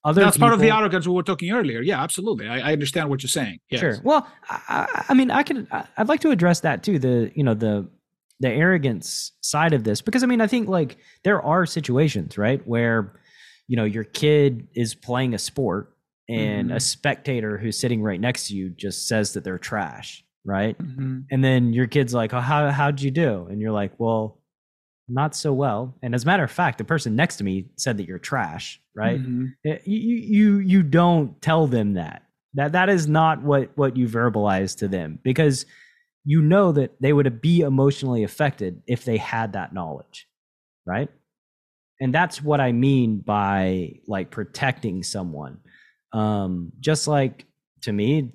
other 0.04 0.22
that's 0.22 0.38
part 0.38 0.52
of 0.54 0.60
the 0.60 0.70
arrogance 0.70 1.06
we 1.06 1.12
were 1.12 1.24
talking 1.24 1.50
earlier. 1.50 1.80
Yeah, 1.80 2.00
absolutely. 2.02 2.46
I, 2.48 2.70
I 2.70 2.72
understand 2.72 3.08
what 3.10 3.20
you're 3.22 3.28
saying. 3.28 3.58
Yes. 3.68 3.80
Sure. 3.80 3.96
Well, 4.04 4.28
I, 4.48 5.04
I- 5.08 5.14
mean, 5.14 5.30
I 5.32 5.42
can. 5.42 5.66
I- 5.72 5.86
I'd 5.96 6.08
like 6.08 6.20
to 6.20 6.30
address 6.30 6.60
that 6.60 6.84
too. 6.84 7.00
The 7.00 7.32
you 7.34 7.42
know 7.42 7.54
the 7.54 7.88
the 8.40 8.48
arrogance 8.48 9.32
side 9.40 9.72
of 9.72 9.82
this 9.82 10.00
because 10.00 10.22
I 10.22 10.26
mean 10.26 10.40
I 10.40 10.46
think 10.46 10.68
like 10.68 10.98
there 11.24 11.42
are 11.42 11.66
situations 11.66 12.38
right 12.38 12.64
where 12.66 13.20
you 13.66 13.76
know 13.76 13.84
your 13.84 14.04
kid 14.04 14.68
is 14.76 14.94
playing 14.94 15.34
a 15.34 15.38
sport 15.38 15.92
and 16.28 16.70
Mhm. 16.70 16.76
a 16.76 16.80
spectator 16.80 17.58
who's 17.58 17.76
sitting 17.76 18.00
right 18.00 18.20
next 18.20 18.46
to 18.48 18.54
you 18.54 18.70
just 18.70 19.08
says 19.08 19.32
that 19.32 19.42
they're 19.42 19.58
trash, 19.58 20.24
right? 20.48 20.76
Mhm. 20.78 21.26
And 21.30 21.44
then 21.44 21.72
your 21.72 21.86
kid's 21.86 22.14
like, 22.14 22.32
oh, 22.34 22.40
"How 22.40 22.70
how'd 22.70 23.00
you 23.00 23.10
do?" 23.10 23.46
And 23.50 23.60
you're 23.60 23.72
like, 23.72 23.92
"Well, 24.00 24.40
not 25.08 25.36
so 25.36 25.52
well." 25.52 25.94
And 26.02 26.14
as 26.14 26.24
a 26.24 26.26
matter 26.26 26.44
of 26.44 26.50
fact, 26.50 26.78
the 26.78 26.84
person 26.84 27.14
next 27.16 27.36
to 27.36 27.44
me 27.44 27.66
said 27.76 27.98
that 27.98 28.06
you're 28.08 28.18
trash, 28.18 28.80
right? 28.94 29.20
Mhm. 29.20 29.54
Eh, 29.66 29.78
you 29.84 30.16
you 30.16 30.58
you 30.58 30.82
don't 30.82 31.40
tell 31.42 31.66
them 31.66 31.94
that 31.94 32.22
that 32.54 32.72
that 32.72 32.88
is 32.88 33.06
not 33.06 33.42
what 33.42 33.70
what 33.76 33.96
you 33.96 34.08
verbalize 34.08 34.76
to 34.78 34.88
them 34.88 35.18
because 35.22 35.66
you 36.24 36.42
know 36.42 36.72
that 36.72 36.90
they 37.00 37.12
would 37.12 37.40
be 37.40 37.60
emotionally 37.60 38.22
affected 38.24 38.82
if 38.86 39.04
they 39.04 39.16
had 39.18 39.52
that 39.52 39.72
knowledge 39.72 40.26
right 40.86 41.10
and 42.00 42.12
that's 42.14 42.42
what 42.42 42.60
i 42.60 42.72
mean 42.72 43.18
by 43.18 43.92
like 44.06 44.30
protecting 44.30 45.02
someone 45.02 45.58
um 46.12 46.72
just 46.80 47.06
like 47.06 47.46
to 47.82 47.92
me 47.92 48.32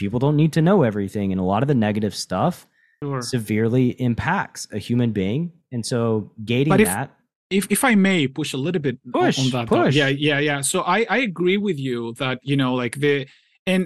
people 0.00 0.18
don't 0.18 0.36
need 0.36 0.52
to 0.54 0.62
know 0.62 0.82
everything 0.82 1.30
and 1.32 1.40
a 1.40 1.44
lot 1.44 1.62
of 1.62 1.68
the 1.68 1.74
negative 1.88 2.14
stuff 2.14 2.66
Sure. 3.02 3.22
severely 3.22 3.86
impacts 4.08 4.66
a 4.72 4.78
human 4.78 5.10
being 5.12 5.52
and 5.72 5.82
so 5.86 6.30
gating 6.44 6.70
But 6.74 6.80
if- 6.82 6.88
that 6.88 7.08
if 7.50 7.66
if 7.70 7.82
I 7.90 7.94
may 7.96 8.28
push 8.28 8.52
a 8.52 8.60
little 8.66 8.80
bit 8.88 8.96
on- 9.06 9.12
Push, 9.22 9.38
on 9.38 9.50
that, 9.50 9.68
though. 9.68 9.84
push. 9.84 9.94
yeah, 9.96 10.08
yeah, 10.08 10.38
yeah. 10.38 10.60
So 10.60 10.78
I 10.96 10.98
I 11.16 11.18
agree 11.30 11.56
with 11.56 11.78
you 11.86 11.98
that 12.22 12.36
you 12.50 12.56
know 12.56 12.72
like 12.82 12.94
the 13.04 13.26
and 13.66 13.82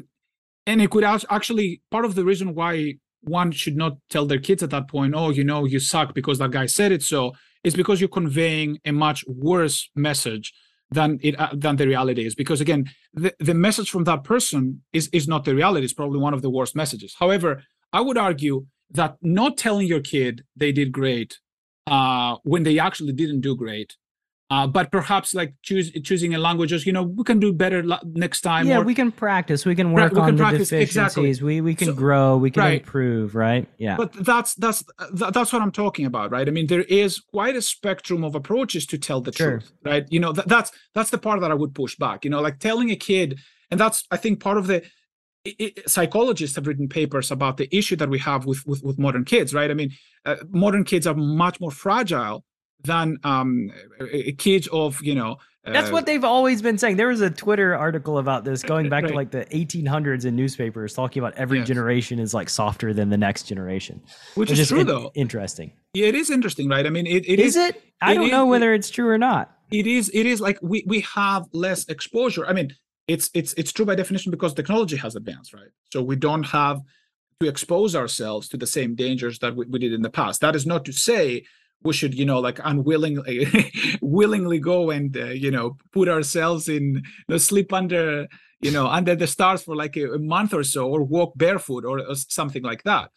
and 0.66 0.76
it 0.82 0.90
could 0.90 1.04
actually 1.04 1.68
part 1.90 2.04
of 2.04 2.14
the 2.18 2.24
reason 2.30 2.54
why 2.54 2.94
one 3.22 3.50
should 3.52 3.76
not 3.76 3.92
tell 4.10 4.26
their 4.26 4.38
kids 4.48 4.62
at 4.62 4.70
that 4.70 4.86
point, 4.94 5.14
oh, 5.16 5.30
you 5.38 5.44
know, 5.50 5.64
you 5.72 5.78
suck 5.80 6.08
because 6.14 6.38
that 6.40 6.50
guy 6.50 6.66
said 6.66 6.90
it 6.92 7.02
so, 7.02 7.32
is 7.62 7.74
because 7.74 7.98
you're 8.00 8.16
conveying 8.20 8.70
a 8.84 8.92
much 8.92 9.24
worse 9.26 9.88
message 10.08 10.52
than 10.90 11.18
it 11.22 11.38
uh, 11.38 11.50
than 11.52 11.76
the 11.76 11.86
reality 11.86 12.26
is. 12.26 12.34
Because 12.34 12.60
again 12.60 12.90
the, 13.12 13.34
the 13.38 13.54
message 13.54 13.90
from 13.90 14.04
that 14.04 14.24
person 14.24 14.82
is 14.92 15.08
is 15.12 15.26
not 15.26 15.44
the 15.44 15.54
reality. 15.54 15.84
It's 15.84 15.92
probably 15.92 16.18
one 16.18 16.34
of 16.34 16.42
the 16.42 16.50
worst 16.50 16.74
messages. 16.76 17.16
However 17.18 17.62
i 17.94 18.00
would 18.00 18.18
argue 18.18 18.66
that 18.90 19.16
not 19.22 19.56
telling 19.56 19.86
your 19.86 20.00
kid 20.00 20.44
they 20.56 20.72
did 20.72 20.92
great 20.92 21.38
uh, 21.86 22.36
when 22.42 22.62
they 22.64 22.78
actually 22.78 23.12
didn't 23.12 23.40
do 23.40 23.56
great 23.56 23.96
uh, 24.50 24.66
but 24.66 24.92
perhaps 24.92 25.34
like 25.34 25.54
choose, 25.62 25.90
choosing 26.02 26.34
a 26.34 26.38
language 26.38 26.72
as 26.72 26.84
you 26.86 26.92
know 26.92 27.02
we 27.02 27.24
can 27.24 27.40
do 27.40 27.52
better 27.52 27.82
next 28.04 28.42
time 28.42 28.66
yeah 28.66 28.78
or, 28.78 28.84
we 28.84 28.94
can 28.94 29.10
practice. 29.10 29.64
We 29.64 29.74
can 29.74 29.92
work 29.92 30.12
we 30.12 30.20
on 30.20 30.26
can 30.28 30.36
the 30.36 30.42
practice, 30.42 30.68
deficiencies. 30.68 31.38
exactly. 31.38 31.46
we 31.46 31.60
we 31.62 31.74
can 31.74 31.88
So- 31.88 31.94
grow. 31.94 32.36
We 32.36 32.50
can 32.50 32.62
right. 32.62 32.80
improve 32.80 33.34
right? 33.34 33.66
Yeah. 33.78 33.96
But 33.96 34.12
that's 34.12 34.54
that's 34.56 34.84
tha- 35.12 35.30
that's 35.32 35.52
what 35.52 35.62
i'm 35.62 35.72
talking 35.72 36.04
about 36.06 36.30
right? 36.30 36.46
I 36.46 36.50
mean 36.50 36.66
there 36.66 36.82
is 36.82 37.20
quite 37.20 37.56
a 37.56 37.62
spectrum 37.62 38.22
of 38.24 38.34
approaches 38.34 38.84
to 38.86 38.98
tell 38.98 39.20
the 39.22 39.32
Sure. 39.32 39.50
truth 39.58 39.72
right? 39.84 40.04
You 40.10 40.20
know 40.20 40.32
th- 40.32 40.46
that's 40.46 40.70
that's 40.94 41.10
the 41.10 41.18
part 41.18 41.40
that 41.40 41.50
i 41.50 41.54
would 41.54 41.74
push 41.74 41.96
back 41.96 42.24
you 42.24 42.30
know 42.30 42.40
like 42.42 42.58
telling 42.58 42.90
a 42.90 42.96
kid 42.96 43.38
and 43.70 43.80
that's 43.80 44.04
i 44.10 44.16
think 44.16 44.40
part 44.40 44.58
of 44.58 44.66
the 44.66 44.78
i- 45.46 45.56
i- 45.60 45.72
psychologists 45.86 46.56
have 46.56 46.66
written 46.66 46.88
papers 46.88 47.30
about 47.30 47.56
the 47.56 47.68
issue 47.76 47.96
that 47.96 48.10
we 48.10 48.18
have 48.18 48.44
with 48.44 48.60
with, 48.66 48.82
with 48.84 48.98
modern 48.98 49.24
kids 49.24 49.54
right? 49.54 49.70
I 49.70 49.74
mean 49.74 49.90
uh, 50.26 50.36
modern 50.50 50.84
kids 50.84 51.06
are 51.06 51.14
much 51.44 51.60
more 51.60 51.70
fragile 51.70 52.44
than 52.84 53.18
um 53.24 53.70
uh, 54.00 54.04
uh, 54.04 54.60
of 54.72 55.02
you 55.02 55.14
know 55.14 55.36
That's 55.64 55.88
uh, 55.88 55.92
what 55.92 56.06
they've 56.06 56.24
always 56.24 56.60
been 56.62 56.76
saying. 56.78 56.96
There 56.96 57.08
was 57.08 57.20
a 57.22 57.30
Twitter 57.30 57.74
article 57.74 58.18
about 58.18 58.44
this 58.44 58.62
going 58.62 58.88
back 58.90 59.04
to 59.06 59.14
like 59.14 59.30
the 59.30 59.46
1800s 59.46 60.24
in 60.26 60.36
newspapers, 60.36 60.92
talking 60.92 61.22
about 61.22 61.34
every 61.34 61.58
Yes. 61.58 61.68
generation 61.68 62.18
is 62.18 62.34
like 62.34 62.48
softer 62.50 62.92
than 62.92 63.08
the 63.08 63.16
next 63.16 63.44
generation. 63.44 64.00
which 64.34 64.50
Which 64.50 64.58
is 64.58 64.68
true 64.68 64.80
in- 64.80 64.86
though 64.86 65.10
Interesting. 65.14 65.72
Yeah, 65.94 66.06
it 66.08 66.14
is 66.14 66.28
interesting 66.30 66.68
right 66.68 66.86
i 66.86 66.90
mean 66.90 67.06
it, 67.06 67.24
it 67.28 67.38
is, 67.40 67.56
is 67.56 67.68
it? 67.68 67.82
I 68.00 68.12
it 68.12 68.14
don't 68.16 68.24
is- 68.26 68.30
know 68.32 68.46
it- 68.46 68.50
whether 68.50 68.74
it's 68.74 68.90
true 68.90 69.08
or 69.08 69.18
not. 69.18 69.50
it 69.70 69.86
is 69.86 70.10
it 70.12 70.26
is 70.26 70.40
like 70.40 70.58
we 70.62 70.84
we 70.86 71.00
have 71.00 71.46
less 71.52 71.88
exposure 71.88 72.44
i 72.46 72.52
mean 72.52 72.68
it's 73.08 73.30
it's 73.32 73.52
it's 73.60 73.72
true 73.72 73.86
by 73.86 73.94
definition 73.94 74.30
because 74.30 74.52
technology 74.54 74.96
has 74.96 75.14
advanced 75.16 75.54
right 75.54 75.70
so 75.92 76.02
we 76.02 76.16
don't 76.16 76.44
have 76.60 76.80
to 77.40 77.48
expose 77.48 77.94
ourselves 77.96 78.48
to 78.48 78.56
the 78.56 78.66
same 78.66 78.94
dangers 78.94 79.38
that 79.38 79.54
we, 79.56 79.64
we 79.66 79.78
did 79.78 79.92
in 79.92 80.02
the 80.02 80.10
past 80.10 80.40
that 80.40 80.54
is 80.56 80.66
not 80.66 80.84
to 80.84 80.92
say 80.92 81.44
we 81.84 81.92
should 81.92 82.14
you 82.14 82.24
know 82.24 82.40
like 82.40 82.58
unwillingly 82.64 83.46
willingly 84.00 84.58
go 84.58 84.90
and 84.90 85.16
uh, 85.16 85.26
you 85.26 85.50
know 85.50 85.76
put 85.92 86.08
ourselves 86.08 86.68
in 86.68 86.94
you 86.94 87.02
know, 87.28 87.36
sleep 87.36 87.72
under 87.72 88.26
you 88.60 88.70
know 88.70 88.86
under 88.86 89.14
the 89.14 89.26
stars 89.26 89.62
for 89.62 89.76
like 89.76 89.96
a, 89.96 90.12
a 90.12 90.18
month 90.18 90.54
or 90.54 90.64
so 90.64 90.88
or 90.88 91.02
walk 91.02 91.32
barefoot 91.36 91.84
or, 91.84 92.00
or 92.00 92.14
something 92.14 92.62
like 92.62 92.82
that. 92.84 93.10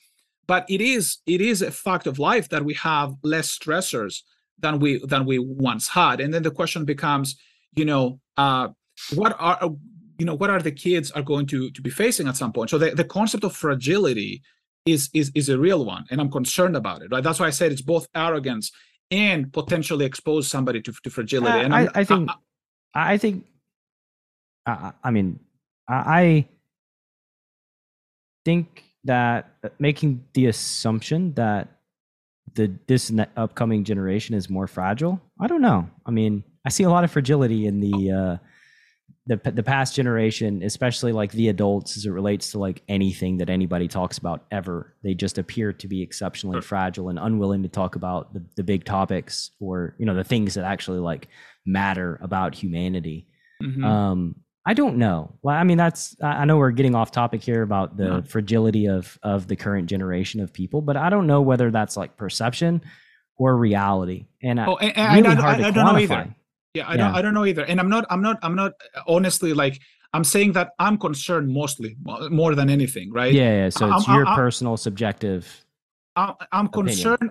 But 0.47 0.65
it 0.69 0.81
is 0.81 1.17
it 1.25 1.41
is 1.41 1.61
a 1.61 1.71
fact 1.71 2.07
of 2.07 2.19
life 2.19 2.49
that 2.49 2.65
we 2.65 2.73
have 2.75 3.15
less 3.23 3.57
stressors 3.57 4.21
than 4.59 4.79
we 4.79 4.99
than 5.05 5.25
we 5.25 5.39
once 5.39 5.87
had. 5.89 6.19
And 6.19 6.33
then 6.33 6.43
the 6.43 6.51
question 6.51 6.85
becomes 6.85 7.35
you 7.75 7.85
know 7.85 8.19
uh 8.35 8.69
what 9.13 9.35
are 9.39 9.57
uh, 9.61 9.69
you 10.17 10.25
know 10.25 10.35
what 10.35 10.49
are 10.49 10.61
the 10.61 10.71
kids 10.71 11.11
are 11.11 11.21
going 11.21 11.45
to 11.47 11.71
to 11.71 11.81
be 11.81 11.89
facing 11.89 12.27
at 12.27 12.35
some 12.35 12.51
point? 12.51 12.69
So 12.69 12.77
the, 12.77 12.91
the 12.91 13.05
concept 13.05 13.43
of 13.45 13.55
fragility 13.55 14.41
is 14.87 15.09
is 15.13 15.31
is 15.35 15.49
a 15.49 15.57
real 15.67 15.81
one 15.85 16.03
and 16.09 16.19
i'm 16.21 16.31
concerned 16.31 16.75
about 16.75 17.01
it 17.03 17.07
right 17.11 17.23
that's 17.23 17.39
why 17.41 17.47
i 17.47 17.55
said 17.59 17.71
it's 17.71 17.81
both 17.81 18.07
arrogance 18.15 18.71
and 19.11 19.51
potentially 19.53 20.05
expose 20.05 20.47
somebody 20.47 20.81
to, 20.81 20.91
to 21.03 21.09
fragility 21.09 21.59
Uh, 21.59 21.63
and 21.65 21.73
I, 21.73 21.81
I'm- 21.95 22.05
think, 22.05 22.29
I 22.93 23.13
I 23.13 23.17
think, 23.17 23.45
I, 24.65 24.71
I 24.71 24.91
I 25.07 25.09
mean, 25.11 25.39
I, 25.87 25.95
I 26.21 26.25
think 28.45 28.83
that 29.03 29.49
uh, 29.63 29.69
making 29.79 30.23
the 30.33 30.47
assumption 30.47 31.33
that 31.33 31.67
the 32.55 32.71
this 32.87 33.11
upcoming 33.35 33.83
generation 33.83 34.35
is 34.35 34.49
more 34.49 34.67
fragile. 34.67 35.21
I 35.39 35.47
don't 35.47 35.61
know. 35.61 35.89
I 36.05 36.11
mean, 36.11 36.43
I 36.65 36.69
see 36.69 36.83
a 36.83 36.89
lot 36.89 37.03
of 37.03 37.11
fragility 37.11 37.67
in 37.67 37.79
the 37.79 38.11
uh, 38.11 38.37
the 39.27 39.51
the 39.51 39.63
past 39.63 39.93
generation, 39.95 40.63
especially 40.63 41.11
like 41.11 41.31
the 41.33 41.49
adults, 41.49 41.97
as 41.97 42.05
it 42.05 42.11
relates 42.11 42.51
to 42.51 42.59
like 42.59 42.81
anything 42.87 43.37
that 43.37 43.49
anybody 43.49 43.87
talks 43.87 44.17
about 44.17 44.45
ever. 44.51 44.95
They 45.03 45.13
just 45.13 45.37
appear 45.37 45.73
to 45.73 45.87
be 45.87 46.01
exceptionally 46.01 46.61
fragile 46.61 47.09
and 47.09 47.19
unwilling 47.19 47.63
to 47.63 47.69
talk 47.69 47.95
about 47.95 48.33
the, 48.33 48.43
the 48.55 48.63
big 48.63 48.85
topics 48.85 49.51
or 49.59 49.95
you 49.99 50.05
know 50.05 50.15
the 50.15 50.23
things 50.23 50.53
that 50.55 50.63
actually 50.65 50.99
like 50.99 51.27
matter 51.65 52.17
about 52.21 52.55
humanity. 52.55 53.27
Mhm. 53.61 53.83
Um, 53.83 54.35
I 54.65 54.73
don't 54.73 54.97
know. 54.97 55.35
Well, 55.41 55.55
I 55.55 55.63
mean, 55.63 55.77
that's 55.77 56.15
I 56.21 56.27
I 56.41 56.45
know 56.45 56.57
we're 56.57 56.71
getting 56.71 56.95
off 56.95 57.11
topic 57.11 57.41
here 57.43 57.61
about 57.61 57.97
the 57.97 58.05
Yeah. 58.05 58.21
fragility 58.21 58.87
of 58.87 59.17
of 59.23 59.47
the 59.47 59.55
current 59.55 59.87
generation 59.89 60.41
of 60.41 60.53
people, 60.53 60.81
but 60.81 60.95
I 60.97 61.09
don't 61.09 61.27
know 61.27 61.41
whether 61.41 61.71
that's 61.71 61.95
like 61.97 62.17
perception 62.17 62.81
or 63.37 63.55
reality. 63.57 64.27
And 64.41 64.59
I- 64.59 64.65
oh 64.67 64.77
and, 64.77 64.97
and 64.97 65.25
really 65.25 65.37
I, 65.37 65.51
I, 65.53 65.57
to 65.57 65.67
I 65.67 65.71
don't 65.71 65.85
know 65.85 65.99
either. 65.99 66.35
Yeah, 66.77 66.89
I 66.91 66.95
don't 66.97 67.13
I 67.17 67.21
don't 67.23 67.33
know 67.37 67.45
either. 67.51 67.65
And 67.71 67.77
I'm 67.81 67.89
not 67.95 68.03
I'm 68.13 68.21
not 68.27 68.37
I'm 68.45 68.55
not 68.63 68.71
honestly 69.15 69.53
like 69.63 69.75
I'm 70.15 70.23
saying 70.23 70.51
that 70.57 70.67
I'm 70.85 70.97
concerned 71.07 71.47
mostly 71.61 71.91
more 72.41 72.53
than 72.59 72.69
anything, 72.77 73.07
right? 73.11 73.33
Yeah, 73.33 73.53
yeah. 73.59 73.69
So 73.69 73.81
it's 73.93 74.07
I'm- 74.07 74.15
your 74.17 74.25
I'm- 74.27 74.35
personal 74.43 74.75
subjective. 74.77 75.41
I, 76.15 76.33
I'm 76.51 76.67
concerned 76.79 77.29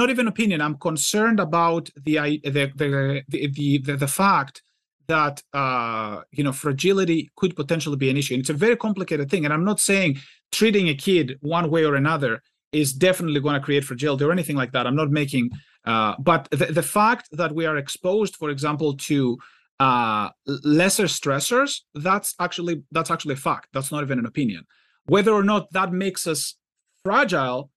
not 0.00 0.10
even 0.10 0.28
opinion, 0.28 0.60
I'm 0.60 0.76
concerned 0.88 1.40
about 1.48 1.84
the 2.06 2.14
i- 2.20 2.40
the 2.44 2.64
the 2.80 3.22
the 3.28 3.48
the, 3.48 3.78
the, 3.86 3.96
the 4.04 4.12
fact 4.22 4.62
that 5.08 5.36
uh 5.52 6.14
you 6.36 6.44
know 6.44 6.52
fragility 6.52 7.20
could 7.38 7.52
potentially 7.56 7.96
be 8.04 8.08
an 8.10 8.16
issue. 8.16 8.34
And 8.34 8.40
it's 8.42 8.50
a 8.58 8.64
very 8.66 8.76
complicated 8.86 9.26
thing 9.30 9.44
and 9.44 9.52
I'm 9.54 9.64
not 9.64 9.80
saying 9.80 10.10
treating 10.58 10.86
a 10.88 10.94
kid 10.94 11.26
one 11.40 11.66
way 11.74 11.82
or 11.84 11.94
another 11.96 12.32
is 12.72 12.92
definitely 12.92 13.40
going 13.40 13.54
to 13.58 13.64
create 13.68 13.84
fragility 13.84 14.24
or 14.24 14.32
anything 14.32 14.56
like 14.62 14.72
that. 14.72 14.86
I'm 14.86 14.96
not 15.02 15.10
making 15.10 15.50
uh 15.86 16.14
but 16.18 16.48
the, 16.50 16.66
the 16.66 16.82
fact 16.82 17.28
that 17.32 17.54
we 17.54 17.66
are 17.66 17.76
exposed 17.76 18.36
for 18.36 18.50
example 18.50 18.94
to 18.96 19.38
uh 19.80 20.28
lesser 20.46 21.04
stressors 21.04 21.80
that's 21.94 22.34
actually 22.40 22.82
that's 22.92 23.10
actually 23.10 23.34
a 23.34 23.42
fact 23.48 23.68
that's 23.72 23.92
not 23.92 24.02
even 24.02 24.18
an 24.18 24.26
opinion 24.26 24.64
whether 25.06 25.32
or 25.32 25.42
not 25.42 25.70
that 25.72 25.92
makes 25.92 26.26
us 26.26 26.54
fragile 27.04 27.70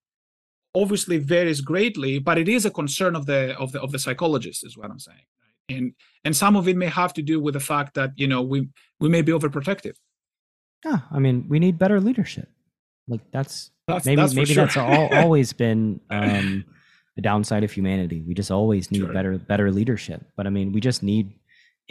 obviously 0.75 1.17
varies 1.17 1.61
greatly 1.61 2.19
but 2.19 2.37
it 2.37 2.47
is 2.47 2.65
a 2.65 2.71
concern 2.71 3.15
of 3.15 3.25
the 3.25 3.57
of 3.57 3.71
the 3.71 3.81
of 3.81 3.91
the 3.91 3.99
psychologists 3.99 4.63
is 4.63 4.77
what 4.77 4.89
i'm 4.89 4.99
saying 4.99 5.25
and 5.69 5.93
and 6.23 6.35
some 6.35 6.55
of 6.55 6.67
it 6.67 6.77
may 6.77 6.87
have 6.87 7.13
to 7.13 7.21
do 7.21 7.39
with 7.39 7.53
the 7.53 7.59
fact 7.59 7.93
that 7.95 8.11
you 8.15 8.27
know 8.27 8.41
we 8.41 8.69
we 8.99 9.09
may 9.09 9.21
be 9.21 9.31
overprotective 9.31 9.95
Yeah, 10.85 10.99
I 11.11 11.19
mean, 11.19 11.45
we 11.47 11.59
need 11.59 11.77
better 11.77 11.99
leadership. 11.99 12.47
Like 13.07 13.21
that's 13.31 13.71
that's 13.87 14.05
maybe 14.05 14.21
that's 14.21 14.33
maybe 14.33 14.53
sure. 14.53 14.65
that's 14.65 14.77
all, 14.77 15.09
always 15.13 15.51
been 15.53 15.99
um, 16.09 16.63
the 17.19 17.23
downside 17.31 17.63
of 17.67 17.71
humanity. 17.79 18.19
We 18.27 18.33
just 18.41 18.51
always 18.59 18.91
need 18.91 18.99
Sure. 19.03 19.13
better 19.17 19.37
better 19.37 19.67
leadership. 19.79 20.19
But 20.37 20.47
I 20.47 20.51
mean, 20.57 20.71
we 20.75 20.79
just 20.89 21.03
need 21.03 21.25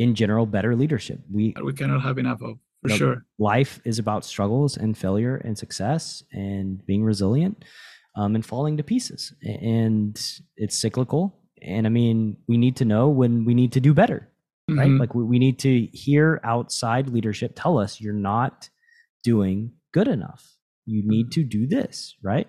in 0.05 0.15
general 0.15 0.47
better 0.47 0.73
leadership. 0.83 1.19
We 1.37 1.55
we 1.69 1.73
cannot 1.81 2.01
have 2.09 2.17
enough 2.25 2.41
of 2.49 2.55
for 2.83 2.89
sure 3.01 3.17
life 3.39 3.73
is 3.85 3.99
about 3.99 4.25
struggles 4.25 4.77
and 4.83 4.97
failure 4.97 5.37
and 5.47 5.59
success 5.65 6.23
and 6.33 6.67
being 6.87 7.03
resilient 7.13 7.57
um, 8.19 8.31
and 8.37 8.45
falling 8.47 8.77
to 8.79 8.85
pieces 8.85 9.35
and 9.43 10.15
it's 10.63 10.77
cyclical 10.85 11.23
and 11.61 11.83
i 11.89 11.91
mean 12.01 12.37
we 12.47 12.57
need 12.65 12.77
to 12.77 12.85
know 12.93 13.05
when 13.21 13.45
we 13.49 13.53
need 13.61 13.73
to 13.73 13.81
do 13.89 13.93
better 14.03 14.21
right 14.71 14.91
Mhm. 14.95 15.01
like 15.03 15.13
we, 15.19 15.25
we 15.33 15.39
need 15.41 15.59
to 15.67 15.73
hear 16.05 16.41
outside 16.45 17.05
leadership 17.17 17.51
tell 17.57 17.75
us 17.85 18.01
you're 18.01 18.23
not 18.35 18.71
doing 19.25 19.73
good 19.93 20.07
enough 20.07 20.43
you 20.87 21.01
need 21.15 21.33
to 21.33 21.43
do 21.57 21.67
this 21.67 22.15
right 22.23 22.47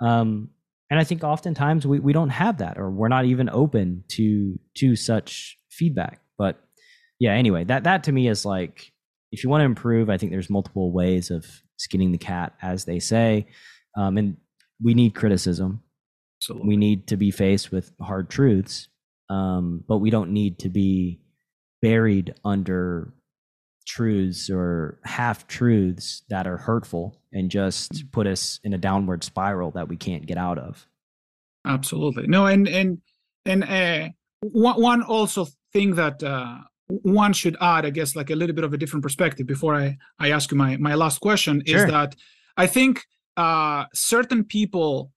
um, 0.00 0.50
and 0.90 1.00
i 1.00 1.04
think 1.04 1.24
oftentimes 1.24 1.86
we, 1.86 1.98
we 1.98 2.12
don't 2.12 2.30
have 2.30 2.58
that 2.58 2.78
or 2.78 2.90
we're 2.90 3.08
not 3.08 3.24
even 3.24 3.48
open 3.50 4.04
to 4.08 4.58
to 4.74 4.96
such 4.96 5.58
feedback. 5.70 6.20
But 6.38 6.58
yeah 7.18 7.32
anyway 7.32 7.64
that 7.64 7.84
that 7.84 8.04
to 8.04 8.12
me 8.12 8.28
is 8.28 8.44
like 8.44 8.92
if 9.32 9.42
you 9.42 9.50
want 9.50 9.62
to 9.62 9.66
improve 9.66 10.10
i 10.10 10.18
think 10.18 10.32
there's 10.32 10.50
multiple 10.50 10.92
ways 10.92 11.30
of 11.30 11.46
skinning 11.76 12.12
the 12.12 12.18
cat 12.18 12.54
as 12.62 12.84
they 12.84 12.98
say. 12.98 13.46
Um, 13.96 14.18
and 14.18 14.36
we 14.82 14.94
need 14.94 15.14
criticism. 15.14 15.82
Absolutely. 16.40 16.68
we 16.68 16.76
need 16.76 17.06
to 17.08 17.16
be 17.16 17.30
faced 17.30 17.72
with 17.72 17.92
hard 18.00 18.28
truths. 18.28 18.88
Um, 19.30 19.84
but 19.88 19.98
we 19.98 20.10
don't 20.10 20.30
need 20.30 20.58
to 20.60 20.68
be 20.68 21.20
buried 21.82 22.34
under 22.44 23.12
truths 23.86 24.50
or 24.50 24.98
half 25.04 25.46
truths 25.46 26.22
that 26.28 26.46
are 26.46 26.56
hurtful 26.58 27.16
and 27.32 27.50
just 27.50 28.10
put 28.12 28.26
us 28.26 28.60
in 28.64 28.74
a 28.74 28.78
downward 28.78 29.24
spiral 29.24 29.70
that 29.70 29.88
we 29.88 29.96
can't 29.96 30.26
get 30.26 30.36
out 30.36 30.58
of. 30.58 30.86
Absolutely. 31.64 32.26
No 32.26 32.46
and 32.46 32.68
and 32.68 32.98
and 33.44 33.64
uh 33.64 34.08
one, 34.40 34.80
one 34.80 35.02
also 35.02 35.46
thing 35.72 35.94
that 35.94 36.22
uh 36.22 36.58
one 36.88 37.32
should 37.32 37.56
add 37.60 37.84
i 37.84 37.90
guess 37.90 38.14
like 38.14 38.30
a 38.30 38.36
little 38.36 38.54
bit 38.54 38.62
of 38.64 38.72
a 38.72 38.76
different 38.76 39.02
perspective 39.02 39.44
before 39.44 39.74
i 39.74 39.96
i 40.20 40.30
ask 40.30 40.52
you 40.52 40.56
my 40.56 40.76
my 40.76 40.94
last 40.94 41.18
question 41.20 41.60
Sure. 41.66 41.78
is 41.78 41.90
that 41.90 42.14
i 42.56 42.66
think 42.68 43.04
uh 43.36 43.86
certain 43.92 44.44
people 44.44 45.10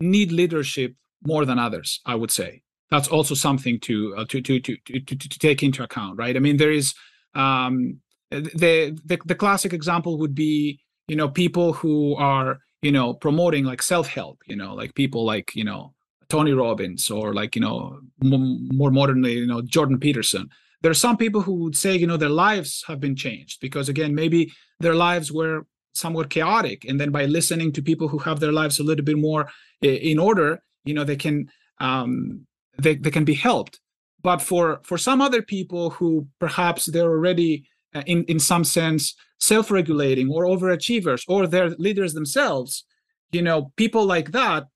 need 0.00 0.32
leadership 0.32 0.94
more 1.24 1.44
than 1.44 1.58
others 1.58 2.00
i 2.06 2.14
would 2.14 2.30
say. 2.30 2.62
That's 2.90 3.08
also 3.08 3.34
something 3.34 3.80
to 3.80 4.14
uh, 4.18 4.24
to, 4.30 4.42
to 4.42 4.60
to 4.60 4.76
to 4.84 5.00
to 5.00 5.16
to 5.16 5.38
take 5.38 5.62
into 5.62 5.82
account 5.82 6.18
right? 6.18 6.36
I 6.36 6.40
mean 6.40 6.56
there 6.58 6.72
is 6.72 6.92
um 7.34 8.01
the 8.40 8.98
the, 9.04 9.18
the 9.24 9.34
classic 9.34 9.72
example 9.72 10.18
would 10.18 10.34
be 10.34 10.80
you 11.08 11.16
know 11.16 11.28
people 11.28 11.72
who 11.72 12.14
are 12.16 12.58
you 12.82 12.92
know 12.92 13.14
promoting 13.14 13.64
like 13.64 13.82
self-help 13.82 14.38
you 14.46 14.56
know 14.56 14.74
like 14.74 14.94
people 14.94 15.24
like 15.24 15.54
you 15.54 15.64
know 15.64 15.92
tony 16.28 16.52
robbins 16.52 17.10
or 17.10 17.34
like 17.34 17.54
you 17.54 17.62
know 17.62 17.98
m- 18.22 18.68
more 18.72 18.90
modernly 18.90 19.34
you 19.34 19.46
know 19.46 19.62
jordan 19.62 19.98
peterson. 19.98 20.48
There 20.82 20.90
are 20.90 21.06
some 21.06 21.16
people 21.16 21.42
who 21.42 21.54
would 21.62 21.76
say 21.76 21.94
you 21.94 22.08
know 22.08 22.16
their 22.16 22.28
lives 22.28 22.82
have 22.88 22.98
been 22.98 23.14
changed 23.14 23.60
because 23.60 23.88
again 23.88 24.14
maybe 24.14 24.52
their 24.80 24.96
lives 24.96 25.30
were 25.30 25.64
somewhat 25.94 26.30
chaotic 26.30 26.84
and 26.84 26.98
then 26.98 27.10
by 27.12 27.26
listening 27.26 27.70
to 27.72 27.82
people 27.82 28.08
who 28.08 28.18
have 28.18 28.40
their 28.40 28.50
lives 28.50 28.80
a 28.80 28.82
little 28.82 29.04
bit 29.04 29.18
more 29.18 29.48
in 29.82 30.18
order 30.18 30.60
you 30.84 30.94
know 30.94 31.04
they 31.04 31.16
can 31.16 31.48
um, 31.78 32.46
they, 32.78 32.94
they 32.94 33.10
can 33.10 33.24
be 33.24 33.34
helped. 33.34 33.80
But 34.22 34.40
for 34.40 34.80
for 34.84 34.96
some 34.96 35.20
other 35.20 35.42
people 35.42 35.90
who 35.90 36.28
perhaps 36.38 36.86
they're 36.86 37.10
already 37.10 37.66
in 38.06 38.24
in 38.24 38.38
some 38.38 38.64
sense 38.64 39.14
self-regulating 39.40 40.30
or 40.30 40.44
overachievers 40.44 41.24
or 41.28 41.46
they're 41.46 41.70
leaders 41.70 42.14
themselves. 42.14 42.84
You 43.32 43.42
know 43.42 43.72
people 43.76 44.04
like 44.04 44.32
that 44.32 44.66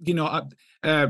you 0.00 0.14
know 0.14 0.26
uh, 0.26 0.44
uh, 0.82 1.08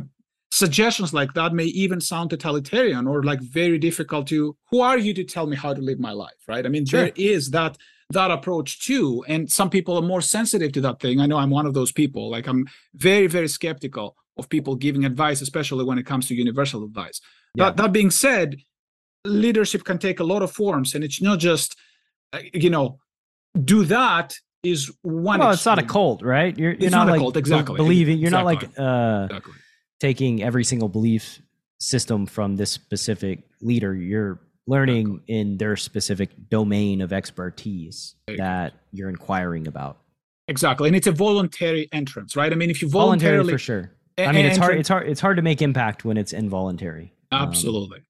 suggestions 0.51 1.13
like 1.13 1.33
that 1.35 1.53
may 1.53 1.65
even 1.65 2.01
sound 2.01 2.31
totalitarian 2.31 3.07
or 3.07 3.23
like 3.23 3.41
very 3.41 3.79
difficult 3.79 4.27
to 4.29 4.57
who 4.71 4.81
are 4.81 4.99
you 4.99 5.13
to 5.15 5.25
tell 5.25 5.47
me 5.47 5.57
how 5.57 5.75
to 5.75 5.81
live 5.81 5.99
my 5.99 6.13
life 6.13 6.41
right? 6.49 6.65
I 6.67 6.69
mean 6.69 6.87
sure. 6.87 7.03
there 7.03 7.13
is 7.17 7.51
that 7.51 7.77
that 8.11 8.31
approach 8.31 8.81
too 8.87 9.25
and 9.29 9.51
some 9.51 9.69
people 9.69 9.97
are 9.97 10.03
more 10.03 10.23
sensitive 10.23 10.73
to 10.73 10.81
that 10.83 11.01
thing. 11.01 11.21
I 11.21 11.27
know 11.27 11.39
i'm 11.39 11.51
one 11.51 11.67
of 11.67 11.75
those 11.75 11.93
people. 11.93 12.31
Like 12.31 12.47
i'm 12.47 12.67
very 12.95 13.27
very 13.27 13.49
skeptical 13.49 14.17
of 14.39 14.49
people 14.49 14.75
giving 14.75 15.05
advice 15.05 15.41
especially 15.41 15.85
when 15.85 15.99
it 15.99 16.07
comes 16.07 16.27
to 16.29 16.35
universal 16.35 16.85
advice. 16.85 17.21
Yeah. 17.55 17.67
that, 17.67 17.77
that 17.79 17.93
being 17.93 18.11
said 18.11 18.57
leadership 19.27 19.85
can 19.85 19.99
take 19.99 20.20
a 20.20 20.24
lot 20.24 20.43
of 20.43 20.51
forms 20.51 20.95
and 20.95 21.05
it's 21.05 21.20
not 21.20 21.39
just 21.39 21.77
uh, 22.33 22.41
you 22.53 22.70
know 22.70 22.99
do 23.64 23.85
that 23.85 24.35
is 24.62 24.91
one 25.03 25.39
well 25.39 25.53
extreme. 25.53 25.53
it's 25.53 25.66
not 25.66 25.79
a 25.79 25.87
cult 25.87 26.22
right 26.22 26.59
you're, 26.59 26.74
you're 26.74 26.91
not, 26.91 27.07
not, 27.07 27.12
like 27.12 27.20
cult, 27.20 27.37
exactly 27.37 27.77
believing 27.77 28.18
you're 28.18 28.29
exactly. 28.29 28.55
not 28.55 28.62
like 28.62 28.79
uh 28.79 29.24
exactly. 29.27 29.53
taking 30.01 30.43
every 30.43 30.64
single 30.64 30.89
belief 30.89 31.41
system 31.79 32.27
from 32.27 32.57
this 32.57 32.70
specific 32.70 33.45
leader 33.61 33.95
you're 33.95 34.41
learning 34.66 35.07
exactly. 35.07 35.39
in 35.39 35.59
their 35.59 35.77
specific 35.77 36.31
domain 36.49 37.01
of 37.01 37.12
expertise 37.12 38.14
that 38.27 38.74
you're 38.93 39.09
inquiring 39.09 39.66
about. 39.66 39.99
Exactly, 40.49 40.89
and 40.89 40.97
it's 40.97 41.07
a 41.07 41.12
voluntary 41.12 41.89
entrance, 41.93 42.37
right? 42.37 42.53
I 42.53 42.57
mean, 42.57 42.70
if 42.70 42.81
you 42.81 42.89
voluntarily, 42.89 43.39
voluntary 43.39 43.55
for 43.55 43.59
sure. 43.59 43.93
I 44.18 44.33
mean, 44.33 44.47
it's 44.47 44.57
hard. 44.57 44.79
It's 44.79 44.89
hard. 44.89 45.09
It's 45.09 45.20
hard 45.20 45.37
to 45.37 45.43
make 45.43 45.61
impact 45.61 46.05
when 46.05 46.16
it's 46.16 46.33
involuntary. 46.33 47.12
Absolutely, 47.33 47.99
um, 47.99 48.05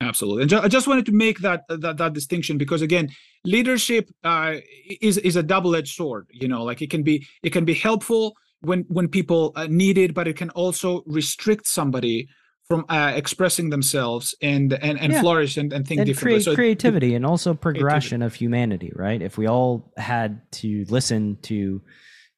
absolutely. 0.00 0.42
And 0.42 0.50
ju- 0.50 0.60
I 0.60 0.68
just 0.68 0.86
wanted 0.86 1.06
to 1.06 1.12
make 1.12 1.40
that 1.40 1.64
that, 1.68 1.96
that 1.96 2.12
distinction 2.12 2.58
because 2.58 2.82
again, 2.82 3.10
leadership 3.44 4.10
uh, 4.24 4.56
is 5.00 5.18
is 5.18 5.36
a 5.36 5.42
double 5.42 5.74
edged 5.76 5.94
sword. 5.94 6.26
You 6.30 6.48
know, 6.48 6.64
like 6.64 6.82
it 6.82 6.90
can 6.90 7.02
be 7.02 7.26
it 7.42 7.50
can 7.50 7.64
be 7.64 7.74
helpful 7.74 8.34
when 8.60 8.84
when 8.88 9.08
people 9.08 9.52
uh, 9.56 9.66
need 9.68 9.98
it, 9.98 10.14
but 10.14 10.28
it 10.28 10.36
can 10.36 10.50
also 10.50 11.02
restrict 11.06 11.66
somebody 11.66 12.28
from 12.68 12.84
uh, 12.90 13.12
expressing 13.14 13.70
themselves 13.70 14.34
and 14.42 14.74
and, 14.74 15.00
and 15.00 15.12
yeah. 15.12 15.20
flourish 15.20 15.56
and, 15.56 15.72
and 15.72 15.86
think 15.86 16.00
and 16.00 16.06
differently. 16.06 16.34
Create 16.34 16.44
so 16.44 16.54
creativity 16.54 17.14
and 17.14 17.24
also 17.24 17.54
progression 17.54 18.22
of 18.22 18.34
humanity, 18.34 18.92
right? 18.94 19.22
If 19.22 19.38
we 19.38 19.48
all 19.48 19.90
had 19.96 20.40
to 20.52 20.84
listen 20.88 21.38
to 21.42 21.80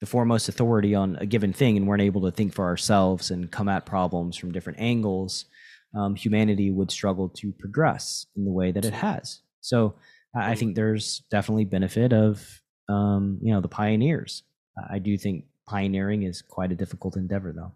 the 0.01 0.07
foremost 0.07 0.49
authority 0.49 0.95
on 0.95 1.17
a 1.17 1.27
given 1.27 1.53
thing 1.53 1.77
and 1.77 1.87
weren't 1.87 2.01
able 2.01 2.23
to 2.23 2.31
think 2.31 2.55
for 2.55 2.65
ourselves 2.65 3.31
and 3.31 3.51
come 3.51 3.69
at 3.69 3.85
problems 3.85 4.37
from 4.37 4.53
different 4.53 4.79
angles, 4.81 5.47
um, 5.95 6.15
humanity 6.15 6.71
would 6.71 6.91
struggle 6.91 7.29
to 7.29 7.53
progress 7.53 8.27
in 8.37 8.45
the 8.45 8.53
way 8.53 8.73
that 8.73 8.85
it 8.85 8.95
has. 8.95 9.41
So 9.61 9.95
I 10.35 10.55
think 10.55 10.77
there's 10.77 11.23
definitely 11.31 11.65
benefit 11.65 12.13
of 12.13 12.63
um, 12.89 13.39
you 13.43 13.53
know 13.53 13.61
the 13.61 13.69
pioneers. 13.69 14.43
I 14.91 14.99
do 14.99 15.19
think 15.19 15.45
pioneering 15.69 16.23
is 16.23 16.43
quite 16.43 16.73
a 16.73 16.75
difficult 16.75 17.17
endeavor, 17.17 17.53
though. 17.55 17.73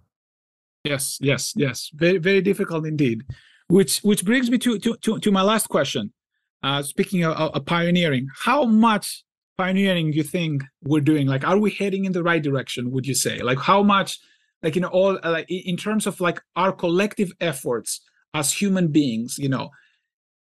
Yes, 0.84 1.18
yes, 1.20 1.52
yes. 1.56 1.90
Very, 1.94 2.18
very 2.18 2.40
difficult 2.40 2.86
indeed. 2.86 3.22
Which, 3.68 4.00
which 4.00 4.24
brings 4.24 4.50
me 4.50 4.58
to 4.58 4.78
to 4.78 4.96
to, 4.96 5.18
to 5.18 5.30
my 5.30 5.42
last 5.42 5.68
question. 5.68 6.12
Uh, 6.62 6.82
speaking 6.82 7.24
of, 7.24 7.36
of 7.36 7.64
pioneering, 7.66 8.26
how 8.42 8.64
much 8.64 9.24
pioneering 9.58 10.10
do 10.10 10.16
you 10.16 10.22
think 10.22 10.64
we're 10.82 11.00
doing? 11.00 11.26
Like, 11.26 11.46
are 11.46 11.58
we 11.58 11.70
heading 11.70 12.04
in 12.04 12.12
the 12.12 12.22
right 12.22 12.42
direction? 12.42 12.90
Would 12.90 13.06
you 13.06 13.14
say? 13.14 13.38
Like, 13.38 13.58
how 13.58 13.82
much? 13.82 14.18
Like, 14.64 14.74
you 14.74 14.80
know, 14.80 14.88
all 14.88 15.18
uh, 15.22 15.30
like 15.30 15.46
in 15.50 15.76
terms 15.76 16.06
of 16.06 16.20
like 16.20 16.40
our 16.56 16.72
collective 16.72 17.32
efforts 17.40 18.00
as 18.32 18.52
human 18.52 18.88
beings, 18.88 19.38
you 19.38 19.48
know, 19.48 19.70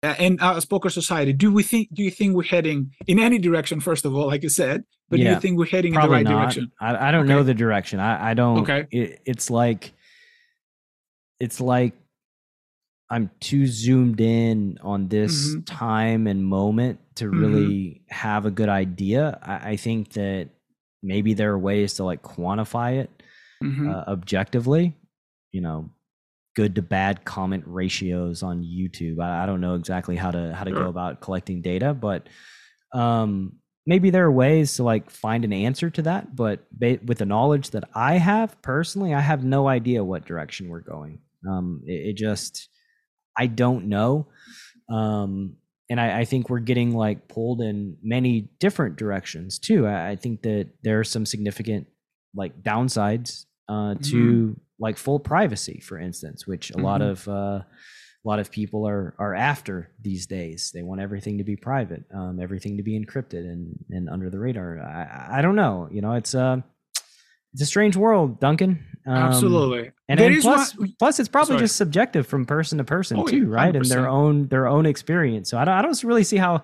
and 0.02 0.40
as 0.40 0.64
poker 0.64 0.90
society, 0.90 1.32
do 1.32 1.52
we 1.52 1.62
think? 1.62 1.88
Do 1.92 2.02
you 2.02 2.10
think 2.10 2.34
we're 2.34 2.44
heading 2.44 2.92
in 3.06 3.18
any 3.18 3.38
direction? 3.38 3.80
First 3.80 4.04
of 4.04 4.14
all, 4.14 4.28
like 4.28 4.42
you 4.42 4.48
said, 4.48 4.84
but 5.10 5.18
yeah, 5.18 5.24
do 5.24 5.34
you 5.34 5.40
think 5.40 5.58
we're 5.58 5.66
heading 5.66 5.94
in 5.94 6.00
the 6.00 6.08
right 6.08 6.24
not. 6.24 6.40
direction? 6.40 6.72
I, 6.80 7.08
I 7.08 7.10
don't 7.10 7.24
okay. 7.24 7.34
know 7.34 7.42
the 7.42 7.54
direction. 7.54 8.00
I, 8.00 8.30
I 8.30 8.34
don't. 8.34 8.60
Okay. 8.60 8.86
It, 8.90 9.20
it's 9.26 9.50
like 9.50 9.92
it's 11.38 11.60
like 11.60 11.94
I'm 13.10 13.30
too 13.40 13.66
zoomed 13.66 14.20
in 14.20 14.78
on 14.82 15.08
this 15.08 15.50
mm-hmm. 15.50 15.60
time 15.62 16.26
and 16.26 16.44
moment 16.44 16.98
to 17.16 17.28
really 17.28 17.74
mm-hmm. 17.74 18.14
have 18.14 18.46
a 18.46 18.50
good 18.50 18.70
idea. 18.70 19.38
I, 19.42 19.72
I, 19.72 19.76
think 19.76 20.14
that 20.14 20.48
maybe 21.02 21.34
there 21.34 21.52
are 21.52 21.58
ways 21.58 21.94
to 21.94 22.04
like 22.04 22.22
quantify 22.22 23.02
it 23.02 23.10
mm-hmm. 23.62 23.90
uh, 23.90 24.04
objectively. 24.08 24.96
You 25.52 25.60
know, 25.60 25.90
good 26.54 26.74
to 26.74 26.82
bad 26.82 27.24
comment 27.24 27.64
ratios 27.66 28.42
on 28.42 28.62
YouTube. 28.62 29.20
I, 29.20 29.42
I 29.42 29.46
don't 29.46 29.60
know 29.60 29.74
exactly 29.74 30.16
how 30.16 30.30
to 30.30 30.54
how 30.54 30.64
to 30.64 30.70
sure. 30.70 30.84
go 30.84 30.88
about 30.88 31.20
collecting 31.20 31.62
data, 31.62 31.94
but 31.94 32.28
um, 32.94 33.58
maybe 33.86 34.10
there 34.10 34.24
are 34.26 34.32
ways 34.32 34.76
to 34.76 34.82
like 34.82 35.10
find 35.10 35.44
an 35.44 35.52
answer 35.52 35.90
to 35.90 36.02
that. 36.02 36.34
But 36.34 36.60
ba- 36.72 37.00
with 37.04 37.18
the 37.18 37.26
knowledge 37.26 37.70
that 37.70 37.84
I 37.94 38.14
have 38.14 38.60
personally, 38.62 39.14
I 39.14 39.20
have 39.20 39.44
no 39.44 39.68
idea 39.68 40.04
what 40.04 40.24
direction 40.24 40.68
we're 40.68 40.80
going. 40.80 41.20
Um, 41.48 41.82
it, 41.86 42.10
it, 42.10 42.16
just, 42.16 42.68
I 43.36 43.46
don't 43.46 43.86
know. 43.86 44.28
Um, 44.88 45.56
and 45.90 46.00
I, 46.00 46.20
I, 46.20 46.24
think 46.24 46.48
we're 46.48 46.60
getting 46.60 46.94
like 46.94 47.26
pulled 47.26 47.60
in 47.60 47.96
many 48.02 48.48
different 48.60 48.96
directions 48.96 49.58
too. 49.58 49.86
I, 49.86 50.10
I 50.10 50.16
think 50.16 50.42
that 50.42 50.68
there 50.84 51.00
are 51.00 51.04
some 51.04 51.26
significant 51.26 51.88
like 52.34 52.62
downsides 52.62 53.46
uh, 53.68 53.94
to 53.94 54.16
mm-hmm. 54.16 54.52
like 54.78 54.96
full 54.96 55.18
privacy, 55.18 55.80
for 55.80 55.98
instance, 55.98 56.46
which 56.46 56.70
a 56.70 56.74
mm-hmm. 56.74 56.84
lot 56.84 57.02
of 57.02 57.26
uh, 57.28 57.62
a 58.24 58.28
lot 58.28 58.38
of 58.38 58.50
people 58.50 58.86
are 58.86 59.14
are 59.18 59.34
after 59.34 59.90
these 60.00 60.26
days. 60.26 60.70
They 60.72 60.82
want 60.82 61.00
everything 61.00 61.38
to 61.38 61.44
be 61.44 61.56
private, 61.56 62.04
um, 62.14 62.40
everything 62.40 62.76
to 62.76 62.82
be 62.82 62.98
encrypted 62.98 63.44
and 63.44 63.78
and 63.90 64.08
under 64.08 64.30
the 64.30 64.38
radar. 64.38 64.80
I, 64.80 65.38
I 65.38 65.42
don't 65.42 65.56
know. 65.56 65.88
You 65.90 66.02
know, 66.02 66.12
it's 66.12 66.34
uh, 66.34 66.58
it's 67.52 67.62
a 67.62 67.66
strange 67.66 67.96
world, 67.96 68.40
Duncan. 68.40 68.84
Um, 69.06 69.14
Absolutely. 69.14 69.90
And, 70.08 70.20
and 70.20 70.40
plus, 70.40 70.76
one, 70.76 70.94
plus, 70.98 71.18
it's 71.18 71.28
probably 71.28 71.54
sorry. 71.54 71.60
just 71.60 71.76
subjective 71.76 72.26
from 72.26 72.46
person 72.46 72.78
to 72.78 72.84
person 72.84 73.18
oh, 73.18 73.26
too, 73.26 73.46
right? 73.46 73.74
100%. 73.74 73.76
And 73.76 73.86
their 73.86 74.08
own 74.08 74.46
their 74.48 74.66
own 74.66 74.86
experience. 74.86 75.50
So 75.50 75.58
I 75.58 75.64
don't 75.64 75.74
I 75.74 75.82
don't 75.82 76.02
really 76.04 76.24
see 76.24 76.36
how 76.36 76.62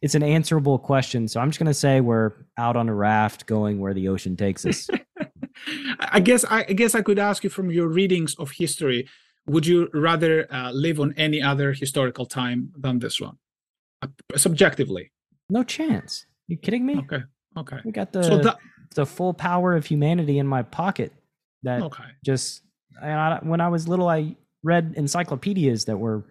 it's 0.00 0.14
an 0.14 0.22
answerable 0.22 0.78
question. 0.78 1.28
So 1.28 1.40
I'm 1.40 1.50
just 1.50 1.58
gonna 1.58 1.74
say 1.74 2.00
we're 2.00 2.32
out 2.56 2.76
on 2.76 2.88
a 2.88 2.94
raft 2.94 3.46
going 3.46 3.80
where 3.80 3.94
the 3.94 4.08
ocean 4.08 4.36
takes 4.36 4.64
us. 4.64 4.88
I 5.98 6.20
guess 6.20 6.44
I, 6.44 6.60
I, 6.68 6.72
guess 6.72 6.94
I 6.94 7.02
could 7.02 7.18
ask 7.18 7.44
you 7.44 7.50
from 7.50 7.70
your 7.70 7.88
readings 7.88 8.34
of 8.36 8.50
history. 8.52 9.08
Would 9.46 9.66
you 9.66 9.88
rather 9.92 10.52
uh, 10.52 10.70
live 10.70 11.00
on 11.00 11.14
any 11.16 11.42
other 11.42 11.72
historical 11.72 12.26
time 12.26 12.72
than 12.78 12.98
this 12.98 13.20
one, 13.20 13.38
uh, 14.00 14.08
subjectively? 14.36 15.10
No 15.50 15.64
chance. 15.64 16.26
You 16.48 16.56
kidding 16.56 16.86
me? 16.86 16.96
Okay. 16.98 17.22
Okay. 17.56 17.78
We 17.84 17.92
got 17.92 18.12
the 18.12 18.22
so 18.22 18.38
that, 18.38 18.58
the 18.94 19.06
full 19.06 19.34
power 19.34 19.74
of 19.74 19.86
humanity 19.86 20.38
in 20.38 20.46
my 20.46 20.62
pocket. 20.62 21.12
That 21.62 21.82
okay. 21.82 22.04
just 22.24 22.62
I, 23.00 23.38
when 23.42 23.60
I 23.60 23.68
was 23.68 23.88
little, 23.88 24.08
I 24.08 24.36
read 24.62 24.94
encyclopedias 24.96 25.84
that 25.86 25.96
were 25.96 26.24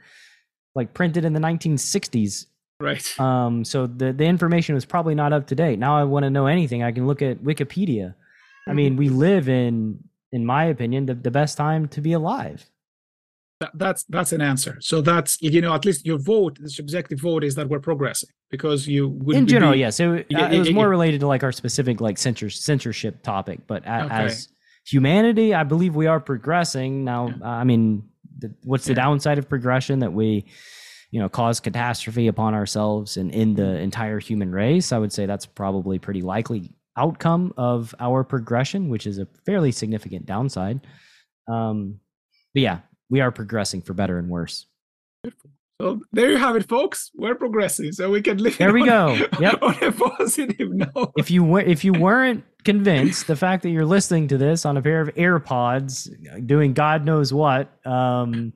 like 0.76 0.94
printed 0.94 1.26
in 1.26 1.34
the 1.34 1.40
1960s. 1.40 2.48
Right. 2.80 3.20
Um. 3.20 3.64
So 3.64 3.88
the 3.88 4.12
the 4.12 4.26
information 4.26 4.74
was 4.74 4.86
probably 4.86 5.16
not 5.16 5.34
up 5.34 5.48
to 5.48 5.56
date. 5.56 5.78
Now 5.78 5.96
I 5.96 6.04
want 6.04 6.24
to 6.24 6.30
know 6.30 6.48
anything. 6.48 6.82
I 6.82 6.92
can 6.92 7.06
look 7.06 7.22
at 7.22 7.38
Wikipedia. 7.40 8.16
I 8.68 8.74
mean, 8.74 8.96
we 8.96 9.10
live 9.10 9.50
in, 9.50 10.04
in 10.32 10.46
my 10.46 10.66
opinion, 10.66 11.06
the, 11.06 11.16
the 11.16 11.32
best 11.32 11.58
time 11.58 11.88
to 11.90 12.02
be 12.02 12.14
alive. 12.14 12.70
That, 13.62 13.72
that's 13.76 14.04
that's 14.06 14.32
an 14.32 14.42
answer. 14.42 14.78
So 14.82 15.02
that's 15.02 15.40
you 15.40 15.62
know 15.62 15.74
at 15.76 15.86
least 15.86 16.04
your 16.04 16.18
vote, 16.18 16.58
the 16.60 16.70
subjective 16.70 17.20
vote, 17.20 17.44
is 17.44 17.54
that 17.56 17.70
we're 17.70 17.80
progressing 17.80 18.30
because 18.50 18.88
you 18.88 19.10
would 19.10 19.36
in 19.36 19.46
general, 19.46 19.76
yes. 19.76 20.00
Yeah, 20.00 20.10
uh, 20.10 20.24
yeah, 20.30 20.50
it 20.50 20.58
was 20.58 20.70
yeah, 20.70 20.74
more 20.74 20.90
related 20.90 21.20
to 21.20 21.28
like 21.28 21.44
our 21.44 21.52
specific 21.52 22.02
like 22.02 22.18
censorship 22.18 23.22
topic, 23.22 23.60
but 23.68 23.86
a, 23.86 24.06
okay. 24.06 24.16
as 24.16 24.48
humanity, 24.84 25.54
I 25.54 25.64
believe 25.64 25.96
we 25.96 26.08
are 26.08 26.20
progressing. 26.20 27.04
Now, 27.04 27.36
uh, 27.40 27.46
I 27.46 27.64
mean, 27.64 28.10
the, 28.40 28.52
what's 28.64 28.86
the 28.86 28.96
downside 28.96 29.38
of 29.38 29.48
progression 29.48 30.00
that 30.00 30.12
we 30.12 30.46
you 31.12 31.20
know 31.20 31.30
cause 31.30 31.60
catastrophe 31.60 32.28
upon 32.28 32.56
ourselves 32.56 33.16
and 33.18 33.32
in 33.32 33.54
the 33.54 33.78
entire 33.78 34.18
human 34.18 34.52
race? 34.52 34.92
I 34.92 34.98
would 34.98 35.14
say 35.14 35.28
that's 35.28 35.46
probably 35.46 36.00
pretty 36.00 36.24
likely 36.24 36.72
outcome 37.02 37.54
of 37.58 37.96
our 38.00 38.24
progression, 38.24 38.90
which 38.90 39.08
is 39.08 39.18
a 39.18 39.28
fairly 39.46 39.72
significant 39.72 40.26
downside. 40.26 40.82
Um, 41.48 42.00
but 42.54 42.62
yeah, 42.62 42.80
we 43.10 43.22
are 43.22 43.32
progressing 43.32 43.82
for 43.82 43.94
better 43.94 44.18
and 44.18 44.30
worse. 44.30 44.68
So 45.82 46.00
there 46.12 46.30
you 46.30 46.38
have 46.38 46.56
it, 46.56 46.70
folks. 46.70 47.10
We're 47.16 47.34
progressing, 47.34 47.92
so 47.92 48.12
we 48.12 48.22
can 48.22 48.38
live. 48.38 48.58
There 48.58 48.72
we 48.72 48.86
go. 48.86 49.18
Yep. 49.40 49.64
On 49.64 49.84
a 49.84 49.92
positive 49.92 50.72
note. 50.72 51.12
If 51.18 51.32
you 51.32 51.44
were, 51.44 51.62
if 51.62 51.84
you 51.84 51.94
weren't 51.94 52.44
convinced, 52.64 53.26
the 53.26 53.36
fact 53.36 53.64
that 53.64 53.70
you're 53.70 53.86
listening 53.86 54.28
to 54.28 54.38
this 54.38 54.64
on 54.64 54.78
a 54.78 54.82
pair 54.82 55.02
of 55.02 55.08
AirPods, 55.16 56.08
doing 56.46 56.74
God 56.74 57.04
knows 57.04 57.34
what, 57.34 57.74
um, 57.88 58.54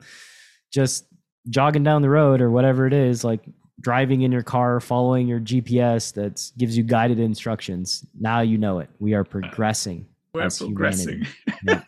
just 0.72 1.08
jogging 1.50 1.84
down 1.84 2.04
the 2.04 2.10
road 2.10 2.42
or 2.42 2.52
whatever 2.52 2.86
it 2.86 2.94
is, 2.94 3.24
like 3.24 3.42
driving 3.86 4.24
in 4.24 4.32
your 4.32 4.42
car, 4.42 4.80
following 4.80 5.28
your 5.28 5.40
GPS 5.40 6.12
that 6.16 6.52
gives 6.58 6.76
you 6.76 6.82
guided 6.82 7.20
instructions. 7.20 8.04
Now 8.20 8.42
you 8.42 8.58
know 8.58 8.80
it. 8.80 8.90
We 8.98 9.14
are 9.14 9.24
progressing. 9.24 10.08
We're 10.34 10.50
progressing. 10.50 11.28
Yeah. 11.64 11.84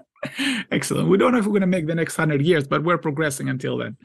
Excellent. 0.70 1.08
We 1.08 1.16
don't 1.16 1.32
know 1.32 1.38
if 1.38 1.46
we're 1.46 1.52
going 1.52 1.62
to 1.62 1.66
make 1.66 1.86
the 1.86 1.94
next 1.94 2.16
hundred 2.16 2.42
years, 2.42 2.68
but 2.68 2.84
we're 2.84 2.98
progressing 2.98 3.48
until 3.48 3.78
then. 3.78 3.96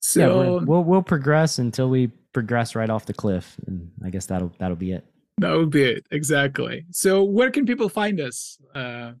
So 0.00 0.20
yeah, 0.20 0.60
we'll 0.66 0.84
we'll 0.84 1.02
progress 1.02 1.58
until 1.58 1.88
we 1.88 2.08
progress 2.34 2.74
right 2.74 2.90
off 2.90 3.06
the 3.06 3.14
cliff, 3.14 3.56
and 3.66 3.90
I 4.04 4.10
guess 4.10 4.26
that'll 4.26 4.52
that'll 4.58 4.76
be 4.76 4.92
it. 4.92 5.06
That 5.38 5.52
would 5.52 5.70
be 5.70 5.84
it 5.84 6.04
exactly. 6.10 6.84
So 6.90 7.24
where 7.24 7.50
can 7.50 7.64
people 7.64 7.88
find 7.88 8.20
us? 8.20 8.58
Uh, 8.74 9.12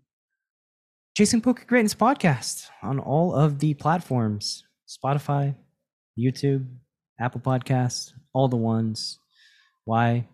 Chasing 1.16 1.40
Poker 1.40 1.64
Greatness 1.66 1.94
podcast 1.94 2.68
on 2.82 2.98
all 2.98 3.34
of 3.34 3.60
the 3.60 3.72
platforms: 3.74 4.64
Spotify, 4.86 5.54
YouTube, 6.18 6.66
Apple 7.20 7.40
Podcasts, 7.40 8.12
all 8.32 8.48
the 8.48 8.56
ones. 8.56 9.18
Why? 9.84 10.28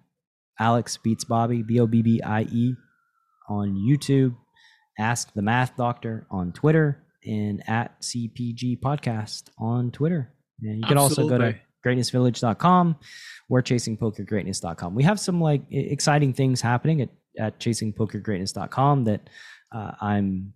Alex 0.58 0.96
beats 0.96 1.24
Bobby 1.24 1.62
B 1.62 1.80
O 1.80 1.86
B 1.86 2.02
B 2.02 2.22
I 2.22 2.42
E 2.42 2.74
on 3.48 3.74
YouTube. 3.74 4.36
Ask 4.98 5.32
the 5.34 5.42
Math 5.42 5.76
Doctor 5.76 6.26
on 6.30 6.52
Twitter 6.52 7.02
and 7.24 7.62
at 7.68 8.00
CPG 8.00 8.80
Podcast 8.80 9.50
on 9.58 9.90
Twitter. 9.90 10.32
And 10.62 10.78
you 10.78 10.86
can 10.86 10.96
Absolutely. 10.96 11.34
also 11.34 11.38
go 11.38 11.52
to 11.52 11.58
greatnessvillage.com 11.86 12.96
or 13.50 13.62
chasingpokergreatness.com. 13.62 14.94
We 14.94 15.02
have 15.02 15.20
some 15.20 15.40
like 15.40 15.62
exciting 15.70 16.32
things 16.32 16.60
happening 16.60 17.02
at, 17.02 17.10
at 17.38 17.60
chasingpokergreatness.com 17.60 19.04
that 19.04 19.28
uh, 19.74 19.92
I'm 20.00 20.54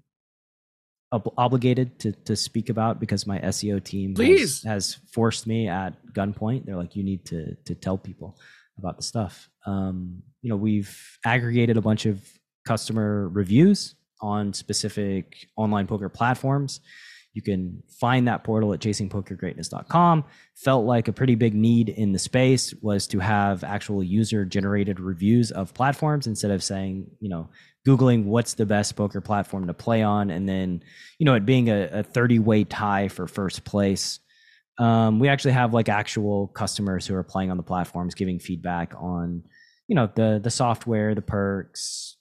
ob- 1.12 1.32
obligated 1.36 1.98
to, 2.00 2.12
to 2.12 2.36
speak 2.36 2.68
about 2.68 3.00
because 3.00 3.26
my 3.26 3.38
SEO 3.40 3.82
team 3.82 4.14
Please. 4.14 4.62
Has, 4.62 4.94
has 4.94 4.98
forced 5.12 5.46
me 5.46 5.68
at 5.68 5.94
gunpoint. 6.12 6.66
They're 6.66 6.76
like, 6.76 6.96
you 6.96 7.02
need 7.02 7.24
to, 7.26 7.54
to 7.64 7.74
tell 7.74 7.98
people 7.98 8.38
about 8.78 8.96
the 8.96 9.02
stuff. 9.02 9.48
Um, 9.66 10.22
you 10.42 10.50
know, 10.50 10.56
we've 10.56 11.18
aggregated 11.24 11.76
a 11.76 11.82
bunch 11.82 12.06
of 12.06 12.22
customer 12.66 13.28
reviews 13.28 13.94
on 14.20 14.52
specific 14.52 15.46
online 15.56 15.86
poker 15.86 16.08
platforms. 16.08 16.80
You 17.32 17.42
can 17.42 17.82
find 18.00 18.26
that 18.26 18.42
portal 18.42 18.72
at 18.72 18.80
chasingpokergreatness.com. 18.80 20.24
Felt 20.56 20.84
like 20.84 21.06
a 21.06 21.12
pretty 21.12 21.36
big 21.36 21.54
need 21.54 21.88
in 21.88 22.12
the 22.12 22.18
space 22.18 22.74
was 22.82 23.06
to 23.08 23.20
have 23.20 23.62
actual 23.62 24.02
user 24.02 24.44
generated 24.44 24.98
reviews 24.98 25.52
of 25.52 25.72
platforms 25.72 26.26
instead 26.26 26.50
of 26.50 26.62
saying, 26.62 27.06
you 27.20 27.28
know, 27.28 27.48
Googling 27.86 28.24
what's 28.24 28.54
the 28.54 28.66
best 28.66 28.96
poker 28.96 29.20
platform 29.20 29.66
to 29.66 29.74
play 29.74 30.02
on 30.02 30.30
and 30.30 30.48
then, 30.48 30.82
you 31.18 31.24
know, 31.24 31.34
it 31.34 31.46
being 31.46 31.70
a 31.70 32.02
30 32.02 32.38
way 32.38 32.64
tie 32.64 33.08
for 33.08 33.26
first 33.26 33.64
place. 33.64 34.20
Um, 34.78 35.18
we 35.18 35.28
actually 35.28 35.52
have 35.52 35.74
like 35.74 35.88
actual 35.88 36.48
customers 36.48 37.06
who 37.06 37.14
are 37.14 37.22
playing 37.22 37.50
on 37.50 37.56
the 37.56 37.62
platforms 37.62 38.14
giving 38.14 38.38
feedback 38.38 38.94
on, 38.98 39.44
you 39.88 39.94
know, 39.94 40.10
the 40.14 40.40
the 40.42 40.50
software, 40.50 41.14
the 41.14 41.22
perks, 41.22 42.16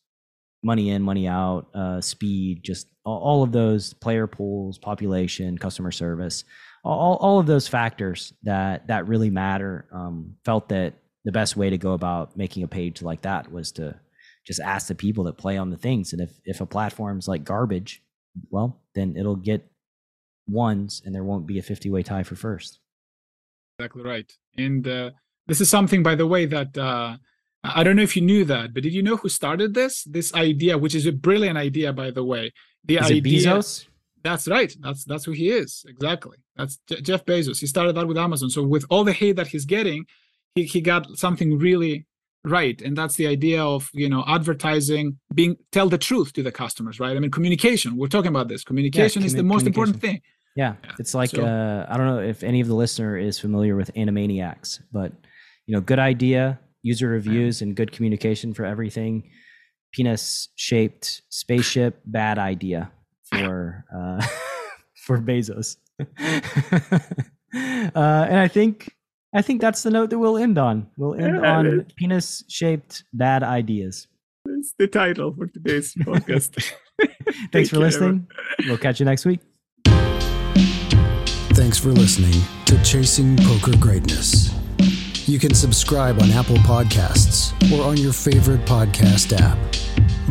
money 0.64 0.90
in, 0.90 1.02
money 1.02 1.28
out, 1.28 1.68
uh, 1.74 2.02
speed, 2.02 2.64
just 2.64 2.88
all, 3.06 3.44
of 3.44 3.52
those 3.52 3.94
player 3.94 4.28
pools, 4.28 4.78
population, 4.78 5.58
customer 5.58 5.92
service, 5.92 6.44
all, 6.84 7.16
all 7.18 7.40
of 7.40 7.48
those 7.48 7.68
factors 7.68 8.34
that 8.44 8.88
that 8.88 9.08
really 9.08 9.30
matter. 9.30 9.88
Um, 9.92 10.36
felt 10.46 10.70
that 10.70 10.96
the 11.26 11.32
best 11.32 11.58
way 11.58 11.70
to 11.70 11.78
go 11.78 11.94
about 11.94 12.38
making 12.38 12.64
a 12.64 12.68
page 12.68 13.02
like 13.02 13.22
that 13.22 13.52
was 13.52 13.72
to 13.74 14.00
just 14.50 14.60
ask 14.60 14.88
the 14.88 14.96
people 14.96 15.24
that 15.26 15.38
play 15.38 15.58
on 15.58 15.70
the 15.70 15.78
things, 15.78 16.12
and 16.12 16.22
if 16.22 16.32
if 16.44 16.60
a 16.60 16.66
platform's 16.66 17.28
like 17.28 17.44
garbage, 17.44 18.02
well, 18.50 18.82
then 18.96 19.16
it'll 19.16 19.36
get 19.36 19.62
ones, 20.48 21.04
and 21.06 21.14
there 21.14 21.24
won't 21.24 21.46
be 21.46 21.60
a 21.60 21.62
fifty 21.62 21.90
way 21.92 22.02
tie 22.02 22.24
for 22.24 22.36
first. 22.36 22.80
Exactly 23.78 24.02
right, 24.02 24.32
and 24.58 24.88
uh, 24.88 25.12
this 25.46 25.62
is 25.62 25.70
something, 25.70 26.02
by 26.04 26.16
the 26.16 26.28
way, 26.28 26.46
that. 26.48 26.76
Uh, 26.78 27.18
I 27.62 27.84
don't 27.84 27.98
know 27.98 28.04
if 28.04 28.16
you 28.16 28.22
knew 28.22 28.46
that, 28.46 28.74
but 28.74 28.84
did 28.84 28.94
you 28.94 29.04
know 29.04 29.18
who 29.18 29.28
started 29.28 29.74
this? 29.74 30.06
This 30.06 30.34
idea, 30.34 30.78
which 30.78 30.96
is 30.96 31.06
a 31.06 31.12
brilliant 31.12 31.58
idea, 31.58 31.92
by 31.92 32.10
the 32.10 32.24
way. 32.24 32.54
The 32.86 32.96
is 32.96 33.12
idea. 33.12 33.22
Bezos? 33.22 33.86
That's 34.24 34.48
right. 34.48 34.74
That's 34.80 35.04
that's 35.04 35.26
who 35.26 35.34
he 35.34 35.50
is. 35.50 35.86
Exactly. 35.88 36.38
That's 36.56 36.80
Je- 36.88 37.02
Jeff 37.02 37.26
Bezos. 37.26 37.60
He 37.60 37.68
started 37.68 37.98
that 37.98 38.08
with 38.08 38.18
Amazon. 38.18 38.50
So 38.50 38.64
with 38.64 38.86
all 38.90 39.04
the 39.04 39.12
hate 39.12 39.36
that 39.36 39.48
he's 39.48 39.66
getting, 39.66 40.06
he, 40.56 40.64
he 40.64 40.80
got 40.80 41.18
something 41.18 41.60
really 41.60 42.06
right 42.46 42.82
and 42.82 42.98
that's 42.98 43.16
the 43.16 43.28
idea 43.28 43.64
of 43.64 43.90
you 43.94 44.10
know 44.10 44.24
advertising 44.28 45.18
being 45.34 45.58
tell 45.72 45.90
the 45.90 45.98
truth 45.98 46.32
to 46.34 46.42
the 46.42 46.52
customers 46.52 47.00
right 47.00 47.18
i 47.18 47.20
mean 47.20 47.32
communication 47.32 47.98
we're 47.98 48.08
talking 48.08 48.30
about 48.30 48.48
this 48.48 48.64
communication 48.64 49.22
yeah, 49.22 49.26
is 49.26 49.34
the 49.34 49.44
most 49.44 49.66
important 49.66 50.00
thing 50.00 50.22
yeah, 50.56 50.76
yeah. 50.84 50.92
it's 51.00 51.14
like 51.14 51.30
so, 51.30 51.44
uh, 51.44 51.86
i 51.90 51.98
don't 51.98 52.08
know 52.08 52.20
if 52.20 52.44
any 52.44 52.62
of 52.62 52.68
the 52.68 52.76
listener 52.76 53.18
is 53.18 53.38
familiar 53.38 53.76
with 53.76 53.94
animaniacs 53.96 54.80
but 54.92 55.12
you 55.66 55.76
know 55.76 55.82
good 55.82 56.00
idea 56.00 56.60
user 56.82 57.10
reviews 57.10 57.62
and 57.62 57.76
good 57.76 57.92
communication 57.92 58.54
for 58.54 58.66
everything. 58.66 59.30
Penis 59.92 60.50
shaped 60.56 61.22
spaceship, 61.30 62.02
bad 62.06 62.38
idea 62.38 62.92
for 63.24 63.86
uh, 63.96 64.26
for 65.06 65.20
Bezos. 65.20 65.78
uh, 66.00 66.06
and 67.94 68.40
I 68.40 68.48
think 68.48 68.96
I 69.34 69.42
think 69.42 69.62
that's 69.62 69.84
the 69.84 69.92
note 69.92 70.10
that 70.10 70.20
we'll 70.20 70.38
end 70.38 70.58
on. 70.58 70.88
We'll 70.98 71.14
end 71.14 71.40
yeah, 71.44 71.58
on 71.58 71.86
penis 71.96 72.44
shaped 72.48 73.04
bad 73.14 73.44
ideas. 73.44 74.08
That's 74.46 74.74
the 74.80 74.88
title 74.88 75.34
for 75.34 75.46
today's 75.48 75.94
podcast. 75.96 76.72
Thanks 77.00 77.16
Take 77.52 77.68
for 77.70 77.76
care. 77.76 77.86
listening. 77.86 78.28
We'll 78.66 78.78
catch 78.78 79.00
you 79.00 79.06
next 79.06 79.26
week. 79.26 79.40
Thanks 81.54 81.78
for 81.78 81.90
listening 81.90 82.42
to 82.66 82.82
Chasing 82.84 83.38
Poker 83.38 83.78
Greatness. 83.78 84.54
You 85.28 85.38
can 85.38 85.54
subscribe 85.54 86.20
on 86.22 86.32
Apple 86.32 86.56
Podcasts 86.58 87.54
or 87.72 87.84
on 87.86 87.98
your 87.98 88.14
favorite 88.14 88.66
podcast 88.66 89.40
app. 89.40 89.58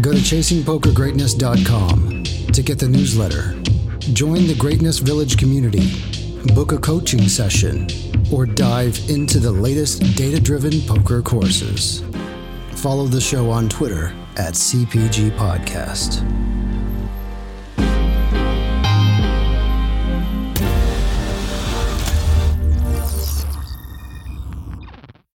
Go 0.02 0.12
to 0.12 0.18
chasingpokergreatness.com 0.18 2.24
to 2.52 2.62
get 2.62 2.78
the 2.78 2.88
newsletter. 2.88 3.54
Join 4.12 4.46
the 4.48 4.56
Greatness 4.58 4.98
Village 4.98 5.38
community, 5.38 5.86
book 6.54 6.72
a 6.72 6.78
coaching 6.78 7.28
session, 7.28 7.88
or 8.32 8.46
dive 8.46 8.98
into 9.08 9.38
the 9.38 9.50
latest 9.50 10.00
data 10.16 10.40
driven 10.40 10.80
poker 10.82 11.22
courses. 11.22 12.02
Follow 12.72 13.06
the 13.06 13.20
show 13.20 13.50
on 13.50 13.68
Twitter 13.68 14.14
at 14.36 14.54
CPG 14.54 15.30
Podcast. 15.36 16.24